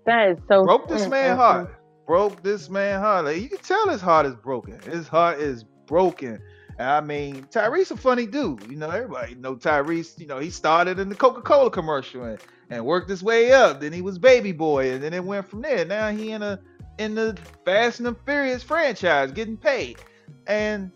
That 0.07 0.31
is 0.31 0.39
so 0.49 0.65
broke 0.65 0.89
this 0.89 1.07
man 1.07 1.37
heart. 1.37 1.71
Broke 2.07 2.43
this 2.43 2.69
man 2.71 3.01
heart. 3.01 3.27
Like, 3.27 3.41
you 3.41 3.49
can 3.49 3.59
tell 3.59 3.89
his 3.89 4.01
heart 4.01 4.27
is 4.27 4.35
broken. 4.37 4.81
His 4.83 5.09
heart 5.09 5.41
is 5.41 5.65
broken. 5.87 6.41
I 6.79 7.01
mean, 7.01 7.45
Tyrese 7.45 7.93
a 7.93 7.97
funny 7.97 8.27
dude. 8.27 8.63
You 8.71 8.77
know, 8.77 8.91
everybody 8.91 9.35
know 9.37 9.57
Tyrese. 9.57 10.19
You 10.19 10.27
know, 10.27 10.39
he 10.39 10.51
started 10.51 10.99
in 10.99 11.09
the 11.09 11.15
Coca 11.15 11.43
Cola 11.43 11.71
commercial, 11.71 12.25
and 12.25 12.39
and 12.71 12.85
worked 12.85 13.09
his 13.09 13.23
way 13.23 13.53
up. 13.53 13.81
Then 13.81 13.93
he 13.93 14.03
was 14.03 14.19
Baby 14.19 14.53
Boy, 14.53 14.93
and 14.93 15.03
then 15.03 15.15
it 15.15 15.25
went 15.25 15.49
from 15.49 15.63
there. 15.63 15.85
Now 15.85 16.11
he 16.11 16.33
in 16.33 16.43
a 16.43 16.61
in 16.99 17.15
the 17.15 17.39
Fast 17.65 18.01
and 18.01 18.07
the 18.07 18.15
Furious 18.25 18.63
franchise, 18.63 19.33
getting 19.33 19.57
paid, 19.57 19.99
and 20.47 20.91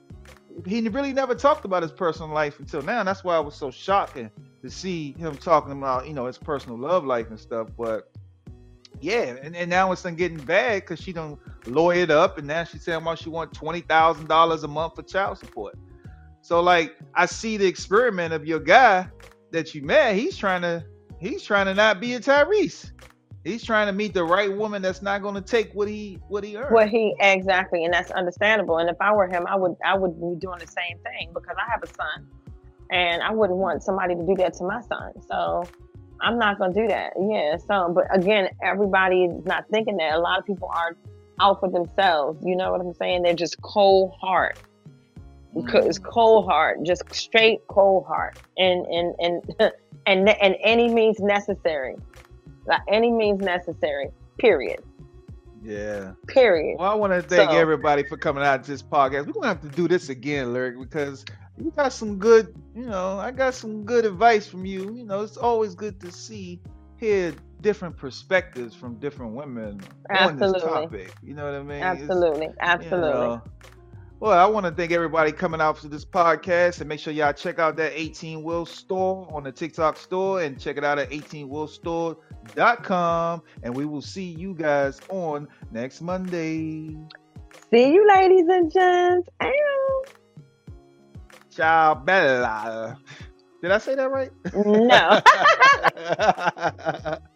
he 0.67 0.87
really 0.89 1.13
never 1.13 1.35
talked 1.35 1.65
about 1.65 1.83
his 1.83 1.93
personal 1.93 2.33
life 2.33 2.59
until 2.59 2.83
now. 2.83 3.01
And 3.01 3.09
that's 3.09 3.23
why 3.23 3.37
I 3.37 3.41
was 3.41 3.55
so 3.55 3.71
shocking 3.71 4.31
to 4.63 4.71
see 4.71 5.13
him 5.13 5.37
talking 5.37 5.73
about 5.73 6.07
you 6.09 6.15
know 6.15 6.27
his 6.27 6.39
personal 6.39 6.79
love 6.79 7.05
life 7.05 7.31
and 7.31 7.39
stuff. 7.39 7.69
But 7.77 8.11
yeah, 9.01 9.37
and, 9.43 9.57
and 9.57 9.71
now 9.71 9.93
it's 9.93 10.03
getting 10.03 10.39
bad 10.39 10.83
because 10.83 11.01
she 11.01 11.13
don't 11.13 11.39
lawyer 11.67 12.03
it 12.03 12.11
up, 12.11 12.39
and 12.39 12.47
now 12.47 12.65
she's 12.65 12.85
saying 12.85 13.05
why 13.05 13.15
she 13.15 13.29
want 13.29 13.53
twenty 13.53 13.81
thousand 13.81 14.29
dollars 14.29 14.63
a 14.65 14.69
month 14.69 14.95
for 14.97 15.03
child 15.03 15.39
support. 15.39 15.77
So 16.41 16.61
like 16.61 16.97
I 17.15 17.27
see 17.27 17.57
the 17.57 17.67
experiment 17.67 18.33
of 18.33 18.47
your 18.47 18.61
guy 18.61 19.09
that 19.51 19.75
you 19.75 19.83
met. 19.83 20.17
He's 20.17 20.37
trying 20.37 20.63
to 20.63 20.85
he's 21.19 21.43
trying 21.43 21.67
to 21.67 21.75
not 21.75 22.01
be 22.01 22.15
a 22.15 22.21
Tyrese. 22.21 22.93
He's 23.45 23.65
trying 23.65 23.87
to 23.87 23.93
meet 23.93 24.15
the 24.15 24.25
right 24.25 24.55
woman 24.55 24.83
that's 24.83 25.01
not 25.01 25.23
going 25.23 25.35
to 25.35 25.41
take 25.41 25.73
what 25.73 25.89
he 25.89 26.19
what 26.29 26.45
he 26.45 26.57
earned. 26.57 26.73
What 26.73 26.89
he 26.89 27.15
exactly, 27.21 27.85
and 27.85 27.93
that's 27.93 28.11
understandable. 28.11 28.79
And 28.79 28.91
if 28.91 28.97
I 29.01 29.13
were 29.13 29.29
him, 29.29 29.47
I 29.47 29.57
would 29.57 29.77
I 29.85 29.97
would 29.97 30.15
be 30.15 30.37
doing 30.41 30.59
the 30.59 30.67
same 30.67 30.99
thing 31.03 31.31
because 31.33 31.57
I 31.57 31.71
have 31.71 31.83
a 31.83 31.87
son, 31.87 32.27
and 32.91 33.23
I 33.23 33.31
wouldn't 33.31 33.59
want 33.59 33.83
somebody 33.83 34.15
to 34.17 34.27
do 34.27 34.35
that 34.37 34.55
to 34.55 34.65
my 34.65 34.81
son. 34.83 35.13
So 35.27 35.69
I'm 36.21 36.39
not 36.39 36.59
going 36.59 36.75
to 36.75 36.81
do 36.83 36.89
that. 36.89 37.13
Yeah. 37.19 37.57
So, 37.57 37.93
but 37.95 38.05
again, 38.15 38.49
everybody 38.63 39.25
is 39.25 39.45
not 39.45 39.65
thinking 39.71 39.97
that. 39.99 40.15
A 40.15 40.19
lot 40.19 40.39
of 40.39 40.47
people 40.47 40.71
are 40.73 40.97
out 41.41 41.61
for 41.61 41.71
themselves. 41.71 42.45
You 42.45 42.57
know 42.57 42.73
what 42.73 42.81
I'm 42.81 42.95
saying? 42.95 43.23
They're 43.23 43.35
just 43.35 43.61
cold 43.63 44.13
heart. 44.21 44.59
It's 45.55 45.99
mm. 45.99 46.05
cold 46.05 46.47
heart, 46.47 46.83
just 46.85 47.03
straight 47.15 47.61
cold 47.69 48.07
heart, 48.07 48.39
and 48.59 48.87
and 48.87 49.15
and 49.19 49.73
and 50.07 50.29
and 50.29 50.57
any 50.63 50.89
means 50.89 51.19
necessary, 51.21 51.97
like 52.67 52.83
any 52.89 53.11
means 53.11 53.41
necessary. 53.41 54.09
Period. 54.39 54.81
Yeah. 55.63 56.13
Period. 56.29 56.77
Well, 56.79 56.91
I 56.91 56.95
want 56.95 57.13
to 57.13 57.23
thank 57.23 57.51
so, 57.51 57.57
everybody 57.57 58.05
for 58.05 58.17
coming 58.17 58.45
out 58.45 58.63
to 58.65 58.71
this 58.71 58.83
podcast. 58.83 59.27
We're 59.27 59.33
gonna 59.33 59.49
have 59.49 59.63
to 59.63 59.69
do 59.69 59.89
this 59.89 60.11
again, 60.11 60.53
Lyric, 60.53 60.79
because 60.79 61.25
you 61.61 61.73
got 61.77 61.93
some 61.93 62.19
good. 62.19 62.55
You 62.75 62.87
know, 62.87 63.19
I 63.19 63.31
got 63.31 63.55
some 63.55 63.85
good 63.85 64.05
advice 64.05 64.47
from 64.47 64.65
you. 64.65 64.95
You 64.95 65.05
know, 65.05 65.23
it's 65.23 65.37
always 65.37 65.75
good 65.75 66.01
to 66.01 66.13
see, 66.13 66.61
hear 66.99 67.35
different 67.61 67.97
perspectives 67.97 68.75
from 68.75 68.97
different 68.97 69.33
women 69.33 69.81
Absolutely. 70.11 70.47
on 70.47 70.53
this 70.53 70.63
topic. 70.63 71.15
You 71.23 71.35
know 71.35 71.45
what 71.45 71.55
I 71.55 71.63
mean? 71.63 71.83
Absolutely. 71.83 72.47
It's, 72.47 72.57
Absolutely. 72.61 73.09
You 73.09 73.15
know, 73.15 73.43
well, 74.21 74.33
I 74.33 74.47
want 74.47 74.67
to 74.67 74.73
thank 74.73 74.91
everybody 74.91 75.31
coming 75.31 75.61
out 75.61 75.79
for 75.79 75.87
this 75.87 76.05
podcast 76.05 76.81
and 76.81 76.89
make 76.89 76.99
sure 76.99 77.13
y'all 77.13 77.33
check 77.33 77.61
out 77.61 77.77
that 77.77 77.93
18 77.95 78.43
Wheels 78.43 78.71
store 78.71 79.29
on 79.31 79.45
the 79.45 79.53
TikTok 79.53 79.97
store 79.97 80.43
and 80.43 80.59
check 80.59 80.77
it 80.77 80.83
out 80.83 80.99
at 80.99 81.11
18willstore.com. 81.11 83.43
And 83.63 83.77
we 83.77 83.87
will 83.87 84.03
see 84.03 84.25
you 84.25 84.55
guys 84.55 85.01
on 85.09 85.47
next 85.71 86.01
Monday. 86.01 86.97
See 87.71 87.93
you, 87.93 88.09
ladies 88.09 88.49
and 88.49 88.73
gents. 88.73 89.29
Ow. 89.41 90.03
Chabela. 91.59 92.99
Did 93.63 93.73
I 93.73 93.79
say 93.79 93.95
that 93.97 94.11
right? 94.11 94.31
No. 94.55 95.21